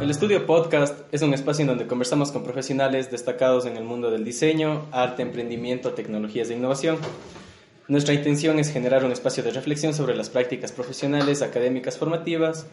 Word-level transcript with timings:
El 0.00 0.10
estudio 0.10 0.46
podcast 0.46 1.12
es 1.12 1.22
un 1.22 1.34
espacio 1.34 1.62
en 1.62 1.66
donde 1.66 1.88
conversamos 1.88 2.30
con 2.30 2.44
profesionales 2.44 3.10
destacados 3.10 3.66
en 3.66 3.76
el 3.76 3.82
mundo 3.82 4.12
del 4.12 4.24
diseño, 4.24 4.86
arte, 4.92 5.22
emprendimiento, 5.22 5.92
tecnologías 5.92 6.50
e 6.50 6.54
innovación. 6.54 6.98
Nuestra 7.88 8.14
intención 8.14 8.60
es 8.60 8.72
generar 8.72 9.04
un 9.04 9.10
espacio 9.10 9.42
de 9.42 9.50
reflexión 9.50 9.94
sobre 9.94 10.14
las 10.14 10.30
prácticas 10.30 10.70
profesionales, 10.70 11.42
académicas, 11.42 11.98
formativas 11.98 12.68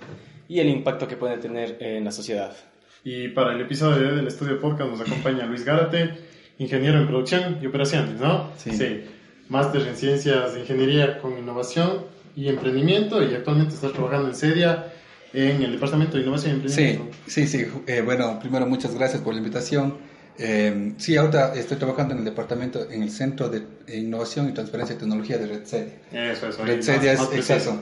y 0.48 0.60
el 0.60 0.70
impacto 0.70 1.08
que 1.08 1.18
pueden 1.18 1.40
tener 1.40 1.78
en 1.80 2.06
la 2.06 2.12
sociedad. 2.12 2.56
Y 3.04 3.30
para 3.30 3.54
el 3.54 3.62
episodio 3.62 4.02
de 4.02 4.08
hoy 4.08 4.16
del 4.18 4.28
estudio 4.28 4.62
podcast 4.62 4.92
nos 4.92 5.02
acompaña 5.02 5.48
Luis 5.48 5.66
Gárate, 5.66 6.12
ingeniero 6.60 7.00
en 7.00 7.08
producción 7.08 7.58
y 7.60 7.66
operaciones, 7.66 8.20
¿no? 8.20 8.52
Sí. 8.56 9.04
Máster 9.50 9.82
en 9.82 9.96
ciencias 9.96 10.54
de 10.54 10.60
ingeniería 10.60 11.20
con 11.20 11.36
innovación 11.38 12.04
y 12.36 12.50
emprendimiento 12.50 13.24
y 13.24 13.34
actualmente 13.34 13.74
está 13.74 13.92
trabajando 13.92 14.28
en 14.28 14.36
SEDIA 14.36 14.92
en 15.36 15.62
el 15.64 15.72
Departamento 15.74 16.18
de 16.18 16.24
Innovación 16.24 16.52
y 16.52 16.56
Emprendimiento. 16.56 17.06
Sí, 17.28 17.48
sí, 17.48 17.60
sí. 17.60 17.66
Eh, 17.88 18.02
bueno, 18.02 18.40
primero 18.40 18.66
muchas 18.66 18.94
gracias 18.96 19.22
por 19.22 19.34
la 19.34 19.40
invitación. 19.40 19.98
Eh, 20.38 20.94
sí, 20.98 21.16
ahora 21.16 21.54
estoy 21.56 21.78
trabajando 21.78 22.14
en 22.14 22.20
el 22.20 22.26
departamento, 22.26 22.90
en 22.92 23.04
el 23.04 23.10
Centro 23.12 23.50
de 23.50 23.64
Innovación 23.98 24.50
y 24.50 24.54
Transferencia 24.54 24.96
de 24.96 25.00
Tecnología 25.00 25.38
de 25.38 25.48
RedSedia. 25.48 25.94
Eso, 26.12 26.50
eso. 26.50 26.66
RedSedia 26.66 27.14
más- 27.14 27.22
más 27.22 27.32
es, 27.34 27.40
es 27.40 27.46
preciso. 27.48 27.72
eso. 27.72 27.80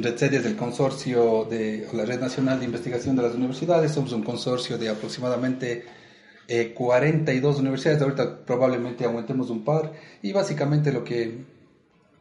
RedSedia 0.00 0.40
es 0.40 0.46
el 0.46 0.56
consorcio 0.56 1.46
de 1.48 1.86
la 1.92 2.04
Red 2.04 2.20
Nacional 2.20 2.58
de 2.58 2.64
Investigación 2.64 3.16
de 3.16 3.22
las 3.22 3.34
Universidades. 3.34 3.92
Somos 3.92 4.12
un 4.12 4.22
consorcio 4.24 4.76
de 4.78 4.88
aproximadamente 4.88 5.84
eh, 6.48 6.72
42 6.74 7.58
universidades. 7.60 8.00
Ahorita 8.02 8.44
probablemente 8.44 9.04
aumentemos 9.04 9.50
un 9.50 9.64
par. 9.64 9.92
Y 10.22 10.32
básicamente 10.32 10.92
lo 10.92 11.04
que 11.04 11.58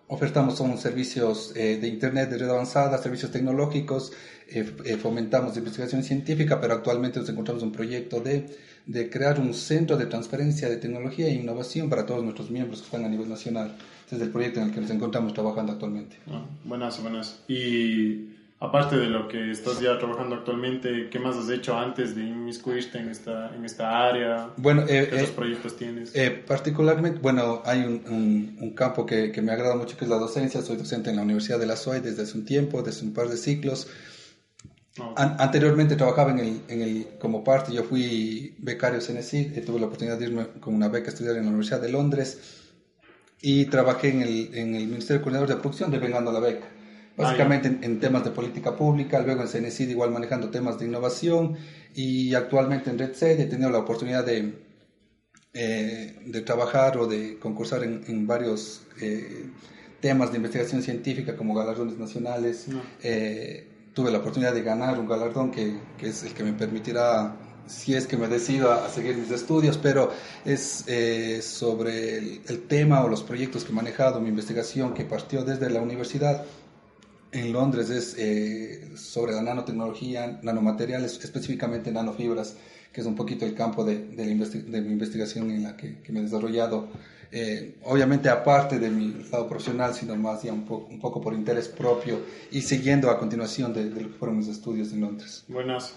Ofertamos 0.10 0.56
son 0.56 0.78
servicios 0.78 1.52
eh, 1.58 1.80
de 1.82 1.88
Internet 1.90 2.30
de 2.30 2.38
red 2.38 2.50
avanzada, 2.50 2.98
servicios 2.98 3.30
tecnológicos, 3.30 4.14
eh, 4.50 4.66
eh, 4.86 4.98
fomentamos 4.98 5.58
investigación 5.58 6.03
científica, 6.03 6.59
pero 6.62 6.73
actualmente 6.76 7.20
nos 7.20 7.30
encontramos 7.30 7.64
un 7.64 7.72
proyecto 7.72 8.20
de, 8.22 8.45
de 8.86 9.09
crear 9.09 9.40
un 9.40 9.53
centro 9.53 9.98
de 9.98 10.06
transferencia 10.06 10.70
de 10.70 10.78
tecnología 10.78 11.28
e 11.28 11.34
innovación 11.34 11.90
para 11.90 12.06
todos 12.06 12.23
nuestros 12.23 12.50
miembros 12.52 12.80
que 12.80 12.86
están 12.86 13.06
a 13.06 13.09
nivel 13.09 13.30
nacional. 13.30 13.75
Este 14.03 14.16
es 14.16 14.22
el 14.22 14.30
proyecto 14.30 14.59
en 14.62 14.68
el 14.68 14.73
que 14.73 14.81
nos 14.81 14.90
encontramos 14.90 15.34
trabajando 15.34 15.73
actualmente. 15.73 16.16
Ah, 16.28 16.45
buenazo, 16.64 17.02
buenazo. 17.02 17.38
Y 17.50 18.30
aparte 18.59 18.95
de 18.98 19.08
lo 19.08 19.28
que 19.28 19.52
estás 19.52 19.81
ya 19.81 20.00
trabajando 20.00 20.36
actualmente, 20.36 21.09
¿qué 21.12 21.20
más 21.20 21.36
has 21.36 21.50
hecho 21.50 21.78
antes 21.78 22.16
de 22.16 22.22
inmiscuirte 22.23 23.00
en 23.00 23.09
esta, 23.09 23.53
en 23.53 23.66
esta 23.66 24.08
área? 24.08 24.50
Bueno, 24.56 24.84
eh, 24.88 25.08
¿Qué 25.12 25.23
eh, 25.23 25.28
proyectos 25.36 25.75
tienes? 25.75 26.16
Eh, 26.16 26.31
particularmente, 26.48 27.20
bueno, 27.20 27.62
hay 27.66 27.81
un, 27.81 28.02
un- 28.09 28.58
un 28.62 28.72
campo 28.73 29.06
que, 29.06 29.31
que 29.34 29.42
me 29.42 29.52
agrada 29.52 29.75
mucho 29.75 29.98
que 29.98 30.06
es 30.06 30.09
la 30.09 30.18
docencia. 30.18 30.62
Soy 30.62 30.78
docente 30.78 31.09
en 31.09 31.18
la 31.18 31.23
Universidad 31.23 31.59
de 31.59 31.66
la 31.68 31.75
SOE 31.75 32.00
desde 32.00 32.23
hace 32.23 32.38
un 32.38 32.45
tiempo, 32.45 32.81
desde 32.81 33.06
un 33.06 33.14
par 33.14 33.28
de 33.28 33.36
ciclos. 33.38 33.88
An- 35.16 35.36
anteriormente 35.40 35.95
trabajaba 35.95 36.31
en 36.31 36.40
el, 36.40 36.62
en 36.67 36.81
el, 36.81 37.08
como 37.20 37.44
parte, 37.44 37.72
yo 37.73 37.84
fui 37.84 38.56
becario 38.59 39.00
CNCID, 39.00 39.58
eh, 39.58 39.62
tuve 39.62 39.80
la 39.80 39.86
oportunidad 39.88 40.17
de 40.17 40.26
irme 40.26 40.48
con 40.59 40.73
una 40.73 40.88
beca 40.90 41.08
a 41.08 41.14
estudiar 41.14 41.36
en 41.36 41.44
la 41.44 41.50
Universidad 41.50 41.81
de 41.81 41.90
Londres 41.90 42.40
y 43.42 43.66
trabajé 43.66 44.09
en 44.09 44.22
el, 44.22 44.50
en 44.53 44.75
el 44.75 44.88
Ministerio 44.88 45.22
Coordinador 45.22 45.50
de 45.50 45.56
Producción 45.58 45.92
devengando 45.92 46.31
la 46.31 46.40
beca. 46.40 46.68
Básicamente 47.16 47.68
en, 47.68 47.84
en 47.84 48.00
temas 48.00 48.23
de 48.23 48.30
política 48.31 48.75
pública, 48.75 49.20
luego 49.22 49.42
en 49.42 49.48
CNCID 49.48 49.90
igual 49.90 50.12
manejando 50.12 50.50
temas 50.50 50.78
de 50.78 50.86
innovación 50.86 51.58
y 51.95 52.34
actualmente 52.36 52.90
en 52.92 53.00
RedSed 53.00 53.40
he 53.40 53.45
tenido 53.45 53.72
la 53.72 53.80
oportunidad 53.80 54.23
de, 54.23 54.53
eh, 55.53 56.20
de 56.25 56.42
trabajar 56.42 56.98
o 56.98 57.08
de 57.08 57.40
concursar 57.40 57.84
en, 57.84 58.03
en 58.08 58.28
varios 58.28 58.81
eh, 59.02 59.48
temas 60.00 60.31
de 60.31 60.38
investigación 60.38 60.84
científica 60.84 61.36
como 61.36 61.56
galardones 61.56 61.98
nacionales. 61.98 62.68
No. 62.68 62.81
Eh, 63.02 63.68
tuve 63.98 64.12
la 64.12 64.20
oportunidad 64.20 64.53
de 64.53 64.62
ganar 64.62 65.00
un 65.00 65.08
galardón 65.08 65.50
que, 65.50 65.76
que 65.98 66.09
es 66.09 66.22
el 66.22 66.36
que 66.36 66.44
me 66.44 66.53
permitirá, 66.53 67.36
si 67.66 67.95
es 67.95 68.06
que 68.06 68.16
me 68.16 68.28
decido 68.28 68.72
a, 68.72 68.88
seguir 68.90 69.17
mis 69.17 69.31
estudios, 69.31 69.80
pero 69.80 70.12
es 70.46 70.84
eh, 70.85 71.41
sobre 71.41 72.19
el, 72.19 72.68
tema 72.68 73.03
o 73.03 73.08
los 73.08 73.24
proyectos 73.24 73.63
que 73.63 73.72
he 73.72 73.75
manejado, 73.75 74.22
mi 74.22 74.30
investigación 74.30 74.94
que 74.94 75.03
partió 75.03 75.44
desde 75.44 75.72
la 75.72 75.81
universidad 75.81 76.46
en 77.31 77.52
Londres 77.52 77.90
es 77.90 78.13
eh, 78.19 78.91
sobre 78.96 79.34
la 79.34 79.41
nanotecnología, 79.41 80.41
nanomateriales, 80.44 81.18
específicamente 81.24 81.91
nanofibras, 81.91 82.56
que 82.94 83.02
es 83.02 83.08
un 83.08 83.16
poquito 83.16 83.47
el 83.47 83.56
campo 83.56 83.84
de, 83.84 83.97
de 83.97 84.81
mi 84.81 84.91
investigación 84.91 85.50
en 85.50 85.64
la 85.64 85.75
que, 85.75 86.02
que 86.03 86.12
me 86.12 86.19
he 86.19 86.22
desarrollado. 86.22 86.88
Eh, 87.32 87.76
obviamente 87.84 88.30
aparte 88.30 88.80
de 88.80 88.90
mi 88.90 89.26
lado 89.32 89.48
profesional, 89.50 89.94
sino 89.94 90.16
más 90.16 90.44
ya 90.44 90.54
un, 90.54 90.66
po- 90.66 90.88
un 90.90 91.00
poco 91.00 91.20
por 91.22 91.34
interés 91.34 91.68
propio 91.68 92.20
y 92.52 92.62
siguiendo 92.62 93.10
a 93.10 93.20
continuación 93.20 93.74
de, 93.74 93.90
de 93.90 94.02
lo 94.02 94.08
que 94.08 94.14
fueron 94.16 94.38
mis 94.38 94.48
estudios 94.48 94.92
en 94.94 95.02
Londres. 95.02 95.44
Buenazo. 95.48 95.94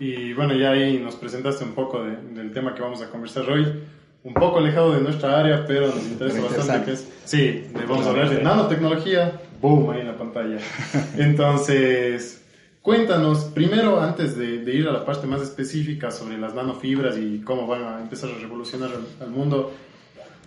Y 0.00 0.32
bueno, 0.32 0.54
ya 0.54 0.70
ahí 0.72 0.98
nos 0.98 1.14
presentaste 1.16 1.64
un 1.64 1.72
poco 1.74 2.02
de- 2.02 2.16
del 2.34 2.52
tema 2.52 2.74
que 2.74 2.82
vamos 2.82 3.00
a 3.02 3.10
conversar 3.10 3.48
hoy. 3.50 3.82
Un 4.24 4.34
poco 4.34 4.58
alejado 4.58 4.92
de 4.94 5.00
nuestra 5.00 5.40
área, 5.40 5.66
pero 5.66 5.88
nos 5.88 6.04
interesa 6.06 6.36
Pero 6.40 6.56
bastante 6.56 6.84
que 6.86 6.92
es... 6.92 7.08
Sí, 7.24 7.64
vamos 7.88 8.06
a 8.06 8.10
hablar 8.10 8.30
de 8.30 8.40
nanotecnología. 8.40 9.40
Boom, 9.60 9.90
ahí 9.90 10.00
en 10.02 10.06
la 10.06 10.16
pantalla. 10.16 10.58
Entonces, 11.18 12.40
cuéntanos, 12.82 13.44
primero, 13.46 14.00
antes 14.00 14.36
de, 14.36 14.58
de 14.58 14.74
ir 14.74 14.86
a 14.86 14.92
la 14.92 15.04
parte 15.04 15.26
más 15.26 15.42
específica 15.42 16.10
sobre 16.12 16.38
las 16.38 16.54
nanofibras 16.54 17.18
y 17.18 17.40
cómo 17.40 17.66
van 17.66 17.82
a 17.82 18.00
empezar 18.00 18.30
a 18.30 18.38
revolucionar 18.38 18.90
al, 18.90 19.26
al 19.26 19.30
mundo, 19.32 19.72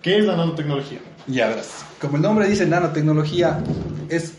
¿qué 0.05 0.19
es 0.19 0.25
la 0.25 0.35
nanotecnología? 0.37 0.99
Ya 1.25 1.47
verás, 1.47 1.83
como 1.99 2.17
el 2.17 2.21
nombre 2.21 2.47
dice, 2.47 2.67
nanotecnología 2.67 3.63
es 4.07 4.33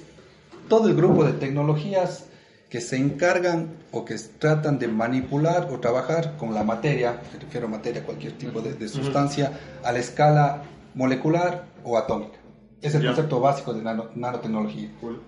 todo 0.69 0.89
el 0.89 0.95
grupo 0.95 1.25
de 1.25 1.33
tecnologías 1.33 2.27
que 2.71 2.81
se 2.81 2.97
encargan 2.97 3.75
o 3.91 4.05
que 4.05 4.15
tratan 4.39 4.79
de 4.79 4.87
manipular 4.87 5.69
o 5.73 5.81
trabajar 5.81 6.37
con 6.37 6.55
la 6.55 6.63
materia, 6.63 7.21
me 7.33 7.41
refiero 7.41 7.67
a 7.67 7.71
materia, 7.71 8.05
cualquier 8.05 8.35
tipo 8.39 8.61
de, 8.61 8.75
de 8.75 8.89
sustancia, 8.89 9.59
a 9.83 9.91
la 9.91 9.99
escala 9.99 10.63
molecular 10.95 11.65
o 11.83 11.99
atómica. 11.99 12.39
Es 12.81 12.95
el 12.95 13.05
concepto 13.05 13.41
básico 13.41 13.75
de 13.75 13.83
nano- 13.83 14.11
nanotecnología. 14.15 14.89
Cool. 15.01 15.21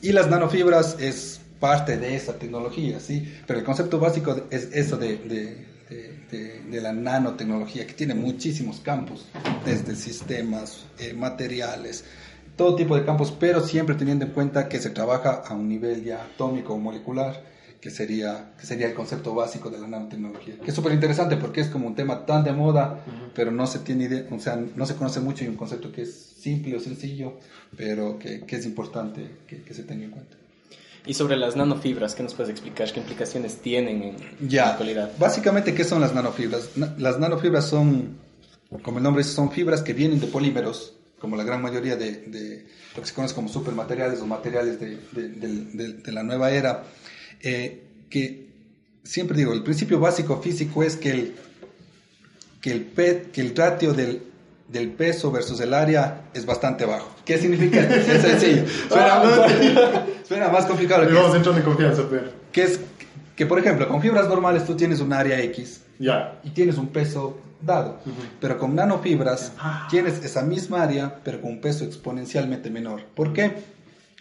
Y 0.00 0.12
las 0.12 0.30
nanofibras 0.30 0.96
es 0.98 1.40
parte 1.58 1.98
de 1.98 2.16
esa 2.16 2.38
tecnología, 2.38 2.98
¿sí? 3.00 3.30
Pero 3.46 3.58
el 3.58 3.64
concepto 3.66 3.98
básico 3.98 4.34
es 4.50 4.70
eso 4.72 4.96
de, 4.96 5.16
de- 5.18 5.66
de- 5.90 6.14
de- 6.30 6.60
de 6.70 6.80
la 6.80 6.92
nanotecnología, 6.92 7.86
que 7.86 7.92
tiene 7.94 8.14
muchísimos 8.14 8.80
campos, 8.80 9.26
desde 9.64 9.94
sistemas, 9.96 10.86
eh, 10.98 11.12
materiales, 11.12 12.04
todo 12.56 12.76
tipo 12.76 12.94
de 12.96 13.04
campos, 13.04 13.32
pero 13.38 13.60
siempre 13.60 13.94
teniendo 13.96 14.24
en 14.24 14.32
cuenta 14.32 14.68
que 14.68 14.78
se 14.78 14.90
trabaja 14.90 15.42
a 15.46 15.54
un 15.54 15.68
nivel 15.68 16.04
ya 16.04 16.22
atómico 16.24 16.74
o 16.74 16.78
molecular, 16.78 17.42
que 17.80 17.88
sería, 17.90 18.52
que 18.60 18.66
sería 18.66 18.86
el 18.88 18.94
concepto 18.94 19.34
básico 19.34 19.70
de 19.70 19.78
la 19.78 19.88
nanotecnología. 19.88 20.56
Que 20.62 20.68
es 20.68 20.74
súper 20.74 20.92
interesante 20.92 21.36
porque 21.36 21.62
es 21.62 21.68
como 21.68 21.86
un 21.86 21.94
tema 21.94 22.26
tan 22.26 22.44
de 22.44 22.52
moda, 22.52 23.02
pero 23.34 23.50
no 23.50 23.66
se 23.66 23.78
tiene 23.78 24.04
idea, 24.04 24.26
o 24.30 24.38
sea, 24.38 24.56
no 24.76 24.84
se 24.84 24.94
conoce 24.96 25.20
mucho 25.20 25.44
y 25.44 25.48
un 25.48 25.56
concepto 25.56 25.90
que 25.90 26.02
es 26.02 26.12
simple 26.38 26.76
o 26.76 26.80
sencillo, 26.80 27.38
pero 27.76 28.18
que, 28.18 28.42
que 28.42 28.56
es 28.56 28.66
importante 28.66 29.30
que, 29.46 29.62
que 29.62 29.72
se 29.72 29.84
tenga 29.84 30.04
en 30.04 30.10
cuenta. 30.10 30.36
Y 31.06 31.14
sobre 31.14 31.36
las 31.36 31.56
nanofibras, 31.56 32.14
¿qué 32.14 32.22
nos 32.22 32.34
puedes 32.34 32.50
explicar? 32.50 32.92
¿Qué 32.92 33.00
implicaciones 33.00 33.56
tienen 33.56 34.02
en, 34.02 34.08
en 34.16 34.16
la 34.20 34.48
Ya, 34.48 34.70
actualidad? 34.70 35.10
básicamente, 35.18 35.74
¿qué 35.74 35.84
son 35.84 36.00
las 36.00 36.14
nanofibras? 36.14 36.76
Na- 36.76 36.94
las 36.98 37.18
nanofibras 37.18 37.66
son, 37.68 38.18
como 38.82 38.98
el 38.98 39.04
nombre 39.04 39.22
dice, 39.22 39.34
son 39.34 39.50
fibras 39.50 39.82
que 39.82 39.94
vienen 39.94 40.20
de 40.20 40.26
polímeros, 40.26 40.94
como 41.18 41.36
la 41.36 41.44
gran 41.44 41.62
mayoría 41.62 41.96
de, 41.96 42.12
de 42.26 42.66
lo 42.94 43.02
que 43.02 43.08
se 43.08 43.14
conoce 43.14 43.34
como 43.34 43.48
supermateriales 43.48 44.20
o 44.20 44.26
materiales 44.26 44.78
de, 44.80 44.98
de- 45.12 45.92
de- 45.94 46.12
la 46.12 46.22
nueva 46.22 46.50
era, 46.50 46.84
eh, 47.42 47.82
que 48.10 48.50
siempre 49.02 49.36
digo, 49.38 49.52
el 49.54 49.62
principio 49.62 49.98
básico 50.00 50.40
físico 50.42 50.82
es 50.82 50.96
que 50.96 51.10
el, 51.10 51.34
que 52.60 52.72
el, 52.72 52.82
pe- 52.82 53.28
que 53.32 53.40
el 53.40 53.56
ratio 53.56 53.94
del, 53.94 54.22
del 54.70 54.90
peso 54.90 55.30
versus 55.32 55.60
el 55.60 55.74
área 55.74 56.22
es 56.32 56.46
bastante 56.46 56.84
bajo. 56.84 57.10
¿Qué 57.24 57.38
significa? 57.38 57.80
Es 57.80 58.22
sencillo. 58.22 58.64
Suena, 58.88 59.22
suena 60.28 60.48
más 60.48 60.66
complicado. 60.66 61.06
que 61.06 61.12
vamos 61.12 61.34
entrando 61.34 61.58
en 61.60 61.64
confianza, 61.66 62.02
pero... 62.08 62.30
que 62.52 62.62
es 62.62 62.80
que 63.36 63.46
por 63.46 63.58
ejemplo 63.58 63.88
con 63.88 64.00
fibras 64.02 64.28
normales 64.28 64.64
tú 64.66 64.76
tienes 64.76 65.00
un 65.00 65.12
área 65.12 65.40
X 65.40 65.80
Ya. 65.98 66.38
y 66.44 66.50
tienes 66.50 66.76
un 66.78 66.88
peso 66.88 67.38
dado, 67.62 67.98
pero 68.40 68.58
con 68.58 68.74
nanofibras 68.74 69.52
tienes 69.90 70.24
esa 70.24 70.42
misma 70.42 70.82
área 70.82 71.16
pero 71.24 71.40
con 71.40 71.50
un 71.52 71.60
peso 71.60 71.84
exponencialmente 71.84 72.70
menor. 72.70 73.02
¿Por 73.14 73.32
qué? 73.32 73.52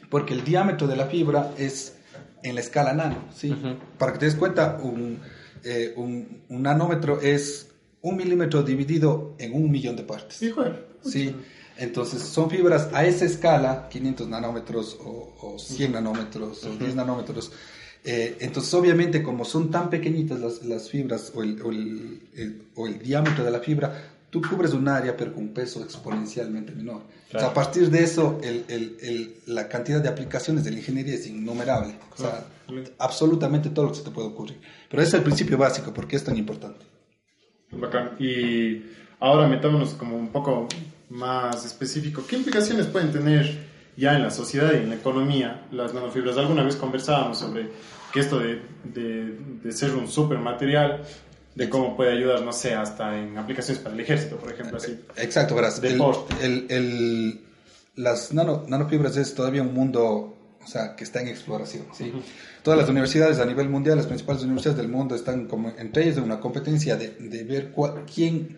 Porque 0.09 0.33
el 0.33 0.43
diámetro 0.43 0.87
de 0.87 0.95
la 0.95 1.05
fibra 1.05 1.51
es 1.57 1.95
en 2.43 2.55
la 2.55 2.61
escala 2.61 2.93
nano, 2.93 3.17
¿sí? 3.35 3.55
Para 3.97 4.13
que 4.13 4.19
te 4.19 4.25
des 4.25 4.35
cuenta, 4.35 4.77
un, 4.81 5.19
eh, 5.63 5.93
un, 5.97 6.41
un 6.49 6.61
nanómetro 6.63 7.19
es 7.21 7.67
un 8.01 8.15
milímetro 8.17 8.63
dividido 8.63 9.35
en 9.37 9.53
un 9.53 9.69
millón 9.71 9.95
de 9.95 10.03
partes. 10.03 10.41
Hijo 10.41 10.63
de... 10.63 10.73
Sí, 11.03 11.35
entonces 11.77 12.21
son 12.21 12.49
fibras 12.49 12.89
a 12.93 13.05
esa 13.05 13.25
escala, 13.25 13.87
500 13.89 14.27
nanómetros 14.27 14.97
o, 15.03 15.33
o 15.41 15.59
100 15.59 15.93
nanómetros 15.93 16.63
o 16.65 16.75
10 16.75 16.95
nanómetros. 16.95 17.51
Eh, 18.03 18.37
entonces, 18.39 18.73
obviamente, 18.73 19.21
como 19.23 19.43
son 19.45 19.69
tan 19.71 19.89
pequeñitas 19.89 20.39
las, 20.39 20.63
las 20.63 20.89
fibras 20.89 21.31
o 21.35 21.43
el, 21.43 21.61
o 21.61 21.69
el- 21.71 22.21
el- 22.35 22.61
o 22.75 22.87
el 22.87 22.99
diámetro 22.99 23.43
de 23.43 23.51
la 23.51 23.59
fibra, 23.59 24.11
tú 24.29 24.41
cubres 24.41 24.73
un 24.73 24.87
área 24.87 25.15
pero 25.17 25.33
con 25.33 25.43
un 25.43 25.53
peso 25.53 25.81
exponencialmente 25.83 26.71
menor. 26.73 27.01
O 27.27 27.31
sea, 27.31 27.47
a 27.49 27.53
partir 27.53 27.89
de 27.89 28.03
eso, 28.03 28.39
el, 28.43 28.63
el, 28.69 28.97
el, 29.01 29.35
la 29.47 29.67
cantidad 29.67 30.01
de 30.01 30.09
aplicaciones 30.09 30.63
de 30.63 30.71
la 30.71 30.77
ingeniería 30.79 31.13
es 31.15 31.27
innumerable. 31.27 31.95
O 32.13 32.17
sea, 32.17 32.45
absolutamente 32.97 33.69
todo 33.69 33.85
lo 33.85 33.91
que 33.91 33.97
se 33.97 34.03
te 34.03 34.11
puede 34.11 34.27
ocurrir. 34.29 34.59
Pero 34.89 35.01
ese 35.03 35.09
es 35.09 35.13
el 35.15 35.23
principio 35.23 35.57
básico, 35.57 35.93
porque 35.93 36.15
es 36.15 36.23
tan 36.23 36.37
importante. 36.37 36.85
Bacán. 37.71 38.11
Y 38.19 38.83
ahora 39.19 39.47
metámonos 39.47 39.93
como 39.93 40.17
un 40.17 40.29
poco 40.29 40.67
más 41.09 41.65
específico. 41.65 42.23
¿Qué 42.27 42.37
implicaciones 42.37 42.87
pueden 42.87 43.11
tener 43.11 43.67
ya 43.97 44.15
en 44.15 44.23
la 44.23 44.31
sociedad 44.31 44.71
y 44.73 44.77
en 44.77 44.89
la 44.89 44.95
economía 44.95 45.67
las 45.71 45.93
nanofibras? 45.93 46.37
Alguna 46.37 46.63
vez 46.63 46.75
conversábamos 46.75 47.39
sobre 47.39 47.69
que 48.13 48.19
esto 48.19 48.39
de, 48.39 48.61
de, 48.83 49.37
de 49.63 49.71
ser 49.71 49.95
un 49.95 50.07
supermaterial 50.07 51.03
de 51.55 51.69
cómo 51.69 51.95
puede 51.97 52.13
ayudar, 52.13 52.41
no 52.41 52.53
sé, 52.53 52.73
hasta 52.73 53.19
en 53.19 53.37
aplicaciones 53.37 53.83
para 53.83 53.93
el 53.93 54.01
ejército, 54.01 54.37
por 54.37 54.51
ejemplo, 54.51 54.77
así. 54.77 54.97
Exacto, 55.17 55.55
verás. 55.55 55.81
El, 55.83 56.01
el, 56.41 56.65
el, 56.69 57.41
las 57.95 58.33
nano, 58.33 58.63
nanofibras 58.67 59.17
es 59.17 59.35
todavía 59.35 59.61
un 59.61 59.73
mundo, 59.73 60.37
sea, 60.69 60.95
que 60.95 61.03
está 61.03 61.21
en 61.21 61.27
exploración, 61.27 61.85
¿sí? 61.93 62.13
Todas 62.63 62.79
las 62.79 62.89
universidades 62.89 63.39
a 63.39 63.45
nivel 63.45 63.69
mundial, 63.69 63.97
las 63.97 64.07
principales 64.07 64.43
universidades 64.43 64.77
del 64.77 64.89
mundo 64.89 65.15
están 65.15 65.47
como 65.47 65.69
entre 65.77 66.03
ellas 66.03 66.15
de 66.15 66.21
una 66.21 66.39
competencia 66.39 66.95
de, 66.95 67.09
de 67.09 67.43
ver 67.43 67.71
cuál, 67.71 68.05
quién 68.05 68.57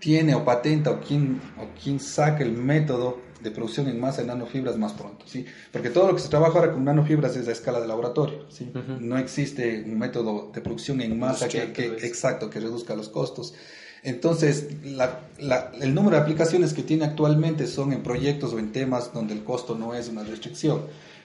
tiene 0.00 0.34
o 0.34 0.44
patenta 0.44 0.90
o 0.90 1.00
quién, 1.00 1.40
o 1.58 1.68
quién 1.82 1.98
saca 2.00 2.42
el 2.42 2.52
método 2.52 3.22
de 3.42 3.50
producción 3.50 3.88
en 3.88 4.00
masa 4.00 4.22
de 4.22 4.28
nanofibras 4.28 4.76
más 4.76 4.92
pronto, 4.94 5.26
¿sí? 5.26 5.44
Porque 5.70 5.90
todo 5.90 6.08
lo 6.08 6.14
que 6.14 6.22
se 6.22 6.28
trabaja 6.28 6.58
ahora 6.58 6.72
con 6.72 6.84
nanofibras 6.84 7.36
es 7.36 7.46
a 7.46 7.52
escala 7.52 7.80
de 7.80 7.86
laboratorio, 7.86 8.46
¿sí? 8.50 8.72
No 9.00 9.18
existe 9.18 9.82
un 9.86 9.98
método 9.98 10.50
de 10.52 10.60
producción 10.60 11.00
en 11.00 11.18
masa 11.18 11.48
que, 11.48 11.72
que 11.72 11.86
exacto, 12.06 12.50
que 12.50 12.60
reduzca 12.60 12.96
los 12.96 13.08
costos. 13.08 13.54
Entonces, 14.02 14.68
la, 14.84 15.20
la, 15.38 15.72
el 15.80 15.94
número 15.94 16.16
de 16.16 16.22
aplicaciones 16.22 16.74
que 16.74 16.82
tiene 16.82 17.06
actualmente 17.06 17.66
son 17.66 17.92
en 17.92 18.02
proyectos 18.02 18.52
o 18.52 18.58
en 18.58 18.72
temas 18.72 19.12
donde 19.14 19.32
el 19.32 19.44
costo 19.44 19.74
no 19.74 19.94
es 19.94 20.08
una 20.08 20.22
restricción, 20.22 20.82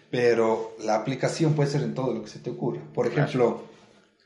pero 0.09 0.75
la 0.83 0.95
aplicación 0.95 1.53
puede 1.53 1.69
ser 1.69 1.83
en 1.83 1.93
todo 1.93 2.13
lo 2.13 2.23
que 2.23 2.29
se 2.29 2.39
te 2.39 2.49
ocurra. 2.49 2.81
Por 2.93 3.07
ejemplo, 3.07 3.63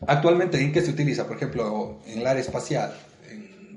actualmente, 0.07 0.61
¿en 0.61 0.71
qué 0.71 0.81
se 0.81 0.91
utiliza? 0.91 1.27
Por 1.27 1.37
ejemplo, 1.37 1.99
en 2.05 2.19
el 2.19 2.27
área 2.27 2.41
espacial, 2.41 2.93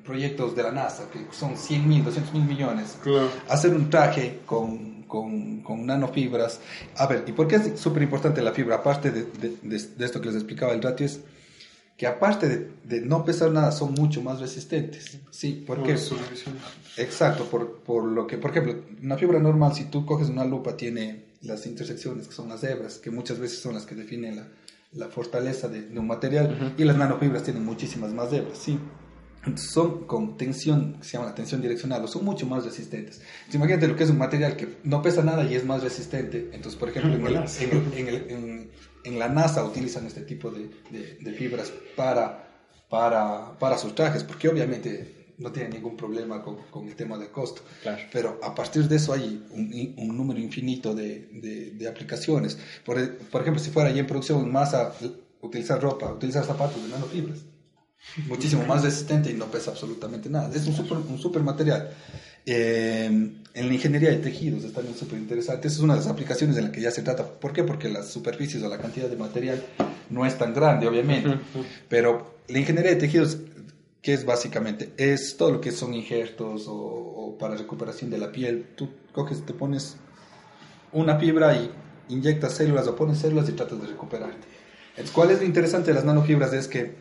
proyectos 0.07 0.57
de 0.57 0.63
la 0.63 0.73
NASA, 0.73 1.11
que 1.11 1.27
son 1.33 1.57
100 1.57 1.89
mil, 1.89 2.05
200 2.05 2.33
mil 2.33 2.45
millones, 2.45 2.97
claro. 3.03 3.29
hacer 3.49 3.75
un 3.75 3.91
traje 3.91 4.41
con, 4.47 5.03
con, 5.03 5.61
con, 5.63 5.85
nanofibras. 5.85 6.61
A 6.97 7.07
ver, 7.07 7.25
¿y 7.27 7.33
por 7.33 7.49
qué 7.49 7.57
es 7.57 7.79
súper 7.79 8.03
importante 8.05 8.41
la 8.41 8.53
fibra? 8.53 8.77
Aparte 8.77 9.11
de, 9.11 9.25
de, 9.25 9.57
de, 9.63 9.79
de, 9.79 10.05
esto 10.05 10.21
que 10.21 10.29
les 10.29 10.37
explicaba 10.37 10.73
el 10.73 10.83
ratio, 10.83 11.05
es 11.05 11.21
que 11.97 12.07
aparte 12.07 12.71
de, 12.85 13.01
no 13.01 13.25
pesar 13.25 13.51
nada, 13.51 13.73
son 13.73 13.95
mucho 13.95 14.23
más 14.23 14.41
resistentes. 14.41 15.19
Sí, 15.31 15.65
porque... 15.67 15.97
Exacto, 16.97 17.45
por, 17.45 17.79
por 17.81 18.05
lo 18.05 18.27
que, 18.27 18.39
por 18.39 18.53
ejemplo, 18.53 18.77
una 19.03 19.17
fibra 19.17 19.39
normal, 19.39 19.75
si 19.75 19.85
tú 19.85 20.07
coges 20.07 20.29
una 20.29 20.45
lupa, 20.45 20.77
tiene 20.77 21.26
las 21.47 21.67
intersecciones, 21.67 22.29
que 22.29 22.35
son 22.35 22.49
las 22.49 22.63
hebras, 22.65 22.99
que 22.99 23.11
muchas 23.11 23.39
veces 23.39 23.59
son 23.61 23.75
las 23.75 23.87
que 23.87 23.95
definen 23.95 24.37
la, 24.37 24.49
la 24.93 25.09
fortaleza 25.09 25.69
de, 25.69 25.83
de 25.83 25.99
un 25.99 26.07
material, 26.07 26.47
uh 26.47 26.65
-huh. 26.65 26.73
y 26.79 26.85
las 26.85 26.97
nanofibras 26.97 27.43
tienen 27.43 27.65
muchísimas 27.65 28.13
más 28.13 28.33
hebras, 28.33 28.59
¿sí? 28.59 28.79
son 29.55 30.07
con 30.07 30.37
tensión, 30.37 30.97
se 31.03 31.13
llama 31.13 31.27
la 31.27 31.35
tensión 31.35 31.61
direccional, 31.63 32.07
son 32.09 32.25
mucho 32.25 32.47
más 32.47 32.65
resistentes. 32.65 33.21
Entonces, 33.21 33.55
imagínate 33.55 33.87
lo 33.87 33.95
que 33.95 34.03
es 34.05 34.11
un 34.11 34.19
material 34.19 34.57
que 34.57 34.79
no 34.83 35.01
pesa 35.03 35.23
nada 35.23 35.45
y 35.45 35.55
es 35.55 35.65
más 35.65 35.83
resistente. 35.85 36.51
Entonces, 36.53 36.75
por 36.79 36.89
ejemplo, 36.89 37.15
en, 37.15 37.27
el, 37.27 37.37
en, 37.37 37.93
en, 37.97 38.09
el, 38.09 38.31
en, 38.31 38.71
en 39.05 39.19
la 39.19 39.29
NASA 39.29 39.65
utilizan 39.65 40.05
este 40.07 40.23
tipo 40.23 40.51
de, 40.51 40.69
de, 40.91 41.19
de, 41.21 41.33
fibras 41.33 41.73
para, 41.95 42.49
para, 42.91 43.57
para 43.59 43.79
sus 43.79 43.95
trajes, 43.95 44.25
porque 44.25 44.49
obviamente 44.49 45.16
no 45.39 45.53
tienen 45.53 45.73
ningún 45.73 45.97
problema 45.97 46.43
con, 46.43 46.57
con 46.71 46.89
el 46.89 46.97
tema 46.97 47.19
del 47.19 47.31
costo. 47.31 47.63
Claro. 47.83 48.03
Pero 48.13 48.41
a 48.43 48.55
partir 48.55 48.89
de 48.89 48.97
eso 48.97 49.13
hay 49.13 49.45
un, 49.51 49.95
un 49.97 50.17
número 50.17 50.41
infinito 50.41 50.95
de, 50.95 51.29
de, 51.33 51.73
de 51.73 51.89
aplicaciones. 51.89 52.59
Por, 52.85 53.19
por, 53.31 53.43
ejemplo, 53.43 53.63
si 53.63 53.71
fuera 53.71 53.91
ya 53.91 54.01
en 54.01 54.07
producción 54.07 54.43
en 54.45 54.53
masa, 54.53 54.93
utilizar 55.41 55.81
ropa, 55.81 56.13
utilizar 56.13 56.45
zapatos 56.45 56.83
de 56.83 56.89
nanofibras 56.89 57.45
muchísimo 58.29 58.65
más 58.67 58.83
resistente 58.83 59.31
y 59.31 59.35
no 59.35 59.47
pesa 59.47 59.71
absolutamente 59.71 60.29
nada. 60.31 60.51
Es 60.55 60.67
un 60.67 60.75
super, 60.75 60.99
un 60.99 61.19
super 61.19 61.43
material. 61.43 61.91
Eh, 62.45 63.07
en 63.07 63.69
la 63.69 63.75
ingeniería 63.75 64.11
de 64.11 64.19
tejidos 64.19 64.65
es 64.65 64.73
también 64.73 64.97
súper 64.97 65.19
interesante. 65.19 65.69
Esa 65.69 65.79
es 65.79 65.83
una 65.83 65.95
de 65.95 66.01
las 66.01 66.09
aplicaciones 66.09 66.57
en 66.57 66.65
la 66.65 66.73
que 66.73 66.81
ya 66.81 66.91
se 66.91 67.03
trata. 67.03 67.27
¿Por 67.27 67.53
qué? 67.53 67.65
Porque 67.65 67.89
las 67.89 68.09
superficies 68.09 68.63
o 68.63 68.69
la 68.69 68.79
cantidad 68.79 69.09
de 69.09 69.17
material 69.17 69.63
no 70.11 70.25
es 70.25 70.39
tan 70.39 70.55
grande, 70.55 70.87
obviamente. 70.87 71.39
Pero 71.89 72.37
la 72.49 72.59
ingeniería 72.59 72.93
de 72.93 72.99
tejidos, 72.99 73.39
¿qué 74.07 74.15
es 74.15 74.25
básicamente? 74.25 74.93
Es 74.97 75.37
todo 75.37 75.51
lo 75.51 75.61
que 75.61 75.73
son 75.73 75.93
injertos 75.93 76.69
o, 76.69 76.77
o 76.77 77.37
para 77.37 77.57
recuperación 77.57 78.09
de 78.09 78.19
la 78.19 78.31
piel. 78.31 78.69
Tú 78.77 78.89
coges, 79.13 79.45
te 79.45 79.53
pones 79.53 79.97
una 80.93 81.19
fibra 81.19 81.57
y 81.57 81.73
inyectas 82.11 82.53
células 82.53 82.87
o 82.87 82.95
pones 82.95 83.19
células 83.19 83.49
y 83.49 83.53
tratas 83.55 83.83
de 83.83 83.89
recuperarte. 83.89 84.47
Entonces, 84.91 85.13
¿Cuál 85.13 85.33
es 85.33 85.41
lo 85.41 85.45
interesante 85.45 85.89
de 85.89 85.95
las 85.95 86.05
nanofibras? 86.05 86.53
Es 86.53 86.69
que 86.69 86.95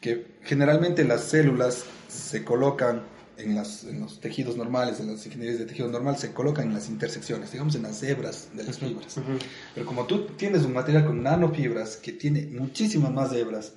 que 0.00 0.38
generalmente 0.42 1.04
las 1.04 1.20
células 1.20 1.84
se 2.08 2.42
colocan 2.42 3.04
en, 3.36 3.54
las, 3.54 3.84
en, 3.84 4.00
los 4.00 4.20
tejidos 4.20 4.56
normales, 4.56 4.98
en 4.98 5.12
las 5.12 5.24
ingenierías 5.24 5.60
de 5.60 5.66
tejido 5.66 5.88
normal, 5.88 6.16
se 6.16 6.32
colocan 6.32 6.66
en 6.66 6.74
las 6.74 6.88
intersecciones, 6.88 7.52
digamos 7.52 7.76
en 7.76 7.82
las 7.82 8.02
hebras 8.02 8.48
de 8.54 8.64
las 8.64 8.78
fibras. 8.78 9.16
Uh 9.16 9.20
-huh. 9.20 9.38
Pero 9.74 9.86
como 9.86 10.06
tú 10.06 10.26
tienes 10.36 10.64
un 10.64 10.72
material 10.72 11.06
con 11.06 11.22
nanofibras 11.22 11.96
que 11.96 12.12
tiene 12.12 12.46
muchísimas 12.46 13.12
más 13.12 13.32
hebras, 13.32 13.74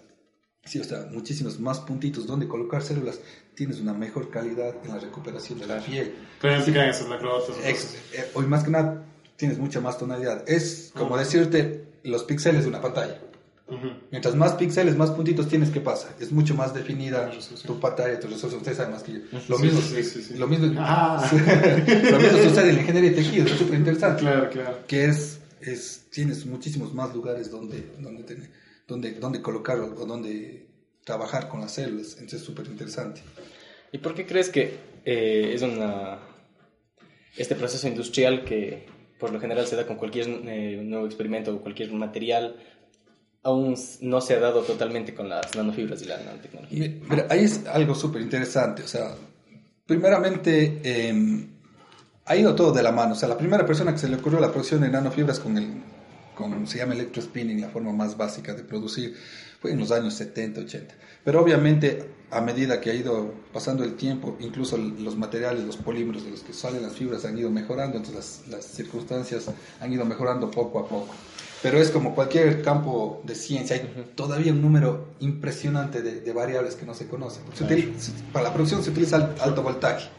sí, 0.65 0.79
o 0.79 0.83
sea, 0.83 1.07
muchísimos 1.11 1.59
más 1.59 1.79
puntitos 1.79 2.25
donde 2.25 2.47
colocar 2.47 2.81
células, 2.81 3.19
tienes 3.55 3.79
una 3.79 3.93
mejor 3.93 4.29
calidad 4.29 4.75
en 4.83 4.91
la 4.91 4.99
recuperación 4.99 5.59
de 5.59 5.67
la 5.67 5.79
piel. 5.79 6.15
Pero 6.41 6.63
sí, 6.63 6.71
la 6.71 6.89
eh, 6.89 7.75
Hoy 8.33 8.45
más 8.47 8.63
que 8.63 8.71
nada 8.71 9.03
tienes 9.35 9.57
mucha 9.57 9.79
más 9.79 9.97
tonalidad. 9.97 10.43
Es 10.47 10.91
como 10.93 11.11
uh 11.11 11.15
-huh. 11.15 11.19
decirte 11.19 11.85
los 12.03 12.23
píxeles 12.23 12.63
de 12.63 12.69
una 12.69 12.81
pantalla. 12.81 13.19
Uh 13.67 13.75
-huh. 13.75 13.97
Mientras 14.11 14.35
más 14.35 14.53
píxeles, 14.53 14.95
más 14.97 15.11
puntitos 15.11 15.47
tienes, 15.47 15.69
¿qué 15.69 15.79
pasa? 15.79 16.09
Es 16.19 16.31
mucho 16.31 16.53
más 16.53 16.73
definida 16.73 17.31
tu 17.65 17.79
pantalla, 17.79 18.19
tu 18.19 18.27
resolución. 18.27 18.59
Ustedes 18.59 18.77
saben 18.77 18.93
más 18.93 19.03
que 19.03 19.13
yo. 19.13 19.19
Mismo, 19.59 19.79
lo 20.37 20.47
mismo, 20.47 20.73
ah. 20.79 21.29
lo 22.11 22.19
mismo 22.19 22.37
sucede 22.37 22.69
en 22.69 22.75
la 22.75 22.81
ingeniería 22.81 23.09
de 23.11 23.15
tejidos, 23.15 23.51
es 23.51 23.57
súper 23.57 23.79
interesante. 23.79 24.21
Claro, 24.21 24.49
claro. 24.49 24.77
Que 24.87 25.05
es, 25.05 25.39
es, 25.61 26.05
tienes 26.09 26.45
muchísimos 26.45 26.93
más 26.93 27.13
lugares 27.13 27.49
donde, 27.49 27.91
donde, 27.99 28.23
tener, 28.23 28.49
donde, 28.93 29.13
donde 29.13 29.41
colocar 29.41 29.79
o 29.79 30.05
donde 30.05 30.67
trabajar 31.03 31.49
con 31.49 31.61
las 31.61 31.71
células. 31.71 32.13
Entonces 32.13 32.41
es 32.41 32.45
súper 32.45 32.67
interesante. 32.67 33.21
¿Y 33.91 33.97
por 33.97 34.13
qué 34.13 34.25
crees 34.25 34.49
que 34.49 34.77
eh, 35.03 35.51
es 35.53 35.63
una, 35.63 36.19
este 37.35 37.55
proceso 37.55 37.87
industrial 37.87 38.45
que 38.45 38.85
por 39.19 39.33
lo 39.33 39.39
general 39.39 39.65
se 39.65 39.75
da 39.75 39.87
con 39.87 39.95
cualquier 39.95 40.27
eh, 40.27 40.79
nuevo 40.83 41.07
experimento 41.07 41.55
o 41.55 41.61
cualquier 41.61 41.91
material? 41.91 42.55
aún 43.45 43.75
no 43.99 44.21
se 44.21 44.35
ha 44.35 44.39
dado 44.39 44.61
totalmente 44.61 45.13
con 45.13 45.27
las 45.27 45.53
nanofibras 45.53 46.01
y 46.01 46.05
la 46.05 46.17
nanotecnología. 46.17 46.93
Pero 47.09 47.25
ahí 47.29 47.43
es 47.43 47.67
algo 47.67 47.93
súper 47.93 48.21
interesante. 48.21 48.83
O 48.83 48.87
sea, 48.87 49.17
primeramente, 49.85 50.79
eh, 50.81 51.45
ha 52.23 52.35
ido 52.37 52.55
todo 52.55 52.71
de 52.71 52.81
la 52.81 52.93
mano. 52.93 53.11
O 53.11 53.15
sea, 53.15 53.27
la 53.27 53.37
primera 53.37 53.65
persona 53.65 53.91
que 53.91 53.97
se 53.97 54.07
le 54.07 54.15
ocurrió 54.15 54.39
la 54.39 54.47
producción 54.47 54.79
de 54.79 54.89
nanofibras 54.89 55.41
con 55.41 55.57
el, 55.57 55.73
con, 56.35 56.67
se 56.67 56.79
llama 56.79 56.93
electrospinning, 56.93 57.61
la 57.61 57.69
forma 57.69 57.91
más 57.91 58.17
básica 58.17 58.53
de 58.53 58.63
producir, 58.63 59.15
fue 59.61 59.71
en 59.71 59.79
los 59.79 59.91
años 59.91 60.13
70, 60.15 60.61
80. 60.61 60.95
Pero 61.23 61.41
obviamente, 61.41 62.09
a 62.31 62.41
medida 62.41 62.81
que 62.81 62.91
ha 62.91 62.93
ido 62.93 63.33
pasando 63.53 63.83
el 63.83 63.95
tiempo, 63.95 64.35
incluso 64.39 64.77
los 64.77 65.15
materiales, 65.15 65.63
los 65.63 65.77
polímeros 65.77 66.25
de 66.25 66.31
los 66.31 66.41
que 66.41 66.53
salen 66.53 66.83
las 66.83 66.93
fibras 66.93 67.25
han 67.25 67.37
ido 67.37 67.49
mejorando, 67.49 67.97
entonces 67.97 68.41
las, 68.47 68.47
las 68.49 68.65
circunstancias 68.65 69.49
han 69.79 69.93
ido 69.93 70.05
mejorando 70.05 70.51
poco 70.51 70.79
a 70.79 70.87
poco 70.87 71.13
pero 71.63 71.77
es 71.77 71.91
como 71.91 72.13
cualquier 72.13 72.61
campo 72.61 73.21
de 73.23 73.35
ciencia, 73.35 73.77
hay 73.77 73.83
uh 73.83 73.99
-huh. 73.99 74.15
todavía 74.15 74.51
un 74.51 74.61
número 74.61 75.13
impresionante 75.21 76.01
de, 76.01 76.19
de, 76.19 76.33
variables 76.33 76.75
que 76.75 76.85
no 76.85 76.93
se 76.93 77.07
conocen. 77.07 77.43
Se 77.53 77.63
utiliza, 77.63 78.11
para 78.33 78.49
la 78.49 78.53
producción 78.53 78.83
se 78.83 78.89
utiliza 78.89 79.33
alto 79.39 79.63
voltaje, 79.63 80.09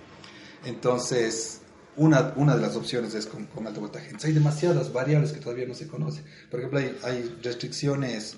entonces 0.65 1.61
una, 1.97 2.33
una 2.37 2.57
de 2.57 2.63
las 2.63 2.77
opciones 2.77 3.15
es 3.15 3.27
con, 3.27 3.47
con, 3.47 3.67
alto 3.67 3.81
voltaje. 3.81 4.07
Entonces 4.07 4.29
hay 4.29 4.35
demasiadas 4.35 4.93
variables 4.93 5.33
que 5.33 5.41
todavía 5.41 5.67
no 5.67 5.75
se 5.75 5.87
conocen. 5.87 6.25
Por 6.51 6.61
ejemplo, 6.61 6.79
hay, 6.79 6.97
hay 7.03 7.39
restricciones 7.43 8.37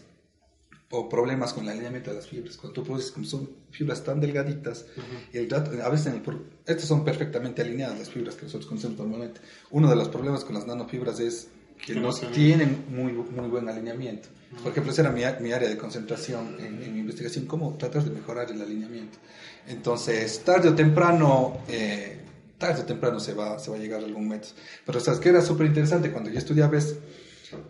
o 0.90 1.08
problemas 1.08 1.52
con 1.52 1.64
el 1.64 1.70
alineamiento 1.70 2.10
de 2.10 2.16
las 2.16 2.28
fibras. 2.28 2.56
Cuando 2.56 2.74
tú 2.74 2.84
produces, 2.84 3.10
como 3.10 3.26
son 3.26 3.50
fibras 3.70 4.04
tan 4.04 4.20
delgaditas, 4.20 4.86
uh 4.96 5.00
-huh. 5.00 5.34
y 5.34 5.38
el 5.38 5.48
dato, 5.48 5.70
a 5.82 5.88
veces, 5.88 6.14
el, 6.14 6.22
estas 6.64 6.86
son 6.86 7.04
perfectamente 7.04 7.62
alineadas 7.62 7.98
las 7.98 8.10
fibras 8.10 8.36
que 8.36 8.44
nosotros 8.44 8.68
conocemos 8.68 8.98
normalmente. 8.98 9.40
Uno 9.70 9.90
de 9.90 9.96
los 9.96 10.08
problemas 10.08 10.44
con 10.44 10.54
las 10.54 10.66
nanofibras 10.66 11.18
es 11.18 11.48
que 11.84 11.94
no 11.94 12.10
tienen 12.12 12.84
muy, 12.88 13.12
muy 13.12 13.48
buen 13.48 13.68
alineamiento. 13.68 14.28
Por 14.62 14.70
ejemplo, 14.70 14.92
esa 14.92 15.02
era 15.02 15.10
mi, 15.10 15.22
mi 15.40 15.52
área 15.52 15.68
de 15.68 15.76
concentración 15.76 16.56
en, 16.60 16.82
en, 16.82 16.94
mi 16.94 17.00
investigación, 17.00 17.46
cómo 17.46 17.76
tratar 17.76 18.04
de 18.04 18.10
mejorar 18.10 18.50
el 18.50 18.62
alineamiento. 18.62 19.18
Entonces, 19.66 20.40
tarde 20.44 20.68
o 20.68 20.74
temprano, 20.74 21.58
eh, 21.68 22.20
tarde 22.58 22.82
o 22.82 22.84
temprano 22.84 23.20
se 23.20 23.34
va, 23.34 23.58
se 23.58 23.70
va 23.70 23.76
a 23.76 23.80
llegar 23.80 24.00
a 24.00 24.04
algún 24.04 24.28
método. 24.28 24.52
Pero, 24.84 25.00
¿sabes 25.00 25.20
qué 25.20 25.30
era 25.30 25.42
súper 25.42 25.66
interesante? 25.66 26.12
Cuando 26.12 26.30
yo 26.30 26.38
estudiaba 26.38 26.76
es 26.76 26.96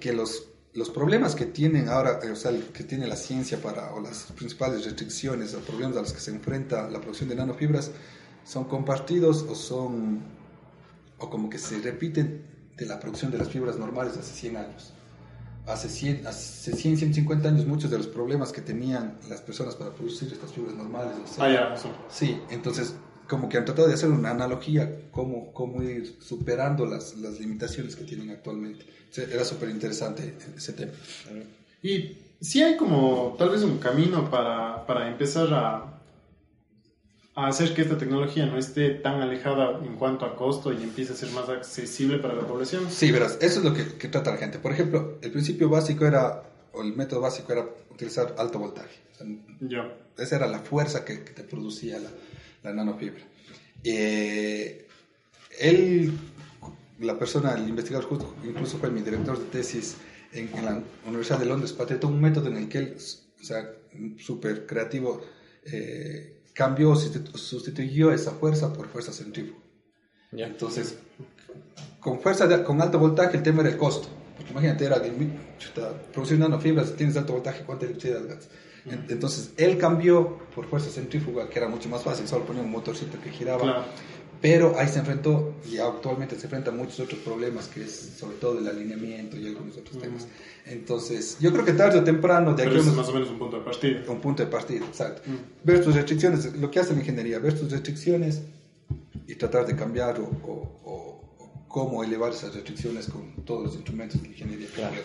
que 0.01 0.13
los 0.13 0.49
los 0.77 0.91
problemas 0.91 1.35
que 1.35 1.47
tienen 1.47 1.89
ahora, 1.89 2.21
o 2.31 2.37
sea, 2.37 2.53
que 2.73 2.85
tiene 2.85 3.07
la 3.07 3.17
ciencia 3.17 3.59
para, 3.61 3.95
o 3.95 4.01
las 4.01 4.25
principales 4.37 4.85
restricciones 4.85 5.55
o 5.55 5.61
problemas 5.61 5.97
a 5.97 6.03
los 6.03 6.13
que 6.13 6.21
se 6.21 6.31
enfrenta 6.31 6.89
la 6.91 7.01
producción 7.01 7.31
de 7.31 7.35
nanofibras, 7.35 7.91
son 8.45 8.65
compartidos 8.65 9.43
o 9.49 9.55
son, 9.55 10.21
o 11.19 11.31
como 11.31 11.49
que 11.49 11.59
se 11.59 11.79
repiten 11.79 12.45
de 12.77 12.87
la 12.87 13.01
producción 13.01 13.33
de 13.33 13.39
las 13.39 13.49
fibras 13.49 13.79
normales 13.79 14.17
hace 14.19 14.35
100 14.35 14.57
años. 14.59 14.93
Hace 15.67 15.89
100, 15.89 16.27
hace 16.27 16.77
100 16.77 16.99
150 16.99 17.49
años 17.49 17.67
muchos 17.67 17.91
de 17.91 17.97
los 17.97 18.07
problemas 18.07 18.53
que 18.53 18.61
tenían 18.61 19.19
las 19.29 19.41
personas 19.41 19.75
para 19.75 19.91
producir 19.91 20.31
estas 20.33 20.53
fibras 20.53 20.77
normales. 20.77 21.17
ah, 21.39 21.49
ya, 21.49 21.75
Sí, 22.09 22.39
entonces 22.51 22.95
como 23.29 23.49
que 23.49 23.59
han 23.59 23.65
tratado 23.65 23.89
de 23.89 23.95
hacer 23.95 24.11
una 24.11 24.31
analogía, 24.31 25.09
cómo, 25.11 25.53
cómo 25.53 25.83
ir 25.83 26.17
superando 26.21 26.87
las, 26.87 27.17
las 27.17 27.41
limitaciones 27.41 27.97
que 27.97 28.05
tienen 28.05 28.31
actualmente. 28.31 28.85
Era 29.17 29.45
súper 29.45 29.71
interesante 29.71 30.35
ese 30.57 30.73
tema. 30.73 30.93
Y 31.83 32.19
sí 32.41 32.63
hay 32.63 32.77
como 32.77 33.35
tal 33.39 33.51
vez 33.51 33.63
un 33.63 33.79
camino 33.79 34.31
para, 34.31 34.87
para 34.87 35.09
empezar 35.09 35.53
a, 35.53 36.01
a 37.35 37.47
hacer 37.47 37.75
que 37.75 37.83
esta 37.83 37.99
tecnología 37.99 38.47
no 38.47 38.59
esté 38.59 38.91
tan 38.91 39.21
alejada 39.21 39.79
en 39.85 39.97
cuanto 39.97 40.25
a 40.25 40.37
costo 40.37 40.73
y 40.73 40.83
empiece 40.83 41.13
a 41.13 41.17
ser 41.17 41.31
más 41.31 41.49
accesible 41.49 42.19
para 42.19 42.35
la 42.35 42.47
población. 42.47 42.91
Sí, 42.91 43.11
verás, 43.11 43.39
eso 43.41 43.59
es 43.61 43.65
lo 43.65 43.75
que, 43.75 43.97
que 43.97 44.09
trata 44.09 44.33
la 44.33 44.39
gente. 44.39 44.59
Por 44.59 44.73
ejemplo, 44.73 45.19
el 45.23 45.31
principio 45.31 45.69
básico 45.69 46.07
era, 46.07 46.43
o 46.73 46.83
el 46.83 46.95
método 46.95 47.21
básico 47.21 47.53
era 47.53 47.67
utilizar 47.91 48.35
alto 48.39 48.59
voltaje. 48.59 49.01
ya. 49.61 49.95
Esa 50.19 50.37
era 50.37 50.47
la 50.47 50.61
fuerza 50.61 51.05
que, 51.05 51.17
te 51.17 51.43
producía 51.43 51.99
la, 51.99 52.09
la 52.67 52.75
nanofibra. 52.75 53.23
Eh, 53.85 54.87
él, 55.61 56.13
la 57.01 57.19
persona, 57.19 57.55
el 57.55 57.69
investigador, 57.69 58.09
justo, 58.09 58.35
incluso 58.45 58.79
fue 58.79 58.91
mi 58.91 59.03
director 59.03 59.39
de 59.39 59.45
tesis 59.47 59.97
en, 60.33 60.51
la 60.65 60.83
Universidad 61.07 61.39
de 61.39 61.47
Londres, 61.47 61.73
patentó 61.73 62.09
un 62.09 62.21
método 62.21 62.49
en 62.49 62.57
el 62.57 62.69
que 62.69 62.79
él, 62.79 62.97
o 62.97 63.45
sea, 63.45 63.71
súper 64.19 64.67
creativo, 64.67 65.23
eh, 65.65 66.41
cambió, 66.53 66.95
sustituyó 66.97 68.13
esa 68.13 68.33
fuerza 68.33 68.73
por 68.73 68.89
fuerza 68.89 69.13
centrífuga. 69.13 69.61
Entonces, 70.33 70.99
con 72.01 72.21
fuerza, 72.21 72.65
con 72.65 72.83
alto 72.83 72.99
voltaje, 72.99 73.37
el 73.37 73.43
tema 73.43 73.63
era 73.63 73.71
el 73.71 73.77
costo. 73.77 74.09
Porque 74.37 74.51
imagínate, 74.51 74.85
era 74.85 74.99
de, 74.99 75.11
producir 76.13 76.39
nanofibras, 76.39 76.95
tienes 76.95 77.17
alto 77.17 77.33
voltaje, 77.35 77.65
¿cuánta 77.65 77.87
electricidad 77.87 78.27
gastas? 78.27 78.49
Entonces, 79.09 79.53
él 79.57 79.79
cambió 79.79 80.39
por 80.55 80.67
fuerza 80.67 80.91
centrífuga, 80.91 81.49
que 81.49 81.59
era 81.59 81.69
mucho 81.69 81.89
más 81.89 82.03
fácil, 82.03 82.29
solo 82.29 82.45
ponía 82.45 82.63
un 82.63 82.71
motorcito 82.71 83.21
que 83.21 83.31
giraba. 83.31 83.87
Pero 84.41 84.79
ahí 84.79 84.87
se 84.87 84.99
enfrentó, 84.99 85.55
y 85.69 85.79
actualmente 85.79 86.37
se 86.37 86.45
enfrenta 86.45 86.71
a 86.71 86.75
muchos 86.75 87.01
otros 87.01 87.21
problemas, 87.21 87.69
que 87.69 87.83
es 87.83 88.17
sobre 88.19 88.37
todo 88.37 88.59
el 88.59 88.69
alineamiento 88.69 89.37
y 89.37 89.47
algunos 89.47 89.79
otros 89.79 89.99
temas. 89.99 90.29
Entonces, 90.67 91.39
yo 91.41 91.53
creo 91.53 91.65
que 91.65 91.73
tarde 91.73 91.99
o 91.99 92.05
temprano... 92.05 92.55
De 92.55 92.65
Pero 92.65 92.81
es 92.81 92.87
más 92.87 93.09
o 93.09 93.15
menos 93.15 93.31
un 93.31 93.39
punto 93.39 93.59
de 93.59 93.65
partida. 93.65 94.05
Un 94.07 94.21
punto 94.21 94.45
de 94.45 94.51
partida, 94.51 94.85
exacto. 94.85 95.23
Ver 95.65 95.83
tus 95.83 95.95
restricciones, 95.95 96.55
lo 96.55 96.71
que 96.71 96.81
hace 96.81 96.93
la 96.93 97.01
ingeniería, 97.01 97.39
ver 97.39 97.59
tus 97.59 97.71
restricciones 97.71 98.43
y 99.27 99.35
tratar 99.37 99.67
de 99.67 99.75
cambiar 99.75 100.21
o, 100.21 101.23
cómo 101.67 102.03
elevar 102.03 102.33
esas 102.33 102.55
restricciones 102.55 103.07
con 103.07 103.45
todos 103.45 103.65
los 103.65 103.75
instrumentos 103.75 104.23
de 104.23 104.29
ingeniería 104.29 104.69
claro. 104.75 104.97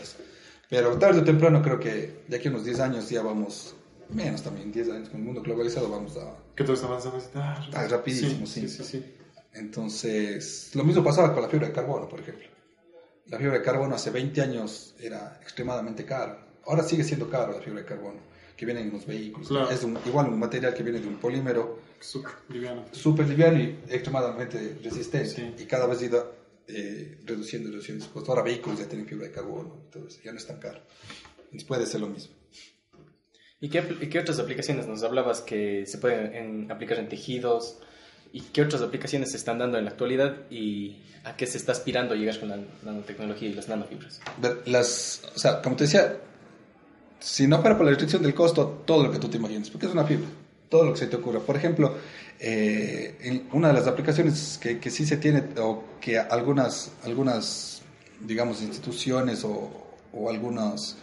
Pero 0.72 0.98
tarde 0.98 1.20
o 1.20 1.24
temprano 1.26 1.62
creo 1.62 1.78
que 1.78 2.24
de 2.30 2.38
aquí 2.38 2.48
a 2.48 2.52
unos 2.52 2.64
10 2.64 2.80
años 2.80 3.10
ya 3.10 3.22
vamos, 3.22 3.76
menos 4.08 4.42
también, 4.42 4.72
10 4.72 4.90
años 4.90 5.10
con 5.10 5.20
el 5.20 5.26
mundo 5.26 5.42
globalizado 5.42 5.90
vamos 5.90 6.16
a... 6.16 6.34
Que 6.56 6.64
todo 6.64 6.76
está 6.76 6.88
avanzando 6.88 7.20
ah, 7.36 7.88
rapidísimo, 7.90 8.46
sí. 8.46 8.70
sí, 8.70 8.82
sí. 8.82 9.06
Entonces, 9.52 10.72
lo 10.74 10.86
mismo 10.86 11.04
pasaba 11.04 11.34
con 11.34 11.44
la 11.44 11.50
fibra 11.50 11.68
de 11.68 11.74
carbono, 11.74 12.08
por 12.08 12.22
ejemplo. 12.22 12.48
La 13.26 13.38
fibra 13.38 13.58
de 13.58 13.62
carbono 13.62 13.96
hace 13.96 14.12
20 14.12 14.42
años 14.42 14.96
era 14.98 15.38
extremadamente 15.42 16.06
caro. 16.06 16.38
Ahora 16.66 16.84
sigue 16.84 17.04
siendo 17.04 17.30
caro 17.30 17.52
la 17.52 17.60
fibra 17.60 17.82
de 17.82 17.86
carbono, 17.86 18.22
que 18.56 18.66
viene 18.66 18.80
en 18.80 18.94
los 18.94 19.06
vehículos. 19.06 19.52
Es 19.70 19.86
igual 20.06 20.30
un 20.30 20.40
material 20.40 20.74
que 20.74 20.84
viene 20.84 21.02
de 21.02 21.08
un 21.10 21.18
polímero 21.18 21.80
súper 22.00 22.32
liviano. 22.48 22.86
Super 22.94 23.28
liviano 23.28 23.60
y 23.60 23.78
extremadamente 23.90 24.78
resistente. 24.82 25.54
Y 25.62 25.66
cada 25.66 25.86
vez 25.86 26.00
eh, 26.74 27.18
reduciendo, 27.26 27.70
reduciendo 27.70 28.06
su 28.06 28.20
Ahora 28.20 28.44
vehículos 28.44 28.80
ya 28.80 28.88
tienen 28.88 29.08
fibra 29.08 29.28
de 29.28 29.34
carbono, 29.34 29.82
entonces 29.86 30.22
ya 30.24 30.32
no 30.32 30.38
es 30.38 30.48
tan 30.48 30.60
caro. 30.60 30.82
puede 31.68 31.86
ser 31.86 32.02
lo 32.02 32.08
mismo. 32.08 32.34
¿Y 33.60 33.70
qué, 33.70 34.10
qué, 34.10 34.20
otras 34.20 34.40
aplicaciones 34.40 34.88
nos 34.88 35.04
hablabas 35.04 35.42
que 35.42 35.86
se 35.86 36.00
pueden 36.00 36.72
aplicar 36.72 36.98
en 36.98 37.10
tejidos? 37.10 37.78
¿Y 38.34 38.42
qué 38.42 38.62
otras 38.64 38.82
aplicaciones 38.82 39.32
se 39.32 39.38
están 39.38 39.60
dando 39.60 39.78
en 39.78 39.86
la 39.86 39.92
actualidad 39.92 40.50
y 40.50 40.98
a 41.24 41.36
qué 41.36 41.46
se 41.46 41.58
está 41.58 41.74
aspirando 41.74 42.14
a 42.14 42.18
llegar 42.18 42.40
con 42.40 42.50
la 42.50 42.60
nanotecnología 42.84 43.50
y 43.50 43.54
las 43.54 43.68
nanofibras? 43.68 44.22
Las, 44.66 45.22
o 45.36 45.38
sea, 45.38 45.62
como 45.62 45.76
te 45.76 45.84
decía, 45.84 46.18
si 47.20 47.48
no 47.48 47.62
fuera 47.62 47.78
por 47.78 47.86
la 47.86 47.92
restricción 47.92 48.24
del 48.24 48.34
costo, 48.34 48.84
todo 48.86 49.04
lo 49.04 49.12
que 49.12 49.20
tú 49.20 49.28
te 49.28 49.38
imagines, 49.38 49.70
porque 49.70 49.86
es 49.86 49.92
una 49.92 50.06
fibra, 50.06 50.28
todo 50.70 50.86
lo 50.86 50.94
que 50.94 51.00
se 51.00 51.08
te 51.08 51.18
ocurra. 51.18 51.40
Por 51.40 51.56
ejemplo, 51.56 51.96
eh, 52.40 53.18
en 53.22 53.48
una 53.52 53.68
de 53.68 53.74
las 53.76 53.86
aplicaciones 53.86 54.58
que, 54.60 54.80
que, 54.80 54.90
sí 54.90 55.06
se 55.06 55.18
tiene, 55.18 55.44
o 55.60 55.84
que 56.02 56.20
algunas, 56.20 56.92
algunas 57.04 57.82
digamos, 58.20 58.62
instituciones 58.62 59.44
o, 59.46 59.98
o 60.12 60.30
algunas 60.30 60.98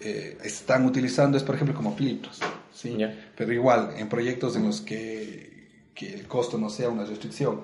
eh, 0.00 0.38
están 0.42 0.86
utilizando 0.86 1.36
es, 1.36 1.42
por 1.42 1.56
ejemplo, 1.56 1.74
como 1.74 1.94
filtros. 1.94 2.40
¿sí? 2.72 2.96
Pero 3.36 3.52
igual, 3.52 3.94
en 3.96 4.08
proyectos 4.08 4.56
en 4.56 4.66
los 4.66 4.80
que 4.80 5.50
que 6.00 6.14
el 6.14 6.26
costo 6.26 6.56
no 6.56 6.70
sea 6.70 6.88
una 6.88 7.04
restricción. 7.04 7.60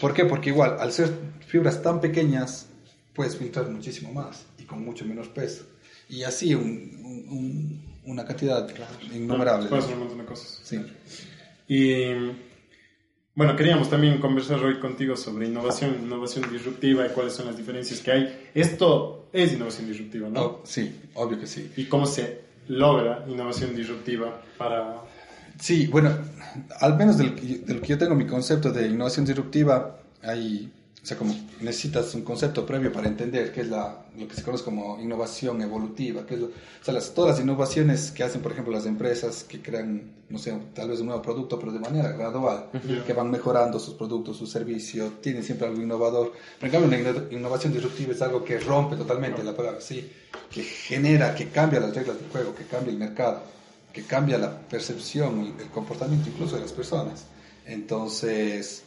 ¿Por 0.00 0.14
qué? 0.14 0.24
Porque 0.24 0.50
igual, 0.50 0.76
al 0.78 0.92
ser 0.92 1.12
fibras 1.44 1.82
tan 1.82 2.00
pequeñas, 2.00 2.68
puedes 3.12 3.36
filtrar 3.36 3.68
muchísimo 3.68 4.12
más 4.12 4.46
y 4.58 4.62
con 4.62 4.84
mucho 4.84 5.04
menos 5.04 5.26
peso. 5.26 5.64
Y 6.08 6.22
así 6.22 6.54
una 6.54 8.24
cantidad 8.24 8.68
innumerable. 9.12 9.68
Puedes 9.68 9.86
hacer 9.86 9.96
un 9.96 10.02
montón 10.02 10.18
de 10.18 10.24
cosas. 10.24 10.60
Sí. 10.62 10.80
Y 11.66 12.04
bueno, 13.34 13.56
queríamos 13.56 13.88
también 13.88 14.18
conversar 14.18 14.62
hoy 14.64 14.78
contigo 14.78 15.16
sobre 15.16 15.46
innovación, 15.46 15.96
innovación 16.02 16.50
disruptiva 16.50 17.06
y 17.06 17.10
cuáles 17.10 17.32
son 17.32 17.46
las 17.46 17.56
diferencias 17.56 18.00
que 18.00 18.12
hay. 18.12 18.50
Esto 18.54 19.28
es 19.32 19.52
innovación 19.52 19.88
disruptiva, 19.88 20.28
¿no? 20.28 20.40
Oh, 20.42 20.60
sí, 20.64 21.00
obvio 21.14 21.38
que 21.38 21.46
sí. 21.46 21.70
¿Y 21.76 21.84
cómo 21.84 22.06
se 22.06 22.40
logra 22.68 23.24
innovación 23.28 23.74
disruptiva 23.74 24.42
para 24.58 25.02
Sí, 25.60 25.86
bueno, 25.88 26.16
al 26.80 26.96
menos 26.96 27.18
del, 27.18 27.34
lo 27.66 27.80
que 27.80 27.86
yo 27.86 27.98
tengo 27.98 28.14
mi 28.14 28.26
concepto 28.26 28.72
de 28.72 28.88
innovación 28.88 29.26
disruptiva, 29.26 30.00
hay, 30.22 30.72
o 31.02 31.06
sea, 31.06 31.16
como 31.16 31.34
necesitas 31.60 32.14
un 32.14 32.22
concepto 32.22 32.66
previo 32.66 32.92
para 32.92 33.08
entender 33.08 33.52
qué 33.52 33.62
es 33.62 33.68
la, 33.68 34.04
lo 34.18 34.28
que 34.28 34.34
se 34.34 34.42
conoce 34.42 34.64
como 34.64 35.00
innovación 35.00 35.62
evolutiva, 35.62 36.26
que 36.26 36.34
es 36.34 36.42
o 36.42 36.50
sea, 36.82 36.92
las, 36.92 37.14
todas 37.14 37.32
las 37.32 37.40
innovaciones 37.40 38.10
que 38.10 38.22
hacen, 38.22 38.42
por 38.42 38.52
ejemplo, 38.52 38.72
las 38.72 38.84
empresas 38.84 39.44
que 39.44 39.62
crean, 39.62 40.10
no 40.28 40.38
sé, 40.38 40.54
tal 40.74 40.90
vez 40.90 41.00
un 41.00 41.06
nuevo 41.06 41.22
producto, 41.22 41.58
pero 41.58 41.72
de 41.72 41.78
manera 41.78 42.12
gradual, 42.12 42.68
que 43.06 43.12
van 43.14 43.30
mejorando 43.30 43.78
sus 43.78 43.94
productos, 43.94 44.36
su 44.36 44.46
servicio, 44.46 45.14
tienen 45.22 45.42
siempre 45.42 45.66
algo 45.66 45.80
innovador. 45.80 46.32
Pero 46.58 46.72
en 46.72 46.80
cambio, 46.80 47.12
una 47.12 47.34
innovación 47.34 47.72
disruptiva 47.72 48.12
es 48.12 48.20
algo 48.20 48.44
que 48.44 48.58
rompe 48.58 48.96
totalmente 48.96 49.42
la 49.42 49.56
palabra, 49.56 49.80
sí, 49.80 50.12
que 50.50 50.62
genera, 50.62 51.34
que 51.34 51.48
cambia 51.48 51.80
las 51.80 51.94
reglas 51.94 52.18
del 52.20 52.28
juego, 52.28 52.54
que 52.54 52.64
cambia 52.64 52.92
el 52.92 52.98
mercado 52.98 53.60
que 53.92 54.04
cambia 54.04 54.38
la 54.38 54.56
percepción 54.56 55.44
y 55.44 55.62
el 55.62 55.68
comportamiento 55.68 56.28
incluso 56.28 56.56
de 56.56 56.62
las 56.62 56.72
personas. 56.72 57.24
Entonces, 57.66 58.84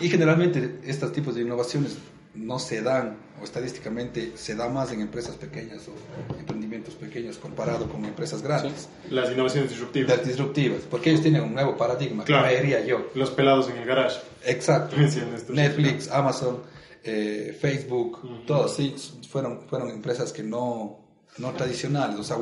y 0.00 0.08
generalmente 0.08 0.80
estos 0.84 1.12
tipos 1.12 1.34
de 1.34 1.42
innovaciones 1.42 1.96
no 2.34 2.58
se 2.58 2.80
dan, 2.80 3.18
o 3.40 3.44
estadísticamente 3.44 4.32
se 4.36 4.54
da 4.54 4.68
más 4.68 4.90
en 4.92 5.00
empresas 5.00 5.36
pequeñas 5.36 5.86
o 5.88 6.38
emprendimientos 6.38 6.94
pequeños 6.94 7.36
comparado 7.36 7.88
con 7.88 8.04
empresas 8.04 8.42
grandes. 8.42 8.88
Las 9.10 9.30
innovaciones 9.30 9.70
disruptivas. 9.70 10.16
Las 10.16 10.26
disruptivas, 10.26 10.80
porque 10.90 11.10
ellos 11.10 11.22
tienen 11.22 11.42
un 11.42 11.52
nuevo 11.52 11.76
paradigma, 11.76 12.24
claro. 12.24 12.48
yo. 12.86 13.10
Los 13.14 13.30
pelados 13.30 13.68
en 13.68 13.76
el 13.78 13.84
garage. 13.86 14.20
Exacto. 14.44 14.96
Netflix, 15.50 16.10
Amazon, 16.10 16.60
eh, 17.04 17.56
Facebook, 17.60 18.46
todos, 18.46 18.76
sí, 18.76 18.94
fueron, 19.28 19.62
fueron 19.68 19.90
empresas 19.90 20.32
que 20.32 20.42
no, 20.42 21.00
no 21.38 21.50
tradicionales. 21.52 22.18
O 22.18 22.24
sea, 22.24 22.38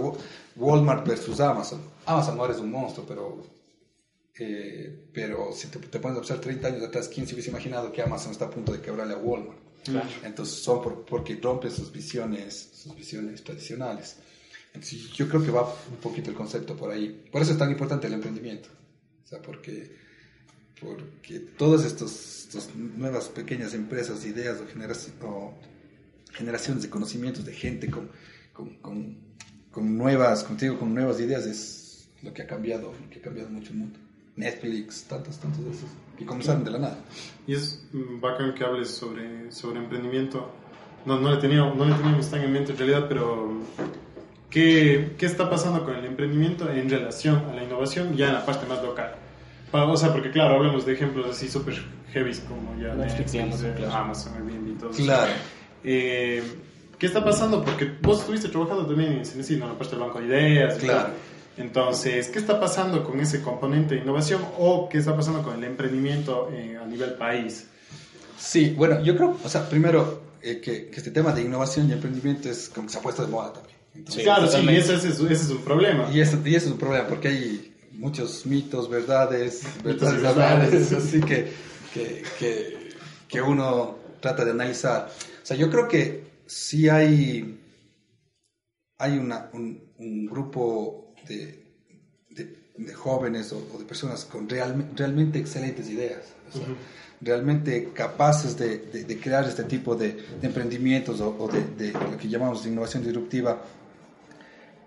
Walmart 0.56 1.06
versus 1.06 1.40
Amazon. 1.40 1.80
Amazon 2.06 2.38
ahora 2.38 2.52
es 2.52 2.60
un 2.60 2.70
monstruo, 2.70 3.06
pero, 3.08 3.42
eh, 4.40 5.08
pero 5.12 5.52
si 5.52 5.68
te, 5.68 5.78
pones 5.98 6.16
a 6.16 6.20
observar 6.20 6.42
30 6.42 6.68
años 6.68 6.82
atrás, 6.82 7.08
¿quién 7.08 7.26
se 7.26 7.34
hubiese 7.34 7.50
imaginado 7.50 7.92
que 7.92 8.02
Amazon 8.02 8.32
está 8.32 8.46
a 8.46 8.50
punto 8.50 8.72
de 8.72 8.80
quebrarle 8.80 9.14
a 9.14 9.18
Walmart? 9.18 9.58
Entonces 10.22 10.56
son 10.56 10.82
porque 11.06 11.36
rompe 11.36 11.70
sus 11.70 11.92
visiones, 11.92 12.70
sus 12.74 12.94
visiones 12.94 13.42
tradicionales. 13.42 14.16
Entonces 14.74 15.10
yo 15.12 15.28
creo 15.28 15.42
que 15.42 15.50
va 15.50 15.74
un 15.90 15.96
poquito 15.96 16.30
el 16.30 16.36
concepto 16.36 16.76
por 16.76 16.90
ahí. 16.90 17.28
Por 17.30 17.42
eso 17.42 17.52
es 17.52 17.58
tan 17.58 17.70
importante 17.70 18.06
el 18.06 18.14
emprendimiento. 18.14 18.68
O 19.24 19.26
sea, 19.26 19.40
porque, 19.40 19.96
porque 20.80 21.40
todas 21.40 21.84
estas, 21.84 22.74
nuevas 22.74 23.28
pequeñas 23.28 23.74
empresas, 23.74 24.24
ideas 24.26 24.58
o, 24.60 25.26
o 25.26 25.54
generaciones 26.32 26.82
de 26.82 26.90
conocimientos 26.90 27.44
de 27.44 27.52
gente 27.52 27.90
con, 27.90 28.10
con 28.52 29.30
con 29.70 29.96
nuevas, 29.96 30.44
contigo, 30.44 30.78
con 30.78 30.94
nuevas 30.94 31.20
ideas 31.20 31.46
es 31.46 32.08
lo 32.22 32.32
que 32.34 32.42
ha 32.42 32.46
cambiado, 32.46 32.92
lo 32.92 33.10
que 33.10 33.18
ha 33.18 33.22
cambiado 33.22 33.50
mucho 33.50 33.70
el 33.72 33.78
mundo. 33.78 33.98
Netflix, 34.36 35.04
tantos, 35.04 35.38
tantos 35.38 35.64
de 35.64 35.70
esos, 35.70 35.90
que 36.18 36.24
comenzaron 36.24 36.64
de 36.64 36.70
la 36.70 36.78
nada. 36.78 36.98
Y 37.46 37.54
es 37.54 37.82
bacán 37.92 38.54
que 38.54 38.64
hables 38.64 38.90
sobre, 38.90 39.50
sobre 39.52 39.78
emprendimiento. 39.78 40.52
No, 41.06 41.18
no, 41.18 41.30
le 41.30 41.38
tenía, 41.38 41.60
no 41.60 41.84
le 41.84 41.94
teníamos 41.94 42.30
tan 42.30 42.42
en 42.42 42.52
mente 42.52 42.72
en 42.72 42.78
realidad, 42.78 43.06
pero 43.08 43.52
¿qué, 44.50 45.14
¿qué 45.18 45.26
está 45.26 45.48
pasando 45.48 45.84
con 45.84 45.94
el 45.94 46.04
emprendimiento 46.04 46.70
en 46.70 46.90
relación 46.90 47.36
a 47.50 47.54
la 47.54 47.64
innovación 47.64 48.16
ya 48.16 48.28
en 48.28 48.34
la 48.34 48.44
parte 48.44 48.66
más 48.66 48.82
local? 48.82 49.14
O 49.72 49.96
sea, 49.96 50.12
porque 50.12 50.30
claro, 50.30 50.56
hablamos 50.56 50.84
de 50.84 50.92
ejemplos 50.94 51.26
así 51.30 51.48
súper 51.48 51.74
heavy 52.12 52.34
como 52.48 52.76
ya 52.80 52.94
Netflix 52.94 53.34
Amazon, 53.36 53.72
claro. 53.76 53.94
Amazon, 53.94 54.34
Airbnb 54.34 54.68
y 54.68 54.74
todo 54.74 54.90
eso. 54.90 55.02
Claro. 55.04 55.32
Eh, 55.84 56.42
¿Qué 56.98 57.06
está 57.06 57.24
pasando? 57.24 57.64
Porque 57.64 57.90
vos 58.02 58.20
estuviste 58.20 58.48
trabajando 58.48 58.84
también 58.86 59.12
en 59.12 59.24
Cenecit, 59.24 59.58
¿no? 59.58 59.66
En 59.66 59.72
la 59.72 59.78
parte 59.78 59.96
del 59.96 60.04
banco 60.04 60.20
de 60.20 60.26
ideas. 60.26 60.74
Claro. 60.74 61.10
Entonces, 61.60 62.28
¿qué 62.28 62.38
está 62.38 62.58
pasando 62.58 63.04
con 63.04 63.20
ese 63.20 63.42
componente 63.42 63.94
de 63.94 64.00
innovación 64.00 64.42
o 64.58 64.88
qué 64.88 64.98
está 64.98 65.14
pasando 65.16 65.42
con 65.42 65.56
el 65.58 65.64
emprendimiento 65.64 66.50
eh, 66.52 66.78
a 66.82 66.86
nivel 66.86 67.14
país? 67.14 67.66
Sí, 68.38 68.74
bueno, 68.76 69.02
yo 69.02 69.14
creo, 69.16 69.36
o 69.44 69.48
sea, 69.48 69.68
primero 69.68 70.22
eh, 70.42 70.60
que, 70.60 70.86
que 70.88 70.96
este 70.96 71.10
tema 71.10 71.32
de 71.32 71.42
innovación 71.42 71.88
y 71.88 71.92
emprendimiento 71.92 72.48
es 72.48 72.68
como 72.70 72.86
que 72.86 72.92
se 72.94 72.98
ha 72.98 73.02
puesto 73.02 73.22
de 73.24 73.28
moda 73.28 73.52
también. 73.52 73.76
Entonces, 73.94 74.20
Sí, 74.20 74.22
claro, 74.24 74.42
sí, 74.46 74.52
totalmente. 74.52 74.80
ese, 74.80 74.94
ese 74.94 75.08
es, 75.08 75.20
ese 75.20 75.32
es 75.44 75.50
un 75.50 75.62
problema. 75.62 76.08
Y 76.12 76.20
eso, 76.20 76.38
y 76.44 76.54
eso 76.54 76.66
es 76.66 76.72
un 76.72 76.78
problema, 76.78 77.06
porque 77.08 77.28
hay 77.28 77.74
muchos 77.92 78.46
mitos, 78.46 78.88
verdades, 78.88 79.62
verdades, 79.84 80.18
y 80.18 80.22
verdades, 80.22 80.90
verdades. 80.90 80.92
así 80.92 81.20
que, 81.20 81.52
que, 81.92 82.22
que, 82.38 82.88
que 83.28 83.42
uno 83.42 83.98
trata 84.20 84.44
de 84.44 84.52
analizar. 84.52 85.10
O 85.42 85.46
sea, 85.46 85.56
yo 85.56 85.70
creo 85.70 85.88
que 85.88 86.24
sí 86.46 86.88
hay, 86.88 87.58
hay 88.98 89.18
una, 89.18 89.50
un, 89.52 89.82
un 89.98 90.26
grupo 90.26 91.09
de, 91.28 91.62
de, 92.30 92.56
de 92.76 92.94
jóvenes 92.94 93.52
o, 93.52 93.58
o 93.74 93.78
de 93.78 93.84
personas 93.84 94.24
con 94.24 94.48
real- 94.48 94.90
realmente 94.96 95.38
excelentes 95.38 95.88
ideas. 95.88 96.22
o 96.48 96.58
sea, 96.58 96.66
realmente 97.22 97.90
capaces 97.92 98.56
de, 98.56 98.78
de- 98.78 99.04
crear 99.20 99.44
este 99.44 99.64
tipo 99.64 99.94
de, 99.94 100.16
emprendimientos 100.42 101.20
o, 101.20 101.36
o 101.38 101.48
de, 101.48 101.92
lo 101.92 102.16
que 102.16 102.28
llamamos 102.28 102.64
innovación 102.66 103.04
disruptiva 103.04 103.62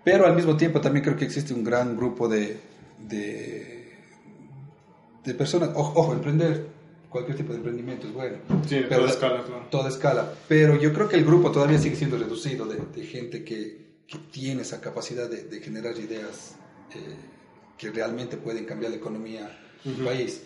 pero 0.04 0.26
al 0.26 0.34
mismo 0.36 0.56
tiempo 0.56 0.80
también 0.80 1.02
creo 1.04 1.16
que 1.16 1.24
existe 1.24 1.54
un 1.54 1.64
gran 1.64 1.96
grupo 1.96 2.28
de, 2.28 2.58
de, 3.08 3.88
personas, 5.34 5.70
ojo, 5.74 5.98
ojo, 5.98 6.12
emprender 6.12 6.66
cualquier 7.08 7.36
tipo 7.38 7.52
de 7.52 7.58
emprendimiento 7.58 8.06
es 8.08 8.12
bueno. 8.12 8.36
Sí, 8.68 8.80
pero 8.88 9.00
toda 9.02 9.10
escala, 9.12 9.44
claro. 9.44 9.66
Toda 9.70 9.88
escala. 9.88 10.32
Pero 10.48 10.76
yo 10.78 10.92
creo 10.92 11.08
que 11.08 11.16
el 11.16 11.24
grupo 11.24 11.50
todavía 11.52 11.78
sigue 11.78 11.96
siendo 11.96 12.18
reducido 12.18 12.66
de, 12.66 12.80
de 12.94 13.06
gente 13.06 13.44
que, 13.44 13.83
que 14.06 14.18
tiene 14.18 14.62
esa 14.62 14.80
capacidad 14.80 15.28
de, 15.28 15.44
de 15.44 15.60
generar 15.60 15.96
ideas 15.98 16.56
eh, 16.94 17.16
que 17.78 17.90
realmente 17.90 18.36
pueden 18.36 18.64
cambiar 18.64 18.90
la 18.92 18.98
economía 18.98 19.58
del 19.84 19.94
Ujú. 19.94 20.04
país. 20.04 20.42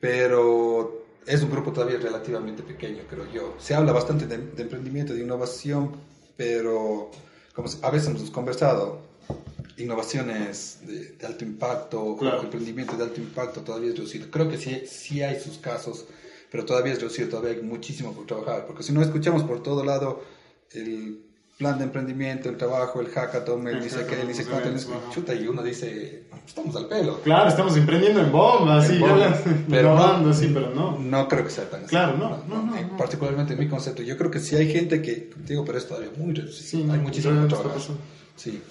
Pero 0.00 1.06
es 1.26 1.42
un 1.42 1.50
grupo 1.50 1.72
todavía 1.72 1.98
relativamente 1.98 2.62
pequeño, 2.62 3.02
creo 3.08 3.30
yo. 3.32 3.54
Se 3.58 3.74
habla 3.74 3.92
bastante 3.92 4.26
de, 4.26 4.38
de 4.38 4.62
emprendimiento, 4.62 5.12
de 5.14 5.20
innovación, 5.20 5.96
pero 6.36 7.10
como 7.54 7.68
a 7.82 7.90
veces 7.90 8.08
hemos 8.08 8.30
conversado, 8.30 9.02
innovaciones 9.76 10.78
de, 10.86 11.12
de 11.12 11.26
alto 11.26 11.44
impacto 11.44 12.16
Claro. 12.18 12.42
emprendimiento 12.42 12.96
de 12.96 13.04
alto 13.04 13.20
impacto 13.20 13.60
todavía 13.62 13.90
es 13.90 13.96
reducido. 13.96 14.30
Creo 14.30 14.48
que 14.48 14.58
sí, 14.58 14.82
sí 14.86 15.22
hay 15.22 15.40
sus 15.40 15.58
casos, 15.58 16.06
pero 16.50 16.64
todavía 16.64 16.92
es 16.92 17.00
reducido, 17.00 17.28
todavía 17.28 17.52
hay 17.52 17.62
muchísimo 17.62 18.12
por 18.12 18.26
trabajar, 18.26 18.66
porque 18.66 18.82
si 18.82 18.92
no 18.92 19.02
escuchamos 19.02 19.42
por 19.44 19.62
todo 19.62 19.84
lado 19.84 20.22
el 20.72 21.24
plan 21.58 21.76
de 21.76 21.84
emprendimiento, 21.84 22.48
el 22.48 22.56
trabajo, 22.56 23.00
el 23.00 23.08
hackathon, 23.08 23.66
el 23.66 23.76
El 23.78 23.82
dice 23.82 24.06
que, 24.06 24.20
el 24.20 24.28
dice 24.28 24.46
cuánto, 24.46 24.70
chuta, 25.12 25.34
y 25.34 25.48
uno 25.48 25.60
dice, 25.62 26.22
estamos 26.46 26.74
al 26.76 26.86
pelo. 26.86 27.20
Claro, 27.22 27.48
estamos 27.48 27.76
emprendiendo 27.76 28.20
en 28.20 28.30
bomba, 28.30 28.80
sí, 28.80 29.00
Pero 29.68 29.94
no- 29.96 30.32
sí, 30.32 30.50
pero 30.54 30.70
no. 30.72 30.96
No 30.98 31.26
creo 31.28 31.42
que 31.44 31.50
sea 31.50 31.68
tan 31.68 31.80
así. 31.80 31.90
Claro, 31.90 32.16
no, 32.16 32.44
no, 32.48 32.62
no, 32.62 32.76
Eh, 32.76 32.86
no. 32.88 32.96
Particularmente 32.96 33.54
en 33.54 33.58
mi 33.58 33.66
concepto. 33.68 34.02
Yo 34.02 34.16
creo 34.16 34.30
que 34.30 34.38
sí 34.38 34.54
hay 34.54 34.72
gente 34.72 35.02
que, 35.02 35.30
digo, 35.46 35.64
pero 35.64 35.78
es 35.78 35.86
todavía 35.88 36.10
muy 36.16 36.32
reducido. 36.32 36.62
Sí, 36.68 36.76
hay 36.76 36.96
no, 36.98 37.02
muchísimo 37.02 37.48
pasando. 37.48 37.98
Sí. 38.36 38.62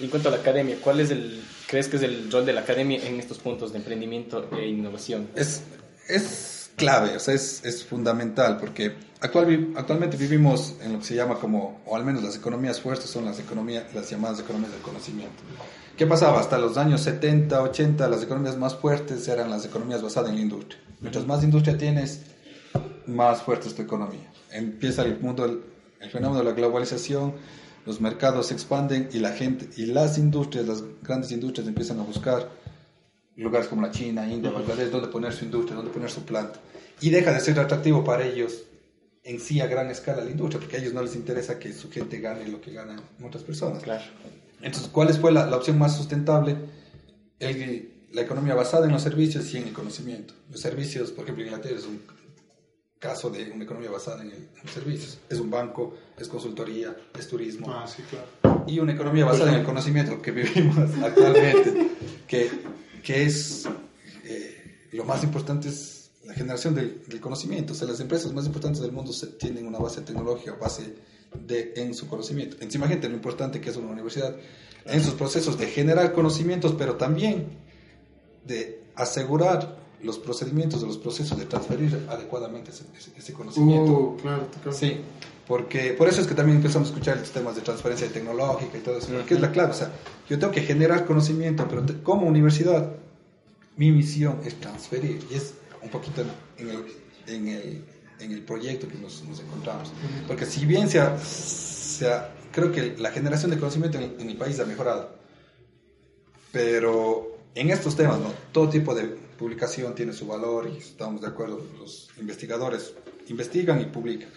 Y 0.00 0.04
en 0.04 0.10
cuanto 0.10 0.28
a 0.28 0.32
la 0.32 0.38
academia, 0.38 0.76
¿cuál 0.80 1.00
es 1.00 1.10
el, 1.10 1.42
crees 1.68 1.88
que 1.88 1.96
es 1.98 2.02
el 2.02 2.30
rol 2.32 2.46
de 2.46 2.52
la 2.54 2.62
academia 2.62 3.06
en 3.06 3.20
estos 3.20 3.38
puntos 3.38 3.72
de 3.72 3.78
emprendimiento 3.78 4.48
e 4.58 4.66
innovación? 4.68 5.28
Es, 5.36 5.62
es 6.08 6.53
clave, 6.76 7.16
o 7.16 7.20
sea, 7.20 7.34
es, 7.34 7.64
es 7.64 7.84
fundamental 7.84 8.58
porque 8.58 8.94
actual, 9.20 9.72
actualmente 9.76 10.16
vivimos 10.16 10.74
en 10.82 10.92
lo 10.92 10.98
que 10.98 11.04
se 11.04 11.14
llama 11.14 11.36
como, 11.36 11.80
o 11.86 11.96
al 11.96 12.04
menos 12.04 12.22
las 12.22 12.36
economías 12.36 12.80
fuertes 12.80 13.10
son 13.10 13.24
las, 13.24 13.38
economías, 13.38 13.84
las 13.94 14.10
llamadas 14.10 14.40
economías 14.40 14.72
del 14.72 14.82
conocimiento. 14.82 15.42
¿Qué 15.96 16.06
pasaba? 16.06 16.40
Hasta 16.40 16.58
los 16.58 16.76
años 16.76 17.02
70, 17.02 17.62
80, 17.62 18.08
las 18.08 18.22
economías 18.22 18.56
más 18.56 18.74
fuertes 18.74 19.26
eran 19.28 19.50
las 19.50 19.64
economías 19.64 20.02
basadas 20.02 20.30
en 20.30 20.36
la 20.36 20.42
industria. 20.42 20.80
Mientras 21.00 21.26
más 21.26 21.44
industria 21.44 21.78
tienes, 21.78 22.22
más 23.06 23.42
fuerte 23.42 23.68
es 23.68 23.74
tu 23.74 23.82
economía. 23.82 24.32
Empieza 24.50 25.02
el 25.02 25.20
mundo, 25.20 25.44
el, 25.44 25.62
el 26.00 26.10
fenómeno 26.10 26.40
de 26.40 26.44
la 26.44 26.52
globalización, 26.52 27.34
los 27.86 28.00
mercados 28.00 28.46
se 28.46 28.54
expanden 28.54 29.08
y 29.12 29.18
la 29.18 29.32
gente, 29.32 29.68
y 29.76 29.86
las 29.86 30.18
industrias, 30.18 30.66
las 30.66 30.82
grandes 31.02 31.30
industrias 31.32 31.68
empiezan 31.68 32.00
a 32.00 32.02
buscar 32.02 32.50
lugares 33.36 33.68
como 33.68 33.82
la 33.82 33.90
China, 33.90 34.26
India, 34.30 34.50
Bangladesh, 34.50 34.90
donde 34.90 35.08
poner 35.08 35.32
su 35.32 35.44
industria, 35.44 35.76
donde 35.76 35.90
poner 35.90 36.10
su 36.10 36.24
planta. 36.24 36.60
Y 37.00 37.10
deja 37.10 37.32
de 37.32 37.40
ser 37.40 37.58
atractivo 37.58 38.04
para 38.04 38.24
ellos 38.26 38.62
en 39.24 39.40
sí 39.40 39.60
a 39.60 39.66
gran 39.66 39.90
escala 39.90 40.22
la 40.24 40.30
industria, 40.30 40.60
porque 40.60 40.76
a 40.76 40.80
ellos 40.80 40.92
no 40.92 41.02
les 41.02 41.16
interesa 41.16 41.58
que 41.58 41.72
su 41.72 41.90
gente 41.90 42.20
gane 42.20 42.46
lo 42.48 42.60
que 42.60 42.72
ganan 42.72 43.00
otras 43.24 43.42
personas. 43.42 43.82
Claro. 43.82 44.04
Entonces, 44.62 44.88
¿cuál 44.92 45.12
fue 45.14 45.32
la, 45.32 45.46
la 45.46 45.56
opción 45.56 45.78
más 45.78 45.96
sustentable? 45.96 46.56
El- 47.38 47.90
la 48.12 48.20
economía 48.22 48.54
basada 48.54 48.86
en 48.86 48.92
los 48.92 49.02
servicios 49.02 49.52
y 49.54 49.56
en 49.56 49.64
el 49.68 49.72
conocimiento. 49.72 50.34
Los 50.48 50.60
servicios, 50.60 51.10
por 51.10 51.24
ejemplo, 51.24 51.44
Inglaterra 51.44 51.76
es 51.76 51.84
un 51.84 52.00
caso 53.00 53.28
de 53.28 53.50
una 53.50 53.64
economía 53.64 53.90
basada 53.90 54.22
en, 54.22 54.28
el- 54.30 54.36
en 54.36 54.62
los 54.62 54.70
servicios. 54.72 55.18
Es 55.28 55.38
un 55.40 55.50
banco, 55.50 55.96
es 56.16 56.28
consultoría, 56.28 56.94
es 57.18 57.26
turismo 57.28 57.66
Ah, 57.70 57.86
sí, 57.86 58.02
claro. 58.08 58.64
y 58.68 58.78
una 58.78 58.92
economía 58.92 59.24
basada 59.24 59.52
en 59.52 59.58
el 59.60 59.64
conocimiento 59.66 60.22
que 60.22 60.30
vivimos 60.30 60.76
actualmente, 61.02 61.88
que, 62.28 62.50
que 63.04 63.24
es 63.24 63.66
eh, 64.24 64.88
lo 64.92 65.04
más 65.04 65.22
importante 65.22 65.68
es 65.68 66.10
la 66.24 66.34
generación 66.34 66.74
del, 66.74 67.02
del 67.06 67.20
conocimiento. 67.20 67.72
O 67.74 67.76
sea, 67.76 67.86
las 67.86 68.00
empresas 68.00 68.32
más 68.32 68.46
importantes 68.46 68.80
del 68.80 68.92
mundo 68.92 69.12
se- 69.12 69.26
tienen 69.26 69.66
una 69.66 69.78
base 69.78 70.00
tecnológica, 70.00 70.54
base 70.54 70.94
de, 71.46 71.74
en 71.76 71.94
su 71.94 72.08
conocimiento. 72.08 72.56
Encima, 72.60 72.88
gente, 72.88 73.08
lo 73.08 73.14
importante 73.14 73.60
que 73.60 73.70
es 73.70 73.76
una 73.76 73.90
universidad 73.90 74.34
en 74.86 75.02
sus 75.02 75.14
procesos 75.14 75.58
de 75.58 75.66
generar 75.66 76.12
conocimientos, 76.12 76.74
pero 76.78 76.94
también 76.96 77.46
de 78.46 78.82
asegurar 78.94 79.76
los 80.02 80.18
procedimientos 80.18 80.80
de 80.82 80.86
los 80.86 80.98
procesos 80.98 81.38
de 81.38 81.46
transferir 81.46 82.06
adecuadamente 82.10 82.70
ese, 82.70 82.84
ese- 83.18 83.32
conocimiento. 83.32 83.92
Uh, 83.92 84.16
claro, 84.18 84.48
claro. 84.62 84.72
Sí, 84.76 84.98
porque 85.46 85.92
por 85.92 86.08
eso 86.08 86.20
es 86.20 86.26
que 86.26 86.34
también 86.34 86.56
empezamos 86.56 86.88
a 86.88 86.92
escuchar 86.92 87.18
los 87.18 87.30
temas 87.30 87.54
de 87.56 87.62
transferencia 87.62 88.08
tecnológica 88.08 88.78
y 88.78 88.80
todo 88.80 88.98
eso, 88.98 89.08
porque 89.12 89.34
es 89.34 89.40
la 89.40 89.52
clave. 89.52 89.70
O 89.72 89.74
sea, 89.74 89.90
yo 90.28 90.38
tengo 90.38 90.52
que 90.52 90.62
generar 90.62 91.04
conocimiento, 91.04 91.66
pero 91.68 91.82
te- 91.84 92.02
como 92.02 92.26
universidad, 92.26 92.92
mi 93.76 93.90
misión 93.92 94.40
es 94.44 94.54
transferir, 94.60 95.20
y 95.30 95.34
es 95.34 95.54
un 95.82 95.90
poquito 95.90 96.22
en 96.58 96.68
el, 96.70 96.84
en 97.26 97.48
el, 97.48 97.84
en 98.20 98.32
el 98.32 98.42
proyecto 98.42 98.88
que 98.88 98.96
nos, 98.96 99.22
nos 99.24 99.40
encontramos. 99.40 99.92
Porque 100.26 100.46
si 100.46 100.64
bien 100.64 100.88
se 100.88 101.00
ha- 101.00 101.18
se 101.18 102.10
ha- 102.10 102.30
creo 102.52 102.72
que 102.72 102.96
la 102.98 103.10
generación 103.10 103.50
de 103.50 103.58
conocimiento 103.58 103.98
en, 103.98 104.14
en 104.18 104.30
el 104.30 104.36
país 104.36 104.58
ha 104.60 104.64
mejorado, 104.64 105.16
pero 106.52 107.36
en 107.54 107.70
estos 107.70 107.96
temas, 107.96 108.18
¿no? 108.20 108.32
todo 108.52 108.68
tipo 108.68 108.94
de 108.94 109.04
publicación 109.38 109.94
tiene 109.94 110.12
su 110.12 110.26
valor 110.26 110.70
y 110.72 110.78
estamos 110.78 111.20
de 111.20 111.26
acuerdo, 111.26 111.60
los 111.78 112.08
investigadores 112.18 112.94
investigan 113.28 113.80
y 113.80 113.86
publican, 113.86 114.28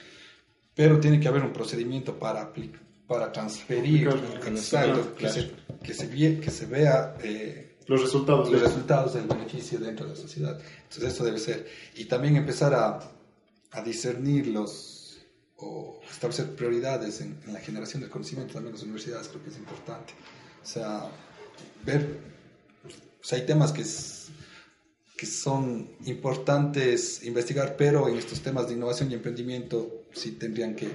pero 0.78 1.00
tiene 1.00 1.20
que 1.20 1.28
haber 1.28 1.44
un 1.44 1.52
procedimiento 1.52 2.18
para, 2.18 2.54
para 3.08 3.32
transferir, 3.32 4.08
exacto, 4.46 5.16
que, 5.16 5.28
se, 5.28 5.52
que, 5.84 5.94
se, 5.94 6.10
vie- 6.10 6.40
que 6.40 6.52
se 6.52 6.66
vea 6.68 7.18
eh, 7.24 7.78
Los 7.88 8.02
resultados. 8.04 8.50
los 8.52 8.62
resultados 8.62 9.16
del 9.16 9.26
beneficio 9.28 9.80
dentro 9.80 10.06
de 10.06 10.14
la 10.14 10.20
sociedad. 10.20 10.58
Entonces 10.84 11.14
eso 11.14 11.26
debe 11.26 11.40
ser. 11.40 11.68
Y 11.96 12.06
también 12.06 12.36
empezar 12.38 12.74
a, 12.76 13.00
a 13.72 13.82
discernir 13.82 14.48
los 14.48 14.94
o 15.60 16.00
establecer 16.12 16.56
prioridades 16.56 17.20
en, 17.22 17.36
en 17.48 17.54
la 17.54 17.60
generación 17.60 18.02
del 18.04 18.12
conocimiento 18.12 18.54
también 18.54 18.70
en 18.70 18.76
las 18.76 18.84
universidades 18.84 19.28
creo 19.30 19.44
que 19.44 19.50
es 19.50 19.58
importante. 19.58 20.14
O 20.62 20.66
sea, 20.66 21.10
ver, 21.84 22.20
o 23.20 23.24
sea, 23.24 23.40
hay 23.40 23.46
temas 23.48 23.72
que, 23.72 23.82
es- 23.82 24.28
que 25.18 25.26
son 25.26 25.90
importantes 26.06 27.24
investigar, 27.24 27.76
pero 27.76 28.08
en 28.08 28.18
estos 28.18 28.42
temas 28.42 28.68
de 28.68 28.76
innovación 28.76 29.10
y 29.10 29.16
emprendimiento 29.16 30.04
sí 30.18 30.32
tendrían 30.32 30.76
que, 30.76 30.88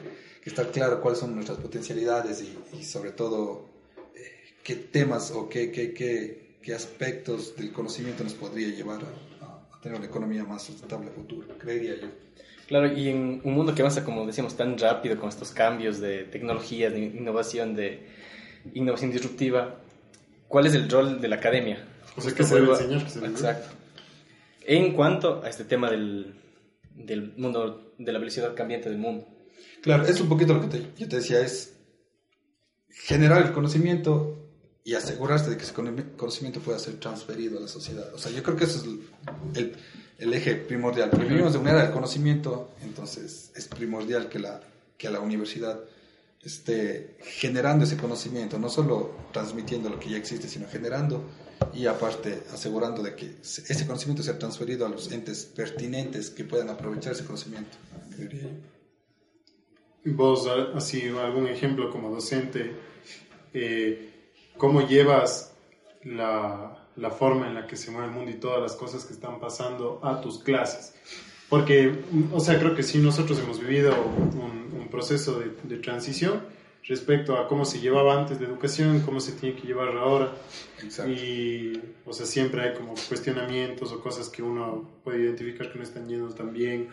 que 0.43 0.51
estar 0.51 0.71
claro 0.71 1.01
cuáles 1.01 1.21
son 1.21 1.35
nuestras 1.35 1.59
potencialidades 1.59 2.43
y, 2.43 2.79
y 2.79 2.85
sobre 2.85 3.13
todo 3.13 3.69
eh, 4.15 4.55
qué 4.63 4.77
temas 4.77 5.31
o 5.31 5.49
qué, 5.49 5.71
qué, 5.71 5.93
qué, 5.93 6.57
qué 6.63 6.75
aspectos 6.75 7.57
del 7.57 7.73
conocimiento 7.73 8.25
nos 8.25 8.35
podría 8.35 8.69
llevar 8.69 9.01
a, 9.41 9.77
a 9.77 9.81
tener 9.81 9.99
una 9.99 10.07
economía 10.07 10.45
más 10.45 10.63
sustentable 10.63 11.09
a 11.11 11.13
futuro, 11.13 11.47
creería 11.59 11.97
yo. 12.01 12.09
Claro, 12.67 12.91
y 12.91 13.09
en 13.09 13.41
un 13.45 13.55
mundo 13.55 13.75
que 13.75 13.83
avanza, 13.83 14.05
como 14.05 14.27
decíamos, 14.27 14.57
tan 14.57 14.79
rápido 14.79 15.19
con 15.19 15.29
estos 15.29 15.51
cambios 15.51 16.01
de 16.01 16.25
tecnologías, 16.25 16.93
de 16.93 17.01
innovación, 17.01 17.75
de 17.75 18.07
innovación 18.73 19.11
disruptiva, 19.11 19.81
¿cuál 20.49 20.67
es 20.67 20.75
el 20.75 20.89
rol 20.89 21.21
de 21.21 21.29
la 21.29 21.37
academia? 21.37 21.85
O 22.17 22.21
sea, 22.21 22.31
Esto 22.31 22.43
¿qué 22.43 22.49
se 22.49 22.55
debe 22.55 22.73
enseñar? 22.73 23.03
Exacto. 23.31 23.69
En 24.65 24.93
cuanto 24.95 25.43
a 25.43 25.51
este 25.51 25.65
tema 25.65 25.91
del, 25.91 26.35
del 26.95 27.35
mundo, 27.37 27.95
de 27.99 28.13
la 28.13 28.19
velocidad 28.19 28.55
cambiante 28.55 28.89
del 28.89 28.99
mundo. 28.99 29.29
Claro, 29.83 30.05
es 30.07 30.21
un 30.21 30.29
poquito 30.29 30.55
lo 30.55 30.61
que 30.61 30.69
te- 30.69 30.91
yo 30.99 31.09
te 31.09 31.17
decía, 31.17 31.41
es 31.41 31.75
generar 32.89 33.43
el 33.43 33.53
conocimiento 33.53 34.39
y 34.85 34.95
asegurarse 34.95 35.51
de 35.51 35.57
que 35.57 35.63
ese 35.65 35.73
conocimiento 35.73 36.61
pueda 36.61 36.79
ser 36.79 36.95
transferido 36.99 37.59
a 37.59 37.63
la 37.63 37.69
sociedad. 37.69 38.13
O 38.15 38.19
sea, 38.19 38.33
yo 38.33 38.43
creo 38.43 38.57
que 38.57 38.65
ese 38.65 38.79
es 38.79 38.85
el, 39.57 39.77
el 40.19 40.35
eje 40.35 40.57
primordial. 40.57 41.11
vivimos 41.11 41.53
de 41.53 41.59
una 41.59 41.71
era 41.71 41.83
del 41.85 41.93
conocimiento, 41.93 42.71
entonces 42.83 43.53
es 43.55 43.69
primordial 43.69 44.29
que 44.29 44.39
la, 44.41 44.61
que 44.99 45.09
la 45.09 45.21
universidad 45.21 45.81
esté 46.43 47.17
generando 47.23 47.85
ese 47.85 47.97
conocimiento, 47.97 48.59
no 48.59 48.69
solo 48.69 49.13
transmitiendo 49.33 49.89
lo 49.89 50.01
que 50.01 50.11
ya 50.11 50.17
existe, 50.17 50.49
sino 50.49 50.67
generando 50.69 51.25
y 51.75 51.87
aparte 51.87 52.43
asegurando 52.53 53.03
de 53.03 53.15
que 53.15 53.37
ese 53.43 53.87
conocimiento 53.87 54.23
sea 54.23 54.39
transferido 54.39 54.87
a 54.87 54.89
los 54.89 55.11
entes 55.11 55.45
pertinentes 55.45 56.31
que 56.31 56.45
puedan 56.45 56.71
aprovechar 56.71 57.13
ese 57.13 57.25
conocimiento. 57.25 57.77
Vos, 60.05 60.49
así, 60.75 61.09
algún 61.09 61.47
ejemplo 61.47 61.91
como 61.91 62.11
docente, 62.11 62.73
eh, 63.55 64.11
¿cómo 64.57 64.87
llevas 64.87 65.53
la, 66.05 66.89
la, 66.97 67.11
forma 67.11 67.47
en 67.47 67.55
la 67.55 67.67
que 67.67 67.77
se 67.77 67.91
mueve 67.91 68.09
el 68.09 68.13
mundo 68.13 68.31
y 68.31 68.35
todas 68.35 68.61
las 68.61 68.75
cosas 68.75 69.05
que 69.05 69.13
están 69.13 69.39
pasando 69.39 70.01
a 70.03 70.21
tus 70.21 70.39
clases? 70.39 70.95
Porque, 71.49 72.03
o 72.33 72.41
sea, 72.41 72.59
creo 72.59 72.75
que 72.75 72.83
sí, 72.83 72.99
nosotros 72.99 73.39
hemos 73.39 73.61
vivido 73.61 73.95
un, 74.03 74.81
un 74.81 74.89
proceso 74.91 75.39
de, 75.39 75.53
de, 75.65 75.77
transición 75.77 76.43
respecto 76.85 77.37
a 77.37 77.47
cómo 77.47 77.65
se 77.65 77.81
llevaba 77.81 78.19
antes 78.19 78.41
la 78.41 78.49
educación, 78.49 79.01
cómo 79.01 79.21
se 79.21 79.33
tiene 79.33 79.57
que 79.57 79.67
llevar 79.67 79.97
ahora. 79.97 80.33
Exacto. 80.83 81.13
Y, 81.13 81.81
o 82.05 82.13
sea, 82.13 82.27
siempre 82.27 82.63
hay 82.63 82.75
como 82.75 82.95
cuestionamientos 83.09 83.93
o 83.93 84.01
cosas 84.01 84.29
que 84.29 84.43
uno 84.43 84.89
puede 85.05 85.23
identificar 85.23 85.71
que 85.71 85.79
no 85.79 85.85
están 85.85 86.09
yendo 86.09 86.29
tan 86.35 86.53
bien. 86.53 86.89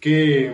¿Qué, 0.00 0.52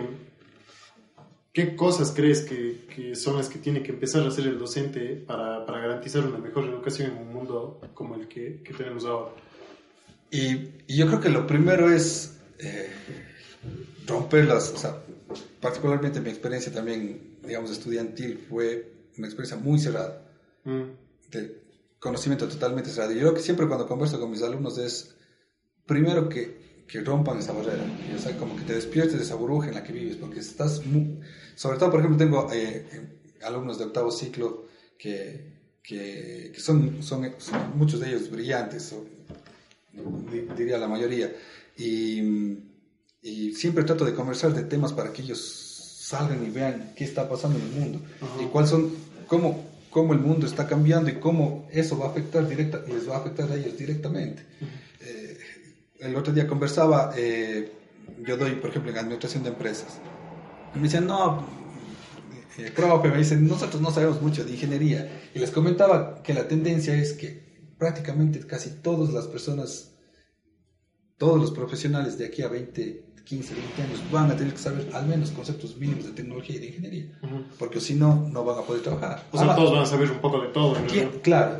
¿Qué 1.53 1.75
cosas 1.75 2.13
crees 2.15 2.41
que, 2.41 2.85
que, 2.93 3.15
son 3.15 3.37
las 3.37 3.49
que 3.49 3.59
tiene 3.59 3.83
que 3.83 3.91
empezar 3.91 4.23
a 4.23 4.27
hacer 4.27 4.47
el 4.47 4.57
docente 4.57 5.15
para, 5.15 5.65
para 5.65 5.79
garantizar 5.79 6.25
una 6.25 6.37
mejor 6.37 6.65
educación 6.65 7.11
en 7.11 7.17
un 7.17 7.33
mundo 7.33 7.81
como 7.93 8.15
el 8.15 8.27
que, 8.27 8.61
que 8.63 8.73
tenemos 8.73 9.05
ahora? 9.05 9.31
Y, 10.29 10.69
y, 10.87 10.95
yo 10.95 11.07
creo 11.07 11.19
que 11.19 11.29
lo 11.29 11.45
primero 11.45 11.91
es 11.91 12.39
eh, 12.59 12.89
romper 14.07 14.45
las, 14.45 14.71
o 14.71 14.77
sea, 14.77 14.97
particularmente 15.61 16.19
mi 16.19 16.29
experiencia 16.29 16.73
también, 16.73 17.37
digamos, 17.45 17.71
estudiantil 17.71 18.45
fue 18.49 18.91
una 19.17 19.27
experiencia 19.27 19.57
muy 19.57 19.79
cerrada, 19.79 20.21
mm. 20.63 21.31
de 21.31 21.61
conocimiento 21.99 22.47
totalmente 22.47 22.89
cerrado. 22.89 23.11
Y 23.11 23.15
yo 23.15 23.21
creo 23.21 23.33
que 23.35 23.41
siempre 23.41 23.67
cuando 23.67 23.87
converso 23.87 24.19
con 24.19 24.31
mis 24.31 24.41
alumnos 24.41 24.77
es, 24.77 25.15
primero 25.85 26.27
que 26.27 26.61
que 26.91 26.99
rompan 26.99 27.39
esa 27.39 27.53
barrera, 27.53 27.85
o 28.13 28.19
sea, 28.19 28.35
como 28.37 28.57
que 28.57 28.63
te 28.63 28.73
despiertes 28.73 29.15
de 29.15 29.23
esa 29.23 29.35
burbuja 29.35 29.69
en 29.69 29.75
la 29.75 29.83
que 29.83 29.93
vives, 29.93 30.17
porque 30.17 30.41
estás, 30.41 30.85
muy, 30.85 31.19
sobre 31.55 31.77
todo, 31.77 31.89
por 31.89 32.01
ejemplo, 32.01 32.17
tengo 32.17 32.49
eh, 32.51 32.85
alumnos 33.43 33.79
de 33.79 33.85
octavo 33.85 34.11
ciclo 34.11 34.65
que, 34.97 35.53
que, 35.81 36.51
son, 36.57 37.01
son, 37.01 37.33
muchos 37.75 38.01
de 38.01 38.09
ellos 38.09 38.29
brillantes, 38.29 38.93
diría 40.57 40.77
la 40.77 40.89
mayoría, 40.89 41.33
y, 41.77 42.21
y, 43.21 43.53
siempre 43.53 43.83
trato 43.83 44.05
de 44.05 44.13
conversar 44.13 44.53
de 44.53 44.63
temas 44.63 44.93
para 44.93 45.11
que 45.11 45.21
ellos 45.21 45.39
salgan 45.99 46.45
y 46.45 46.49
vean 46.49 46.93
qué 46.95 47.03
está 47.03 47.29
pasando 47.29 47.59
en 47.59 47.65
el 47.65 47.71
mundo 47.71 48.01
y 48.41 48.45
cuáles 48.45 48.69
son, 48.69 48.91
cómo, 49.27 49.65
cómo 49.89 50.13
el 50.13 50.19
mundo 50.19 50.45
está 50.45 50.67
cambiando 50.67 51.09
y 51.09 51.15
cómo 51.15 51.67
eso 51.71 51.97
va 51.97 52.07
a 52.07 52.09
afectar 52.09 52.47
directa, 52.47 52.81
les 52.87 53.07
va 53.07 53.15
a 53.15 53.19
afectar 53.19 53.51
a 53.51 53.55
ellos 53.55 53.77
directamente 53.77 54.43
el 56.01 56.15
otro 56.15 56.33
día 56.33 56.47
conversaba, 56.47 57.13
eh, 57.15 57.71
yo 58.25 58.35
doy, 58.35 58.55
por 58.55 58.71
ejemplo, 58.71 58.91
en 58.91 58.97
administración 58.97 59.43
de 59.43 59.49
empresas. 59.49 59.99
Y 60.73 60.77
me 60.77 60.85
decían, 60.85 61.05
no, 61.05 61.45
eh, 62.57 62.71
profe, 62.75 63.09
me 63.09 63.17
dicen, 63.17 63.47
nosotros 63.47 63.81
no 63.81 63.91
sabemos 63.91 64.21
mucho 64.21 64.43
de 64.43 64.51
ingeniería. 64.51 65.21
Y 65.33 65.39
les 65.39 65.51
comentaba 65.51 66.21
que 66.23 66.33
la 66.33 66.47
tendencia 66.47 66.95
es 66.95 67.13
que 67.13 67.43
prácticamente 67.77 68.39
casi 68.39 68.71
todas 68.81 69.13
las 69.13 69.27
personas, 69.27 69.90
todos 71.21 71.39
los 71.39 71.51
profesionales 71.51 72.17
de 72.17 72.25
aquí 72.25 72.41
a 72.41 72.47
20, 72.47 73.03
15, 73.25 73.53
20 73.53 73.81
años 73.83 73.99
van 74.11 74.31
a 74.31 74.35
tener 74.35 74.53
que 74.53 74.59
saber 74.59 74.89
al 74.91 75.05
menos 75.05 75.29
conceptos 75.29 75.77
mínimos 75.77 76.05
de 76.05 76.13
tecnología 76.13 76.55
y 76.55 76.59
de 76.59 76.65
ingeniería, 76.65 77.05
porque 77.59 77.79
si 77.79 77.93
no, 77.93 78.27
no 78.33 78.43
van 78.43 78.57
a 78.57 78.61
poder 78.63 78.81
trabajar. 78.81 79.23
O 79.31 79.37
sea, 79.37 79.55
todos 79.55 79.71
van 79.71 79.83
a 79.83 79.85
saber 79.85 80.09
un 80.09 80.17
poco 80.17 80.41
de 80.41 80.47
todo. 80.47 80.75
Claro, 81.21 81.59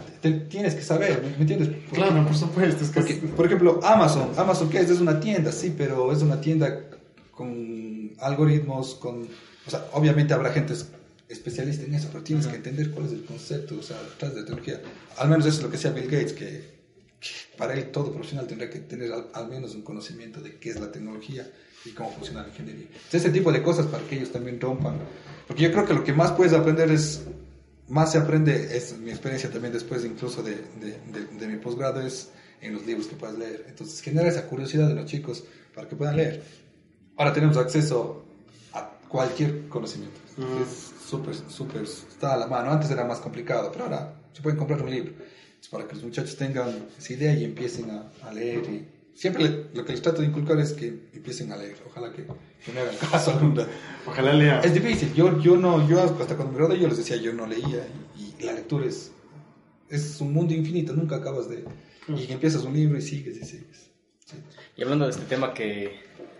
tienes 0.49 0.73
que 0.73 0.81
saber, 0.81 1.21
¿me 1.37 1.41
entiendes? 1.41 1.69
claro, 1.93 2.25
por 2.25 2.35
supuesto. 2.35 2.83
Es 2.83 2.89
que 2.89 3.13
por 3.13 3.45
ejemplo, 3.45 3.79
Amazon, 3.83 4.31
Amazon, 4.35 4.67
¿qué 4.67 4.79
es? 4.79 4.89
Es 4.89 4.99
una 4.99 5.19
tienda, 5.19 5.51
sí, 5.51 5.71
pero 5.77 6.11
es 6.11 6.23
una 6.23 6.41
tienda 6.41 6.79
con 7.29 8.13
algoritmos, 8.19 8.95
con... 8.95 9.27
O 9.67 9.69
sea, 9.69 9.85
obviamente 9.93 10.33
habrá 10.33 10.51
gente 10.53 10.73
especialista 11.29 11.85
en 11.85 11.93
eso, 11.93 12.07
pero 12.11 12.23
tienes 12.23 12.47
que 12.47 12.55
entender 12.55 12.89
cuál 12.89 13.05
es 13.05 13.11
el 13.11 13.25
concepto, 13.25 13.75
o 13.79 13.83
sea, 13.83 13.97
detrás 14.01 14.33
de 14.33 14.41
tecnología. 14.41 14.81
Al 15.19 15.29
menos 15.29 15.45
eso 15.45 15.57
es 15.57 15.63
lo 15.63 15.69
que 15.69 15.77
decía 15.77 15.91
Bill 15.91 16.05
Gates, 16.05 16.33
que 16.33 16.80
para 17.57 17.73
él 17.73 17.91
todo 17.91 18.11
profesional 18.11 18.47
tendrá 18.47 18.69
que 18.69 18.79
tener 18.79 19.11
al, 19.33 19.47
menos 19.47 19.75
un 19.75 19.83
conocimiento 19.83 20.41
de 20.41 20.57
qué 20.57 20.71
es 20.71 20.79
la 20.79 20.91
tecnología 20.91 21.49
y 21.85 21.91
cómo 21.91 22.11
funciona 22.11 22.41
la 22.41 22.49
ingeniería. 22.49 22.87
ese 23.11 23.29
tipo 23.29 23.51
de 23.51 23.61
cosas 23.61 23.85
para 23.87 24.03
que 24.05 24.15
ellos 24.15 24.31
también 24.31 24.59
rompan. 24.59 24.99
Porque 25.47 25.63
yo 25.63 25.71
creo 25.71 25.85
que 25.85 25.93
lo 25.93 26.03
que 26.03 26.13
más 26.13 26.31
puedes 26.31 26.53
aprender 26.53 26.89
es, 26.91 27.21
más 27.87 28.11
se 28.11 28.17
aprende, 28.17 28.75
es 28.75 28.97
mi 28.97 29.11
experiencia 29.11 29.51
también 29.51 29.73
después 29.73 30.03
incluso 30.05 30.41
de, 30.41 30.55
de, 30.79 31.25
de, 31.39 31.47
mi 31.47 31.57
posgrado, 31.57 32.01
es 32.01 32.29
en 32.61 32.73
los 32.73 32.85
libros 32.85 33.07
que 33.07 33.15
puedas 33.15 33.37
leer. 33.37 33.65
Entonces 33.67 34.01
genera 34.01 34.29
esa 34.29 34.47
curiosidad 34.47 34.87
de 34.87 34.95
los 34.95 35.05
chicos 35.05 35.43
para 35.75 35.87
que 35.87 35.95
puedan 35.95 36.17
leer. 36.17 36.43
Ahora 37.17 37.33
tenemos 37.33 37.57
acceso 37.57 38.25
a 38.73 38.87
cualquier 39.07 39.67
conocimiento. 39.67 40.19
Mm. 40.37 40.63
Es 40.63 40.91
súper, 41.07 41.35
súper, 41.35 41.83
está 41.83 42.33
a 42.33 42.37
la 42.37 42.47
mano. 42.47 42.71
Antes 42.71 42.89
era 42.89 43.03
más 43.03 43.19
complicado, 43.19 43.71
pero 43.71 43.85
ahora 43.85 44.13
se 44.33 44.41
pueden 44.41 44.57
comprar 44.57 44.81
un 44.81 44.89
libro 44.89 45.13
para 45.69 45.87
que 45.87 45.95
los 45.95 46.03
muchachos 46.03 46.35
tengan 46.35 46.87
esa 46.97 47.13
idea 47.13 47.33
y 47.33 47.43
empiecen 47.43 47.89
a, 47.91 48.33
leer. 48.33 48.63
Y 48.69 48.85
siempre 49.13 49.67
lo 49.73 49.85
que 49.85 49.91
les 49.91 50.01
trato 50.01 50.21
de 50.21 50.27
inculcar 50.27 50.59
es 50.59 50.73
que 50.73 50.87
empiecen 51.13 51.51
a 51.51 51.57
leer. 51.57 51.77
Ojalá 51.87 52.11
que, 52.11 52.25
me 52.71 52.79
hagan 52.79 52.95
caso 52.97 53.31
algún 53.31 53.59
Ojalá 54.05 54.33
lean. 54.33 54.63
Es 54.63 54.73
difícil. 54.73 55.13
Yo, 55.13 55.39
yo 55.39 55.57
no, 55.57 55.87
yo 55.87 56.01
hasta 56.01 56.35
cuando 56.35 56.53
me 56.53 56.57
gradué 56.57 56.79
yo 56.79 56.87
les 56.87 56.97
decía 56.97 57.17
yo 57.17 57.33
no 57.33 57.45
leía 57.47 57.87
y, 58.17 58.43
la 58.43 58.53
lectura 58.53 58.85
es, 58.87 59.11
es 59.89 60.19
un 60.19 60.33
mundo 60.33 60.53
infinito. 60.53 60.93
Nunca 60.93 61.17
acabas 61.17 61.49
de... 61.49 61.63
Y 62.07 62.31
empiezas 62.31 62.63
un 62.63 62.73
libro 62.73 62.97
y 62.97 63.01
sigues 63.01 63.37
y 63.37 63.45
sigues. 63.45 63.91
Y 64.75 64.83
hablando 64.83 65.05
de 65.05 65.11
este 65.11 65.25
tema 65.25 65.53
que 65.53 65.99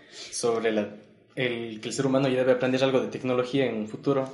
sobre 0.10 0.72
la, 0.72 0.96
el, 1.36 1.80
que 1.80 1.90
el 1.90 1.94
ser 1.94 2.06
humano 2.06 2.28
ya 2.28 2.40
debe 2.40 2.54
aprender 2.54 2.84
algo 2.84 3.02
de 3.02 3.08
tecnología 3.08 3.66
en 3.66 3.76
un 3.76 3.88
futuro, 3.88 4.34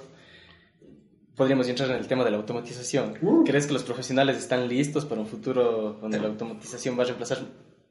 podríamos 1.38 1.68
entrar 1.70 1.90
en 1.92 1.98
el 1.98 2.08
tema 2.08 2.26
de 2.26 2.32
la 2.32 2.38
automatización. 2.38 3.14
Uh. 3.22 3.44
¿Crees 3.46 3.68
que 3.68 3.74
los 3.74 3.84
profesionales 3.84 4.38
están 4.38 4.68
listos 4.68 5.06
para 5.06 5.22
un 5.22 5.28
futuro 5.28 5.94
donde 6.02 6.20
la 6.20 6.28
automatización 6.28 6.98
va 6.98 7.04
a 7.04 7.06
reemplazar 7.06 7.40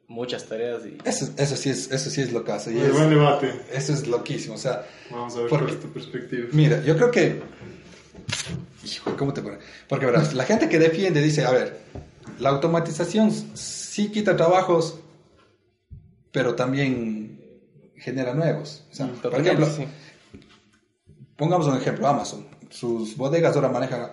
muchas 0.07 0.45
tareas? 0.45 0.85
Y... 0.85 0.97
Eso, 1.05 1.29
eso, 1.37 1.55
sí 1.55 1.69
es, 1.69 1.89
eso 1.89 2.09
sí 2.09 2.21
es 2.21 2.33
lo 2.33 2.43
que 2.43 2.51
hace. 2.51 2.73
Y 2.73 2.91
buen 2.91 3.09
debate. 3.09 3.49
Eso 3.71 3.93
es 3.93 4.05
loquísimo. 4.05 4.55
O 4.55 4.57
sea, 4.57 4.85
Vamos 5.09 5.35
a 5.37 5.39
ver 5.39 5.49
cuál 5.49 5.69
es 5.69 5.79
tu 5.79 5.87
perspectiva. 5.87 6.47
Mira, 6.51 6.83
yo 6.83 6.95
creo 6.95 7.09
que... 7.09 7.41
¿cómo 9.17 9.33
te 9.33 9.41
pone? 9.41 9.57
Porque 9.87 10.05
verás, 10.05 10.33
la 10.33 10.43
gente 10.43 10.67
que 10.67 10.77
defiende 10.77 11.21
dice, 11.21 11.45
a 11.45 11.51
ver, 11.51 11.79
la 12.39 12.49
automatización 12.49 13.31
sí 13.31 14.11
quita 14.11 14.35
trabajos, 14.35 14.99
pero 16.33 16.55
también 16.55 17.39
genera 17.95 18.33
nuevos. 18.33 18.85
O 18.91 18.95
sea, 18.95 19.07
mm, 19.07 19.21
por 19.21 19.39
ejemplo, 19.39 19.67
pongamos 21.37 21.67
un 21.67 21.77
ejemplo, 21.77 22.07
Amazon 22.07 22.56
sus 22.69 23.15
bodegas 23.17 23.55
ahora 23.55 23.69
manejan 23.69 24.11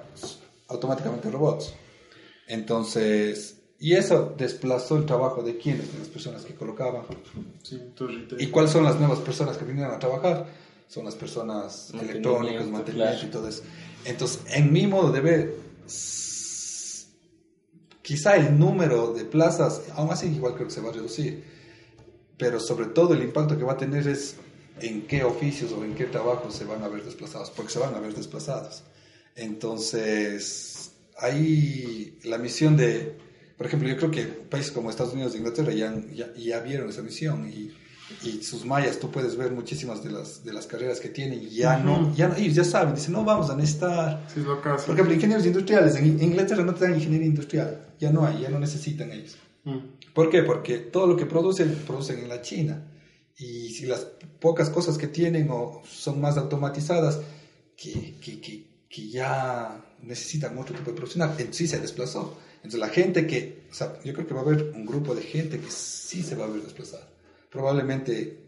automáticamente 0.69 1.31
robots. 1.31 1.75
Entonces, 2.47 3.57
y 3.79 3.95
eso 3.95 4.35
desplazó 4.37 4.97
el 4.97 5.07
trabajo 5.07 5.43
de 5.43 5.59
quienes, 5.59 5.93
de 5.93 5.99
las 5.99 6.09
personas 6.09 6.45
que 6.45 6.55
colocaban. 6.55 7.03
¿Y 8.39 8.47
cuáles 8.49 8.71
son 8.71 8.85
las 8.85 8.99
nuevas 8.99 9.19
personas 9.19 9.57
que 9.57 9.65
vinieron 9.65 9.95
a 9.95 9.99
trabajar? 9.99 10.47
Son 10.89 11.05
las 11.05 11.15
personas 11.15 11.93
electrónicas, 11.93 12.67
mantenimiento 12.69 13.27
y 13.27 13.31
todo 13.31 13.49
eso. 13.49 13.63
Entonces, 14.05 14.41
en 14.49 14.73
mi 14.73 14.87
modo 14.87 15.11
de 15.11 15.21
ver, 15.21 15.57
quizá 18.03 18.37
el 18.37 18.59
número 18.59 19.13
de 19.13 19.25
plazas, 19.25 19.83
aún 19.95 20.11
así 20.11 20.27
igual 20.27 20.55
creo 20.55 20.69
que 20.69 20.75
se 20.75 20.81
va 20.81 20.91
a 20.91 20.93
reducir, 20.93 21.45
pero 22.37 22.61
sobre 22.61 22.87
todo 22.87 23.15
el 23.15 23.23
impacto 23.23 23.57
que 23.57 23.65
va 23.65 23.73
a 23.73 23.79
tener 23.79 24.07
es 24.07 24.37
en 24.81 25.03
qué 25.03 25.25
oficios 25.25 25.73
o 25.73 25.85
en 25.85 25.95
qué 25.95 26.05
trabajos 26.05 26.55
se 26.55 26.65
van 26.65 26.83
a 26.83 26.89
ver 26.89 27.05
desplazados, 27.05 27.51
porque 27.51 27.73
se 27.73 27.79
van 27.79 27.95
a 27.95 28.01
ver 28.01 28.15
desplazados. 28.15 28.83
Entonces, 29.37 30.93
hay 31.19 32.19
la 32.25 32.39
misión 32.39 32.77
de, 32.77 33.17
por 33.57 33.67
ejemplo, 33.67 33.89
yo 33.89 33.97
creo 33.97 34.11
que 34.11 34.23
países 34.25 34.73
como 34.73 34.91
Estados 34.91 35.15
Unidos 35.15 35.35
e 35.35 35.39
Inglaterra 35.39 35.73
ya, 35.73 35.95
ya, 36.37 36.61
vieron 36.61 36.89
esa 36.89 37.03
misión 37.03 37.49
y, 37.49 37.73
y, 38.27 38.43
sus 38.43 38.65
mallas, 38.65 38.99
tú 38.99 39.11
puedes 39.11 39.37
ver 39.37 39.53
muchísimas 39.53 40.03
de 40.03 40.11
las, 40.11 40.45
de 40.45 40.53
las 40.53 40.67
carreras 40.67 41.01
que 41.01 41.09
tienen 41.09 41.43
y 41.43 41.51
ya, 41.51 41.79
no, 41.79 42.15
ya, 42.15 42.35
ellos 42.37 42.55
ya 42.55 42.65
saben, 42.65 42.95
dicen, 42.95 43.13
no 43.13 43.25
vamos 43.25 43.51
a 43.51 43.57
necesitar. 43.57 44.27
por 44.45 44.95
ejemplo, 44.95 45.15
ingenieros 45.15 45.47
industriales, 45.47 45.97
en 45.97 46.23
Inglaterra 46.23 46.65
no 46.65 46.75
te 46.75 46.85
dan 46.85 46.95
ingeniería 46.95 47.27
industrial, 47.27 47.95
ya 47.99 48.11
no 48.11 48.27
hay, 48.27 48.43
ya 48.43 48.51
no 48.51 48.59
necesitan 48.59 49.11
ellos. 49.11 49.37
Mm. 49.65 49.79
¿Por 50.13 50.31
qué? 50.31 50.43
Porque 50.43 50.79
todo 50.79 51.07
lo 51.07 51.17
que 51.17 51.27
producen, 51.27 51.75
producen 51.87 52.21
en 52.21 52.29
la 52.29 52.41
China 52.41 52.83
y 53.37 53.71
si 53.71 53.87
las 53.87 54.07
pocas 54.41 54.71
cosas 54.71 54.97
que 54.97 55.09
tienen 55.09 55.49
o 55.51 55.83
son 55.89 56.21
más 56.21 56.37
automatizadas, 56.37 57.21
que, 57.77 58.15
que, 58.21 58.41
que, 58.41 58.65
que 58.89 59.09
ya 59.09 59.85
necesitan 60.03 60.57
otro 60.59 60.77
tipo 60.77 60.91
de 60.91 60.97
profesional. 60.97 61.31
Entonces 61.31 61.57
sí 61.57 61.67
se 61.67 61.81
desplazó. 61.81 62.39
Entonces 62.57 62.81
la 62.81 62.89
gente 62.89 63.27
que, 63.27 63.65
o 63.71 63.75
sea, 63.75 63.99
yo 64.05 64.13
creo 64.15 64.27
que 64.27 64.35
va 64.35 64.41
a 64.41 64.45
haber 64.45 64.73
un 64.75 64.87
grupo 64.87 65.15
de 65.15 65.23
gente 65.23 65.59
que 65.59 65.71
sí 65.71 66.23
se 66.23 66.37
va 66.37 66.45
a 66.45 66.49
ver 66.49 66.63
desplazada. 66.63 67.09
Probablemente, 67.51 68.39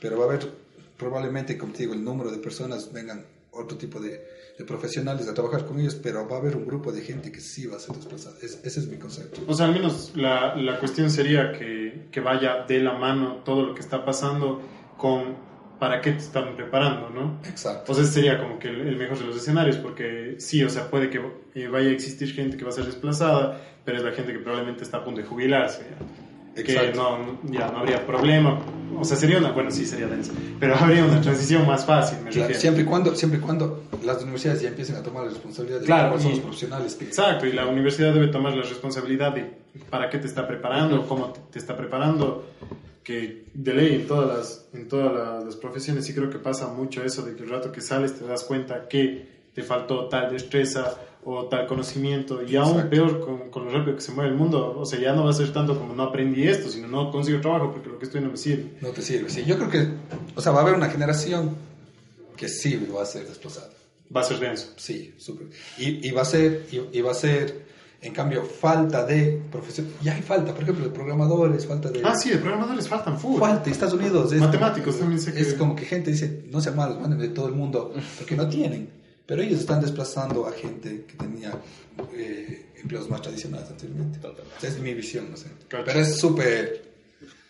pero 0.00 0.18
va 0.18 0.24
a 0.24 0.28
haber, 0.28 0.52
probablemente, 0.96 1.56
como 1.56 1.72
te 1.72 1.80
digo, 1.80 1.94
el 1.94 2.04
número 2.04 2.30
de 2.30 2.38
personas 2.38 2.92
vengan 2.92 3.24
otro 3.52 3.76
tipo 3.78 4.00
de, 4.00 4.24
de 4.58 4.64
profesionales 4.64 5.28
a 5.28 5.34
trabajar 5.34 5.64
con 5.66 5.78
ellos, 5.78 5.94
pero 5.94 6.26
va 6.28 6.36
a 6.36 6.38
haber 6.40 6.56
un 6.56 6.66
grupo 6.66 6.90
de 6.92 7.02
gente 7.02 7.30
que 7.30 7.40
sí 7.40 7.66
va 7.66 7.76
a 7.76 7.80
ser 7.80 7.94
desplazada. 7.96 8.36
Es- 8.42 8.60
ese 8.64 8.80
es 8.80 8.88
mi 8.88 8.96
concepto. 8.96 9.40
O 9.46 9.54
sea, 9.54 9.66
al 9.66 9.72
menos 9.72 10.12
la, 10.14 10.54
la 10.56 10.78
cuestión 10.78 11.10
sería 11.10 11.52
que, 11.52 12.06
que 12.10 12.20
vaya 12.20 12.64
de 12.66 12.80
la 12.80 12.94
mano 12.94 13.42
todo 13.44 13.62
lo 13.66 13.74
que 13.74 13.80
está 13.80 14.04
pasando 14.04 14.60
con 14.96 15.50
para 15.78 16.00
qué 16.00 16.12
te 16.12 16.18
están 16.18 16.54
preparando, 16.54 17.10
¿no? 17.10 17.40
Exacto. 17.44 17.82
Pues 17.86 17.98
ese 17.98 18.12
sería 18.12 18.38
como 18.38 18.58
que 18.60 18.68
el, 18.68 18.82
el 18.86 18.96
mejor 18.96 19.18
de 19.18 19.24
los 19.24 19.36
escenarios, 19.36 19.76
porque 19.78 20.36
sí, 20.38 20.62
o 20.62 20.70
sea, 20.70 20.88
puede 20.88 21.10
que 21.10 21.20
eh, 21.56 21.66
vaya 21.66 21.88
a 21.88 21.92
existir 21.92 22.32
gente 22.32 22.56
que 22.56 22.62
va 22.62 22.70
a 22.70 22.72
ser 22.72 22.84
desplazada, 22.86 23.60
pero 23.84 23.98
es 23.98 24.04
la 24.04 24.12
gente 24.12 24.32
que 24.32 24.38
probablemente 24.38 24.84
está 24.84 24.98
a 24.98 25.04
punto 25.04 25.20
de 25.20 25.26
jubilarse. 25.26 25.82
ya. 25.90 26.06
Que 26.54 26.92
no, 26.94 27.38
ya 27.50 27.68
no 27.70 27.78
habría 27.78 28.06
problema. 28.06 28.60
O 28.98 29.04
sea, 29.04 29.16
sería 29.16 29.38
una, 29.38 29.52
bueno, 29.52 29.70
sí 29.70 29.86
sería 29.86 30.06
pero 30.60 30.74
habría 30.80 31.02
una 31.04 31.20
transición 31.20 31.66
más 31.66 31.84
fácil, 31.86 32.18
me 32.18 32.30
Claro, 32.30 32.48
refiero. 32.48 32.60
siempre 32.60 32.82
y 32.82 32.86
cuando 32.86 33.14
siempre 33.14 33.38
y 33.38 33.42
cuando 33.42 33.84
las 34.04 34.22
universidades 34.22 34.60
ya 34.60 34.68
empiecen 34.68 34.96
a 34.96 35.02
tomar 35.02 35.24
la 35.24 35.30
responsabilidad 35.30 35.80
de 35.80 35.86
Claro, 35.86 36.08
cuáles 36.08 36.22
son 36.24 36.32
los 36.32 36.40
profesionales 36.40 36.94
que 36.94 37.04
Exacto, 37.06 37.46
y 37.46 37.52
la 37.52 37.66
universidad 37.66 38.12
debe 38.12 38.28
tomar 38.28 38.54
la 38.54 38.62
responsabilidad 38.62 39.32
de 39.34 39.50
para 39.88 40.10
qué 40.10 40.18
te 40.18 40.26
está 40.26 40.46
preparando, 40.46 41.06
cómo 41.08 41.32
te, 41.32 41.40
te 41.52 41.58
está 41.58 41.74
preparando, 41.74 42.44
que 43.02 43.46
de 43.54 43.72
ley 43.74 43.94
en 43.94 44.06
todas 44.06 44.36
las, 44.36 44.68
en 44.74 44.88
todas 44.88 45.12
las, 45.12 45.44
las 45.44 45.56
profesiones 45.56 46.04
sí 46.04 46.14
creo 46.14 46.28
que 46.28 46.38
pasa 46.38 46.68
mucho 46.68 47.02
eso 47.02 47.22
de 47.22 47.34
que 47.34 47.42
el 47.44 47.48
rato 47.50 47.72
que 47.72 47.80
sales 47.80 48.12
te 48.18 48.26
das 48.26 48.44
cuenta 48.44 48.88
que 48.88 49.26
te 49.54 49.62
faltó 49.62 50.08
tal 50.08 50.30
destreza 50.30 50.94
o 51.24 51.44
tal 51.46 51.66
conocimiento 51.68 52.42
y 52.42 52.56
aún 52.56 52.70
Exacto. 52.80 52.90
peor 52.90 53.20
con, 53.20 53.50
con 53.50 53.64
lo 53.66 53.70
rápido 53.70 53.94
que 53.94 54.02
se 54.02 54.10
mueve 54.12 54.30
el 54.32 54.36
mundo, 54.36 54.76
o 54.76 54.84
sea, 54.84 54.98
ya 55.00 55.12
no 55.12 55.24
va 55.24 55.30
a 55.30 55.34
ser 55.34 55.52
tanto 55.52 55.78
como 55.78 55.94
no 55.94 56.02
aprendí 56.02 56.48
esto, 56.48 56.68
sino 56.68 56.88
no 56.88 57.12
consigo 57.12 57.40
trabajo 57.40 57.70
porque 57.72 57.88
lo 57.90 57.98
que 57.98 58.06
estoy 58.06 58.20
no 58.20 58.30
me 58.30 58.36
sirve. 58.36 58.72
no 58.80 58.88
te 58.88 59.02
sirve. 59.02 59.30
Sí, 59.30 59.44
yo 59.44 59.56
creo 59.56 59.70
que, 59.70 59.88
o 60.34 60.40
sea, 60.40 60.50
va 60.52 60.58
a 60.58 60.62
haber 60.62 60.74
una 60.74 60.88
generación 60.90 61.54
que 62.36 62.48
sí 62.48 62.88
va 62.94 63.02
a 63.02 63.06
ser 63.06 63.26
desplazada. 63.28 63.70
Va 64.14 64.22
a 64.22 64.24
ser 64.24 64.40
denso. 64.40 64.72
Sí, 64.76 65.14
súper. 65.16 65.46
Y, 65.78 66.06
y 66.06 66.10
va 66.10 66.22
a 66.22 66.24
ser, 66.24 66.66
y, 66.72 66.98
y 66.98 67.00
va 67.00 67.12
a 67.12 67.14
ser, 67.14 67.66
en 68.02 68.12
cambio, 68.12 68.42
falta 68.42 69.06
de 69.06 69.40
profesión. 69.50 69.86
Ya 70.02 70.14
hay 70.16 70.22
falta, 70.22 70.52
por 70.52 70.64
ejemplo, 70.64 70.84
de 70.84 70.90
programadores, 70.90 71.66
falta 71.66 71.88
de... 71.88 72.02
Ah, 72.04 72.16
sí, 72.16 72.30
de 72.30 72.38
programadores 72.38 72.88
faltan 72.88 73.16
full. 73.18 73.38
Falta, 73.38 73.68
y 73.68 73.72
Estados 73.72 73.94
Unidos 73.94 74.32
es... 74.32 74.40
Matemáticos 74.40 74.98
también 74.98 75.20
sé 75.20 75.32
que- 75.32 75.40
Es 75.40 75.54
como 75.54 75.76
que 75.76 75.84
gente 75.86 76.10
dice, 76.10 76.42
no 76.50 76.60
sean 76.60 76.74
malos, 76.76 76.98
mándenme 77.00 77.28
de 77.28 77.32
todo 77.32 77.46
el 77.46 77.54
mundo, 77.54 77.94
porque 78.18 78.34
no 78.36 78.48
tienen. 78.48 78.88
Pero 79.32 79.44
ellos 79.44 79.60
están 79.60 79.80
desplazando 79.80 80.46
a 80.46 80.52
gente 80.52 81.06
que 81.06 81.14
tenía 81.16 81.58
eh, 82.12 82.66
empleos 82.76 83.08
más 83.08 83.22
tradicionales 83.22 83.70
anteriormente. 83.70 84.18
Esa 84.58 84.68
es 84.68 84.78
mi 84.78 84.92
visión, 84.92 85.30
no 85.30 85.38
sé. 85.38 85.46
Cacho. 85.68 85.84
Pero 85.86 86.00
es 86.00 86.18
súper, 86.18 86.82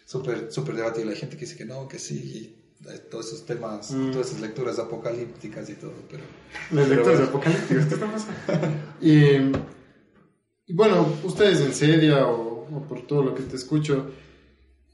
súper, 0.07 0.53
súper 0.53 0.77
debatible. 0.77 1.11
Hay 1.11 1.19
gente 1.19 1.35
que 1.37 1.45
dice 1.45 1.57
que 1.57 1.65
no, 1.65 1.89
que 1.89 1.99
sí, 1.99 2.55
y 2.85 2.89
eh, 2.89 2.99
todos 3.11 3.27
esos 3.27 3.45
temas, 3.47 3.91
Mm. 3.91 4.13
todas 4.13 4.29
esas 4.29 4.41
lecturas 4.43 4.79
apocalípticas 4.79 5.69
y 5.71 5.75
todo, 5.75 5.95
pero... 6.09 6.23
Lectores 6.71 7.19
bueno. 7.19 7.25
apocalípticos, 7.25 7.87
¿qué 7.87 7.97
pasando? 7.97 8.79
y, 9.01 10.71
y 10.71 10.73
bueno, 10.75 11.13
ustedes 11.25 11.63
en 11.63 11.75
Sedia 11.75 12.29
o, 12.29 12.69
o 12.73 12.83
por 12.89 13.05
todo 13.09 13.25
lo 13.25 13.35
que 13.35 13.43
te 13.43 13.57
escucho, 13.57 14.07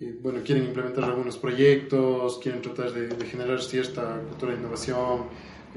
y, 0.00 0.12
bueno, 0.12 0.40
quieren 0.42 0.64
implementar 0.64 1.04
algunos 1.04 1.36
proyectos, 1.36 2.38
quieren 2.38 2.62
tratar 2.62 2.94
de, 2.94 3.08
de 3.08 3.26
generar 3.26 3.60
cierta 3.60 4.22
cultura 4.26 4.52
de 4.52 4.58
innovación 4.58 5.24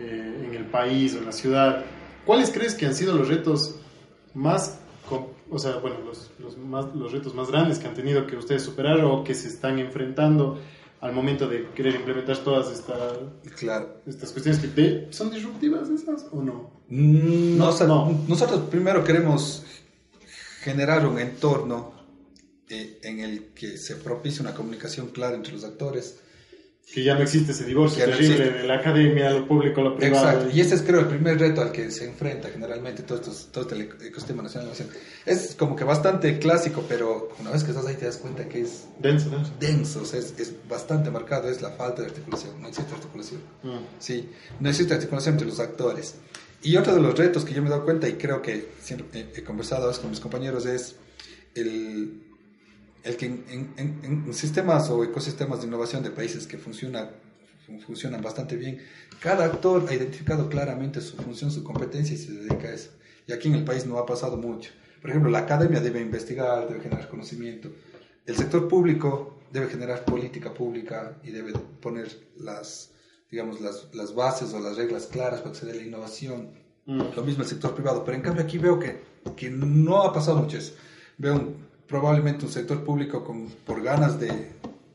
eh, 0.01 0.45
en 0.47 0.55
el 0.55 0.65
país 0.65 1.13
o 1.15 1.19
en 1.19 1.25
la 1.25 1.31
ciudad. 1.31 1.85
¿Cuáles 2.25 2.51
crees 2.51 2.73
que 2.75 2.85
han 2.85 2.95
sido 2.95 3.15
los 3.15 3.27
retos 3.27 3.75
más, 4.33 4.79
o 5.49 5.59
sea, 5.59 5.77
bueno, 5.77 5.97
los, 6.05 6.31
los, 6.39 6.57
más, 6.57 6.85
los 6.95 7.11
retos 7.11 7.33
más 7.35 7.49
grandes 7.49 7.79
que 7.79 7.87
han 7.87 7.93
tenido 7.93 8.25
que 8.27 8.35
ustedes 8.37 8.63
superar 8.63 9.03
o 9.03 9.23
que 9.23 9.33
se 9.33 9.47
están 9.47 9.79
enfrentando 9.79 10.59
al 11.01 11.13
momento 11.13 11.47
de 11.47 11.67
querer 11.75 11.95
implementar 11.95 12.37
todas 12.37 12.71
estas 12.71 13.13
Claro. 13.57 14.01
estas 14.05 14.31
cuestiones 14.31 14.61
que 14.61 14.67
te- 14.67 15.07
son 15.11 15.31
disruptivas 15.31 15.89
esas 15.89 16.27
o 16.31 16.41
no? 16.41 16.69
Mm, 16.89 17.57
No, 17.57 17.69
o 17.69 17.71
sea, 17.71 17.87
no. 17.87 18.23
Nosotros 18.27 18.61
primero 18.69 19.03
queremos 19.03 19.63
generar 20.61 21.05
un 21.07 21.17
entorno 21.19 21.91
eh, 22.69 22.99
en 23.03 23.19
el 23.19 23.47
que 23.53 23.77
se 23.77 23.95
propicie 23.97 24.41
una 24.41 24.53
comunicación 24.53 25.07
clara 25.07 25.35
entre 25.35 25.53
los 25.53 25.63
actores. 25.63 26.19
Que 26.94 27.04
ya 27.06 27.15
no 27.15 27.22
existe 27.22 27.54
ese 27.54 27.63
divorcio 27.63 28.06
no 28.06 28.12
terrible 28.12 28.36
existe. 28.36 28.58
de 28.63 28.67
la 28.67 28.76
academia, 28.76 29.30
lo 29.32 29.48
público, 29.48 29.82
lo 29.82 29.96
privado. 29.96 30.28
Exacto. 30.30 30.56
Y 30.56 30.60
ese 30.60 30.76
es 30.76 30.82
creo 30.82 31.00
el 31.00 31.08
primer 31.08 31.39
reto 31.39 31.62
al 31.62 31.72
que 31.72 31.89
se 31.89 32.04
enfrenta 32.06 32.50
generalmente 32.50 33.04
todo, 33.04 33.17
estos, 33.20 33.48
todo 33.50 33.63
este 33.63 33.80
eco- 33.84 34.04
ecosistema 34.04 34.44
nacional. 34.44 34.70
Es 35.26 35.56
como 35.56 35.78
que 35.78 35.86
bastante 35.86 36.38
clásico, 36.38 36.84
pero 36.89 37.30
una 37.39 37.52
vez 37.52 37.63
que 37.63 37.72
estás 37.72 37.86
ahí 37.86 37.96
te 37.96 38.06
das 38.06 38.17
cuenta 38.17 38.50
que 38.50 38.62
es 38.62 38.86
Denso, 39.00 39.30
denso. 39.30 39.52
denso, 39.58 40.02
o 40.02 40.06
sea, 40.06 40.20
es, 40.20 40.34
es 40.38 40.54
bastante 40.67 41.10
marcado, 41.12 41.48
es 41.50 41.62
la 41.62 41.70
falta 41.72 42.02
de 42.02 42.10
articulación, 42.10 42.62
no 42.62 42.67
existe 42.67 42.94
articulación. 42.94 43.39
Mm. 43.63 43.78
Sí, 44.00 44.30
no 44.60 44.67
existe 44.70 44.94
articulación 44.94 45.36
entre 45.36 45.48
los 45.48 45.62
actores. 45.62 46.15
Y 46.62 46.76
otro 46.76 46.94
de 46.94 47.00
los 47.02 47.17
retos 47.17 47.46
que 47.46 47.54
yo 47.54 47.62
me 47.62 47.70
he 47.70 47.72
dado 47.72 47.86
cuenta 47.86 48.10
y 48.10 48.13
creo 48.15 48.41
que 48.41 48.67
siempre 48.82 49.28
he, 49.34 49.44
conversado 49.44 49.89
con 50.00 50.10
mis 50.10 50.20
compañeros 50.20 50.65
es 50.65 50.96
el, 51.56 52.22
el 53.03 53.15
que 53.17 53.25
en, 53.25 53.73
en- 53.77 53.99
en- 54.03 54.33
sistemas 54.33 54.89
o 54.89 55.03
ecosistemas 55.03 55.61
de 55.61 55.67
innovación 55.67 56.03
de 56.03 56.11
países 56.11 56.45
que 56.47 56.57
funciona, 56.57 57.09
fun- 57.65 57.79
funcionan 57.81 58.21
bastante 58.21 58.55
bien, 58.55 58.79
cada 59.19 59.45
actor 59.45 59.85
ha 59.89 59.93
identificado 59.93 60.49
claramente 60.49 61.01
su 61.01 61.17
función, 61.17 61.51
su 61.51 61.63
competencia 61.63 62.13
y 62.15 62.17
se 62.17 62.31
dedica 62.33 62.67
a 62.69 62.73
eso. 62.73 62.91
Y 63.27 63.33
aquí 63.33 63.47
en 63.49 63.55
el 63.55 63.63
país 63.63 63.85
no 63.85 63.97
ha 63.97 64.05
pasado 64.05 64.37
mucho. 64.37 64.71
Por 65.01 65.09
ejemplo, 65.09 65.31
la 65.31 65.39
academia 65.39 65.79
debe 65.79 66.01
investigar, 66.01 66.67
debe 66.67 66.81
generar 66.81 67.07
conocimiento. 67.09 67.71
El 68.25 68.35
sector 68.35 68.67
público 68.67 69.39
debe 69.51 69.67
generar 69.67 70.05
política 70.05 70.53
pública 70.53 71.17
y 71.23 71.31
debe 71.31 71.53
poner 71.81 72.07
las, 72.37 72.91
digamos, 73.31 73.59
las, 73.61 73.87
las 73.93 74.13
bases 74.13 74.53
o 74.53 74.59
las 74.59 74.77
reglas 74.77 75.07
claras 75.07 75.41
para 75.41 75.51
que 75.53 75.59
se 75.59 75.65
dé 75.65 75.73
la 75.75 75.81
innovación. 75.83 76.51
Mm. 76.85 77.01
Lo 77.15 77.23
mismo 77.23 77.43
el 77.43 77.49
sector 77.49 77.73
privado, 77.73 78.03
pero 78.05 78.15
en 78.15 78.23
cambio 78.23 78.43
aquí 78.43 78.57
veo 78.59 78.79
que, 78.79 79.01
que 79.35 79.49
no 79.49 80.03
ha 80.03 80.13
pasado 80.13 80.37
mucho 80.37 80.57
eso. 80.57 80.73
Veo 81.17 81.33
un- 81.35 81.70
probablemente 81.91 82.45
un 82.45 82.51
sector 82.51 82.84
público 82.84 83.23
con, 83.23 83.47
por 83.67 83.84
ganas 83.84 84.19
de, 84.19 84.32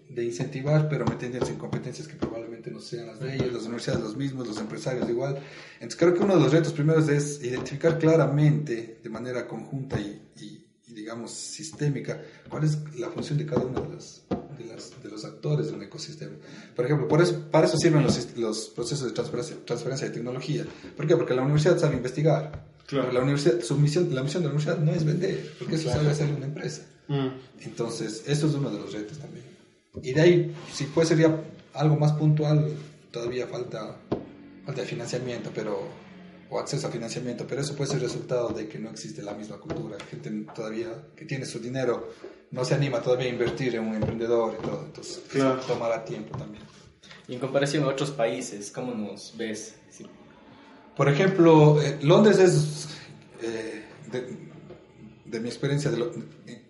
de 0.08 0.24
incentivar, 0.24 0.88
pero 0.88 1.04
metiéndose 1.04 1.52
en 1.52 1.58
competencias 1.58 2.08
que 2.08 2.16
probablemente 2.16 2.70
no 2.72 2.80
sean 2.80 3.06
las 3.06 3.20
de 3.20 3.34
ellos, 3.36 3.52
las 3.52 3.64
universidades 3.66 4.02
los 4.02 4.16
mismos, 4.16 4.48
los 4.48 4.58
empresarios 4.58 5.08
igual. 5.08 5.38
Entonces 5.74 5.96
creo 5.98 6.14
que 6.14 6.22
uno 6.24 6.34
de 6.36 6.40
los 6.42 6.52
retos 6.52 6.72
primeros 6.72 7.08
es 7.08 7.40
identificar 7.44 7.98
claramente, 7.98 8.98
de 9.02 9.10
manera 9.10 9.46
conjunta 9.46 10.00
y, 10.00 10.22
y- 10.40 10.62
y, 10.88 10.92
digamos 10.94 11.32
sistémica, 11.32 12.22
cuál 12.48 12.62
es 12.64 12.78
la 12.98 13.10
función 13.10 13.36
de 13.38 13.44
cada 13.44 13.62
uno 13.62 13.80
de 13.82 13.88
los, 13.94 14.22
de 14.56 14.64
las- 14.64 15.02
de 15.02 15.10
los 15.10 15.24
actores 15.24 15.66
de 15.66 15.72
un 15.74 15.82
ecosistema. 15.82 16.36
Por 16.74 16.84
ejemplo, 16.84 17.08
por 17.08 17.20
eso, 17.20 17.50
para 17.50 17.66
eso 17.66 17.76
sirven 17.76 18.04
los, 18.04 18.36
los 18.36 18.68
procesos 18.68 19.06
de 19.08 19.12
transferencia, 19.12 19.56
transferencia 19.66 20.06
de 20.08 20.14
tecnología. 20.14 20.64
¿Por 20.96 21.06
qué? 21.06 21.16
Porque 21.16 21.34
la 21.34 21.42
universidad 21.42 21.76
sabe 21.78 21.96
investigar. 21.96 22.64
Claro. 22.86 23.06
Pero 23.08 23.18
La, 23.18 23.20
universidad, 23.24 23.60
su 23.60 23.76
misión, 23.76 24.14
la 24.14 24.22
misión 24.22 24.42
de 24.42 24.48
la 24.48 24.54
universidad 24.54 24.78
no 24.84 24.92
es 24.92 25.04
vender, 25.04 25.52
porque 25.58 25.74
eso 25.74 25.90
sabe 25.90 26.10
hacer 26.10 26.28
una 26.32 26.46
empresa. 26.46 26.82
Mm. 27.08 27.28
Entonces, 27.62 28.24
eso 28.26 28.46
es 28.46 28.54
uno 28.54 28.70
de 28.70 28.78
los 28.78 28.92
retos 28.92 29.18
también. 29.18 29.44
Y 30.02 30.12
de 30.12 30.20
ahí, 30.20 30.54
si 30.72 30.84
puede 30.84 31.06
ser 31.08 31.18
ya 31.18 31.40
algo 31.74 31.96
más 31.96 32.12
puntual, 32.12 32.70
todavía 33.10 33.46
falta, 33.46 33.96
falta 34.64 34.82
financiamiento, 34.82 35.50
pero 35.54 35.88
o 36.48 36.60
acceso 36.60 36.86
a 36.86 36.90
financiamiento, 36.90 37.44
pero 37.48 37.60
eso 37.60 37.74
puede 37.74 37.90
ser 37.90 38.00
resultado 38.00 38.50
de 38.50 38.68
que 38.68 38.78
no 38.78 38.90
existe 38.90 39.20
la 39.22 39.34
misma 39.34 39.56
cultura. 39.56 39.96
Gente 40.08 40.30
todavía 40.54 40.90
que 41.16 41.24
tiene 41.24 41.44
su 41.44 41.58
dinero 41.58 42.12
no 42.52 42.64
se 42.64 42.74
anima 42.74 43.00
todavía 43.02 43.26
a 43.26 43.30
invertir 43.30 43.74
en 43.74 43.82
un 43.88 43.94
emprendedor 43.96 44.56
y 44.58 44.62
todo, 44.64 44.84
entonces 44.86 45.16
eso 45.16 45.24
Claro. 45.30 45.60
tomará 45.62 46.04
tiempo 46.04 46.38
también. 46.38 46.62
Y 47.26 47.34
en 47.34 47.40
comparación 47.40 47.82
a 47.82 47.88
otros 47.88 48.10
países, 48.12 48.70
¿cómo 48.70 48.94
nos 48.94 49.36
ves? 49.36 49.74
Sí. 49.90 50.06
Por 50.96 51.08
ejemplo, 51.08 51.80
eh, 51.82 51.98
Londres 52.02 52.38
es, 52.38 52.88
eh, 53.42 53.84
de, 54.10 54.38
de 55.26 55.40
mi 55.40 55.48
experiencia, 55.48 55.90
de 55.90 55.98
lo, 55.98 56.10
eh, 56.46 56.62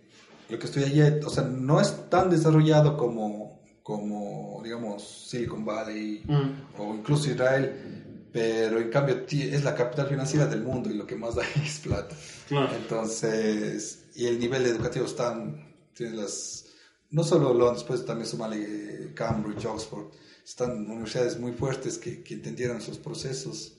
lo 0.48 0.58
que 0.58 0.66
estoy 0.66 0.82
allí, 0.84 1.00
o 1.24 1.30
sea, 1.30 1.44
no 1.44 1.80
es 1.80 2.10
tan 2.10 2.28
desarrollado 2.28 2.96
como, 2.96 3.60
como 3.82 4.60
digamos, 4.64 5.26
Silicon 5.28 5.64
Valley 5.64 6.22
Mm. 6.26 6.80
o 6.80 6.94
incluso 6.94 7.30
Israel, 7.30 8.02
pero 8.32 8.80
en 8.80 8.90
cambio 8.90 9.24
es 9.30 9.62
la 9.64 9.74
capital 9.74 10.08
financiera 10.08 10.46
del 10.46 10.62
mundo 10.62 10.90
y 10.90 10.94
lo 10.94 11.06
que 11.06 11.14
más 11.16 11.36
da 11.36 11.42
es 11.64 11.78
plata. 11.78 12.16
Claro. 12.48 12.74
Entonces, 12.74 14.06
y 14.16 14.26
el 14.26 14.38
nivel 14.40 14.66
educativo 14.66 15.06
están, 15.06 15.72
tienen 15.94 16.16
las, 16.16 16.64
no 17.10 17.22
solo 17.22 17.54
Londres, 17.54 17.84
pues 17.84 18.04
también 18.04 18.28
Somalia, 18.28 18.66
Cambridge, 19.14 19.64
Oxford, 19.66 20.06
están 20.44 20.90
universidades 20.90 21.38
muy 21.38 21.52
fuertes 21.52 21.96
que, 21.96 22.22
que 22.22 22.34
entendieron 22.34 22.80
sus 22.80 22.98
procesos 22.98 23.72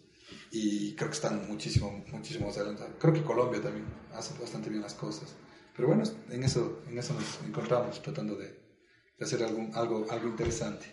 y 0.51 0.93
creo 0.95 1.09
que 1.09 1.15
están 1.15 1.47
muchísimo, 1.47 2.03
muchísimo 2.11 2.49
adelantados. 2.49 2.93
Creo 2.99 3.13
que 3.13 3.23
Colombia 3.23 3.61
también 3.61 3.85
hace 4.13 4.39
bastante 4.39 4.69
bien 4.69 4.81
las 4.81 4.93
cosas. 4.93 5.35
Pero 5.75 5.89
bueno, 5.89 6.03
en 6.29 6.43
eso, 6.43 6.81
en 6.89 6.97
eso 6.97 7.13
nos 7.13 7.39
encontramos 7.47 8.01
tratando 8.01 8.35
de, 8.35 8.57
hacer 9.21 9.43
algún, 9.43 9.71
algo, 9.75 10.05
algo 10.09 10.27
interesante. 10.27 10.85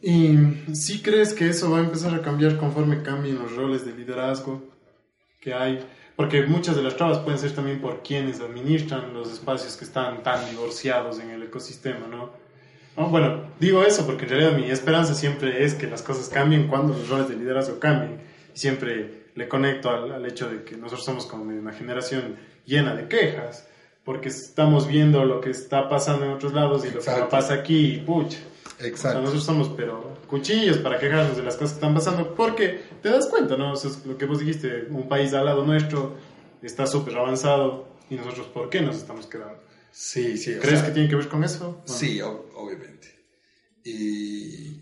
¿Y 0.00 0.74
si 0.74 1.00
crees 1.00 1.32
que 1.32 1.48
eso 1.48 1.70
va 1.70 1.78
a 1.78 1.82
empezar 1.82 2.14
a 2.14 2.22
cambiar 2.22 2.58
conforme 2.58 3.02
cambien 3.02 3.38
los 3.38 3.54
roles 3.54 3.84
de 3.84 3.92
liderazgo? 3.92 4.72
que 5.42 5.52
hay. 5.52 5.84
Porque 6.16 6.42
muchas 6.46 6.76
de 6.76 6.82
las 6.82 6.96
trabas 6.96 7.18
pueden 7.18 7.38
ser 7.38 7.52
también 7.52 7.80
por 7.80 8.02
quienes 8.02 8.40
administran 8.40 9.12
los 9.12 9.30
espacios 9.30 9.76
que 9.76 9.84
están 9.84 10.22
tan 10.22 10.48
divorciados 10.48 11.18
en 11.18 11.30
el 11.30 11.42
ecosistema, 11.42 12.06
¿no? 12.06 12.30
No, 12.96 13.08
Bueno, 13.08 13.46
digo 13.58 13.82
eso 13.82 14.06
porque 14.06 14.24
en 14.24 14.30
realidad 14.30 14.56
mi 14.56 14.70
esperanza 14.70 15.14
siempre 15.14 15.64
es 15.64 15.74
que 15.74 15.86
las 15.86 16.02
cosas 16.02 16.28
cambien 16.28 16.68
cuando 16.68 16.92
los 16.92 17.08
roles 17.08 17.28
de 17.28 17.36
liderazgo 17.36 17.78
cambien. 17.78 18.20
Siempre 18.54 19.24
le 19.34 19.48
conecto 19.48 19.90
al, 19.90 20.12
al 20.12 20.26
hecho 20.26 20.48
de 20.48 20.62
que 20.64 20.76
nosotros 20.76 21.04
somos 21.04 21.26
como 21.26 21.44
una 21.44 21.72
generación 21.72 22.36
llena 22.66 22.94
de 22.94 23.08
quejas, 23.08 23.66
porque 24.04 24.28
estamos 24.28 24.86
viendo 24.88 25.24
lo 25.24 25.40
que 25.40 25.50
está 25.50 25.88
pasando 25.88 26.24
en 26.26 26.32
otros 26.32 26.52
lados 26.52 26.84
y 26.84 26.90
lo 26.90 27.00
que 27.00 27.10
no 27.10 27.28
pasa 27.28 27.54
aquí, 27.54 27.94
y 27.94 27.98
pucha. 28.00 28.38
O 28.38 28.78
sea, 28.78 28.86
Exacto. 28.88 29.20
nosotros 29.20 29.44
somos, 29.44 29.68
pero 29.76 30.16
cuchillos 30.26 30.78
para 30.78 30.98
quejarnos 30.98 31.36
de 31.36 31.42
las 31.44 31.54
cosas 31.54 31.70
que 31.72 31.76
están 31.76 31.94
pasando, 31.94 32.34
porque 32.34 32.80
te 33.02 33.10
das 33.10 33.28
cuenta, 33.28 33.56
¿no? 33.56 33.72
O 33.72 33.76
sea, 33.76 33.90
es 33.90 34.04
lo 34.04 34.18
que 34.18 34.26
vos 34.26 34.40
dijiste, 34.40 34.86
un 34.90 35.08
país 35.08 35.32
al 35.34 35.44
lado 35.44 35.64
nuestro 35.64 36.16
está 36.62 36.86
súper 36.86 37.16
avanzado 37.16 37.88
y 38.10 38.16
nosotros, 38.16 38.46
¿por 38.48 38.68
qué 38.70 38.80
nos 38.80 38.96
estamos 38.96 39.26
quedando? 39.26 39.58
Sí, 39.92 40.36
sí. 40.36 40.54
o 40.54 40.60
¿Crees 40.60 40.80
sea, 40.80 40.88
que 40.88 40.94
tiene 40.94 41.08
que 41.08 41.16
ver 41.16 41.28
con 41.28 41.44
eso? 41.44 41.82
No. 41.86 41.92
Sí, 41.92 42.18
ob- 42.18 42.42
obviamente. 42.56 43.08
Y, 43.84 44.80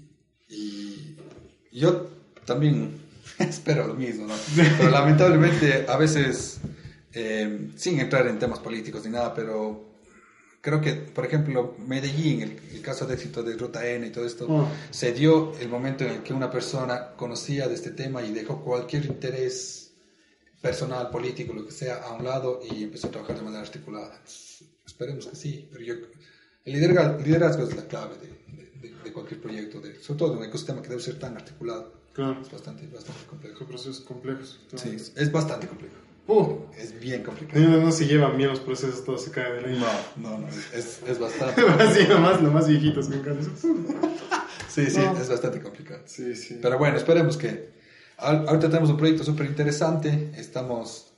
y 0.49 1.17
yo 1.73 2.09
también 2.47 2.95
espero 3.38 3.87
lo 3.87 3.95
mismo, 3.95 4.27
¿no? 4.27 4.35
Pero 4.79 4.90
lamentablemente 4.90 5.87
a 5.88 5.97
veces, 5.97 6.59
eh, 7.12 7.71
sin 7.77 8.01
entrar 8.01 8.27
en 8.27 8.38
temas 8.38 8.59
políticos 8.61 9.05
ni 9.05 9.11
nada, 9.11 9.35
pero 9.35 9.88
creo 10.61 10.81
que, 10.81 10.93
por 10.95 11.25
ejemplo, 11.25 11.75
Medellín, 11.87 12.43
el, 12.43 12.61
el 12.75 12.83
caso 12.83 13.07
de 13.07 13.14
éxito 13.14 13.43
de 13.43 13.57
Ruta 13.57 13.87
N 13.88 14.07
y 14.07 14.11
todo 14.11 14.25
esto, 14.27 14.47
Oh. 14.49 14.69
se 14.90 15.12
dio 15.12 15.53
el 15.59 15.69
momento 15.69 16.05
en 16.05 16.11
el 16.11 16.23
que 16.23 16.33
una 16.35 16.51
persona 16.51 17.12
conocía 17.16 17.66
de 17.69 17.75
este 17.75 17.90
tema 17.90 18.23
y 18.23 18.33
dejó 18.33 18.62
cualquier 18.62 19.07
interés 19.07 19.93
personal, 20.61 21.09
político, 21.11 21.55
lo 21.55 21.64
que 21.64 21.73
sea, 21.73 22.03
a 22.03 22.12
un 22.12 22.25
lado 22.25 22.61
y 22.71 22.83
empezó 22.85 23.07
a 23.09 23.11
trabajar 23.11 23.37
de 23.37 23.43
manera 23.43 23.62
articulada. 23.62 24.21
Esperemos 24.87 25.27
que 25.27 25.37
sí, 25.37 25.66
pero 25.73 25.83
yo, 25.83 25.95
el 26.66 26.73
liderazgo, 26.75 27.19
el 27.19 27.25
liderazgo 27.25 27.62
es 27.64 27.75
la 27.75 27.87
clave 27.87 28.16
de, 28.19 28.27
de- 28.29 28.71
de- 28.90 29.03
de 29.03 29.12
cualquier 29.12 29.40
proyecto, 29.40 29.81
de, 29.81 29.99
sobre 30.03 30.19
todo 30.19 30.33
de 30.33 30.38
un 30.38 30.45
ecosistema 30.45 30.83
que 30.83 30.88
debe 30.90 31.01
ser 31.01 31.19
tan 31.19 31.35
articulado. 31.37 32.00
Claro. 32.12 32.40
Es 32.42 32.51
bastante, 32.51 32.87
bastante 32.88 33.25
complejo. 33.27 33.59
Son 33.59 33.66
procesos 33.68 34.01
complejos. 34.01 34.61
Sí, 34.75 34.90
es, 34.90 35.12
es 35.16 35.31
bastante 35.33 35.66
complejo. 35.68 35.94
Uh, 36.27 36.59
Es 36.77 36.99
bien 37.01 37.23
complicado. 37.25 37.61
no, 37.61 37.79
no 37.79 37.90
se 37.92 38.07
llevan 38.07 38.37
bien 38.37 38.51
los 38.51 38.61
procesos, 38.61 39.05
todo 39.05 39.18
se 39.18 39.31
cae 39.33 39.53
de 39.55 39.62
la 39.62 39.68
No, 40.16 40.31
no, 40.31 40.38
no, 40.38 40.49
es, 40.49 41.01
es, 41.07 41.18
bastante. 41.18 41.61
Así 41.62 42.07
nomás, 42.07 42.40
lo 42.40 42.51
más 42.53 42.68
viejitos 42.68 43.09
me 43.09 43.16
encanta. 43.16 43.49
Sí, 44.68 44.87
sí, 44.88 44.99
No. 45.01 45.18
es 45.20 45.29
bastante 45.29 45.61
complicado. 45.61 46.03
Sí, 46.07 46.37
sí. 46.37 46.61
Pero 46.62 46.79
bueno, 46.79 46.96
esperemos 46.96 47.37
que. 47.37 47.73
Ahorita 48.18 48.68
tenemos 48.68 48.90
un 48.90 48.96
proyecto 48.99 49.25
súper 49.25 49.46
interesante. 49.46 50.31
Estamos. 50.37 51.12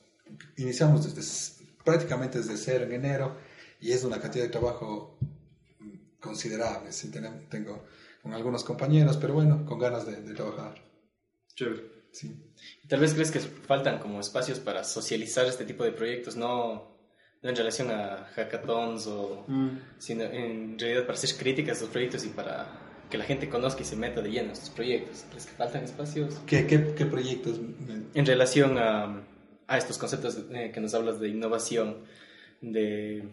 Iniciamos 0.56 1.14
desde, 1.14 1.66
prácticamente 1.84 2.38
desde 2.38 2.56
cero 2.56 2.84
en 2.86 2.92
enero 2.92 3.36
y 3.78 3.92
es 3.92 4.04
una 4.04 4.18
cantidad 4.20 4.44
de 4.44 4.50
trabajo 4.50 5.18
mm, 5.80 6.18
considerable. 6.20 6.92
Sí, 6.92 7.10
tengo 7.10 7.84
con 8.22 8.32
algunos 8.34 8.64
compañeros, 8.64 9.16
pero 9.16 9.34
bueno, 9.34 9.64
con 9.66 9.78
ganas 9.78 10.06
de, 10.06 10.16
de 10.22 10.34
trabajar. 10.34 10.74
Chévere. 11.54 11.82
Sí. 12.12 12.52
Tal 12.88 13.00
vez 13.00 13.14
crees 13.14 13.30
que 13.30 13.40
faltan 13.40 13.98
como 13.98 14.20
espacios 14.20 14.58
para 14.60 14.84
socializar 14.84 15.46
este 15.46 15.64
tipo 15.64 15.82
de 15.82 15.92
proyectos, 15.92 16.36
no, 16.36 16.96
no 17.42 17.48
en 17.50 17.56
relación 17.56 17.90
a 17.90 18.28
hackathons 18.34 19.06
o 19.06 19.44
Mm. 19.48 19.68
sino 19.98 20.24
en 20.24 20.78
realidad 20.78 21.02
para 21.06 21.14
hacer 21.14 21.36
críticas 21.38 21.70
a 21.70 21.74
estos 21.78 21.88
proyectos 21.88 22.24
y 22.24 22.28
para 22.28 22.78
que 23.10 23.18
la 23.18 23.24
gente 23.24 23.48
conozca 23.48 23.82
y 23.82 23.84
se 23.84 23.96
meta 23.96 24.20
de 24.22 24.30
lleno 24.30 24.50
a 24.50 24.52
estos 24.52 24.70
proyectos. 24.70 25.24
¿Crees 25.30 25.46
que 25.46 25.52
faltan 25.52 25.84
espacios? 25.84 26.40
¿Qué, 26.46 26.66
qué, 26.66 26.94
qué 26.96 27.04
proyectos? 27.06 27.58
En 28.14 28.26
relación 28.26 28.78
a, 28.78 29.22
a 29.66 29.78
estos 29.78 29.98
conceptos 29.98 30.38
eh, 30.52 30.70
que 30.72 30.80
nos 30.80 30.94
hablas 30.94 31.18
de 31.20 31.28
innovación, 31.28 32.04
de, 32.60 33.24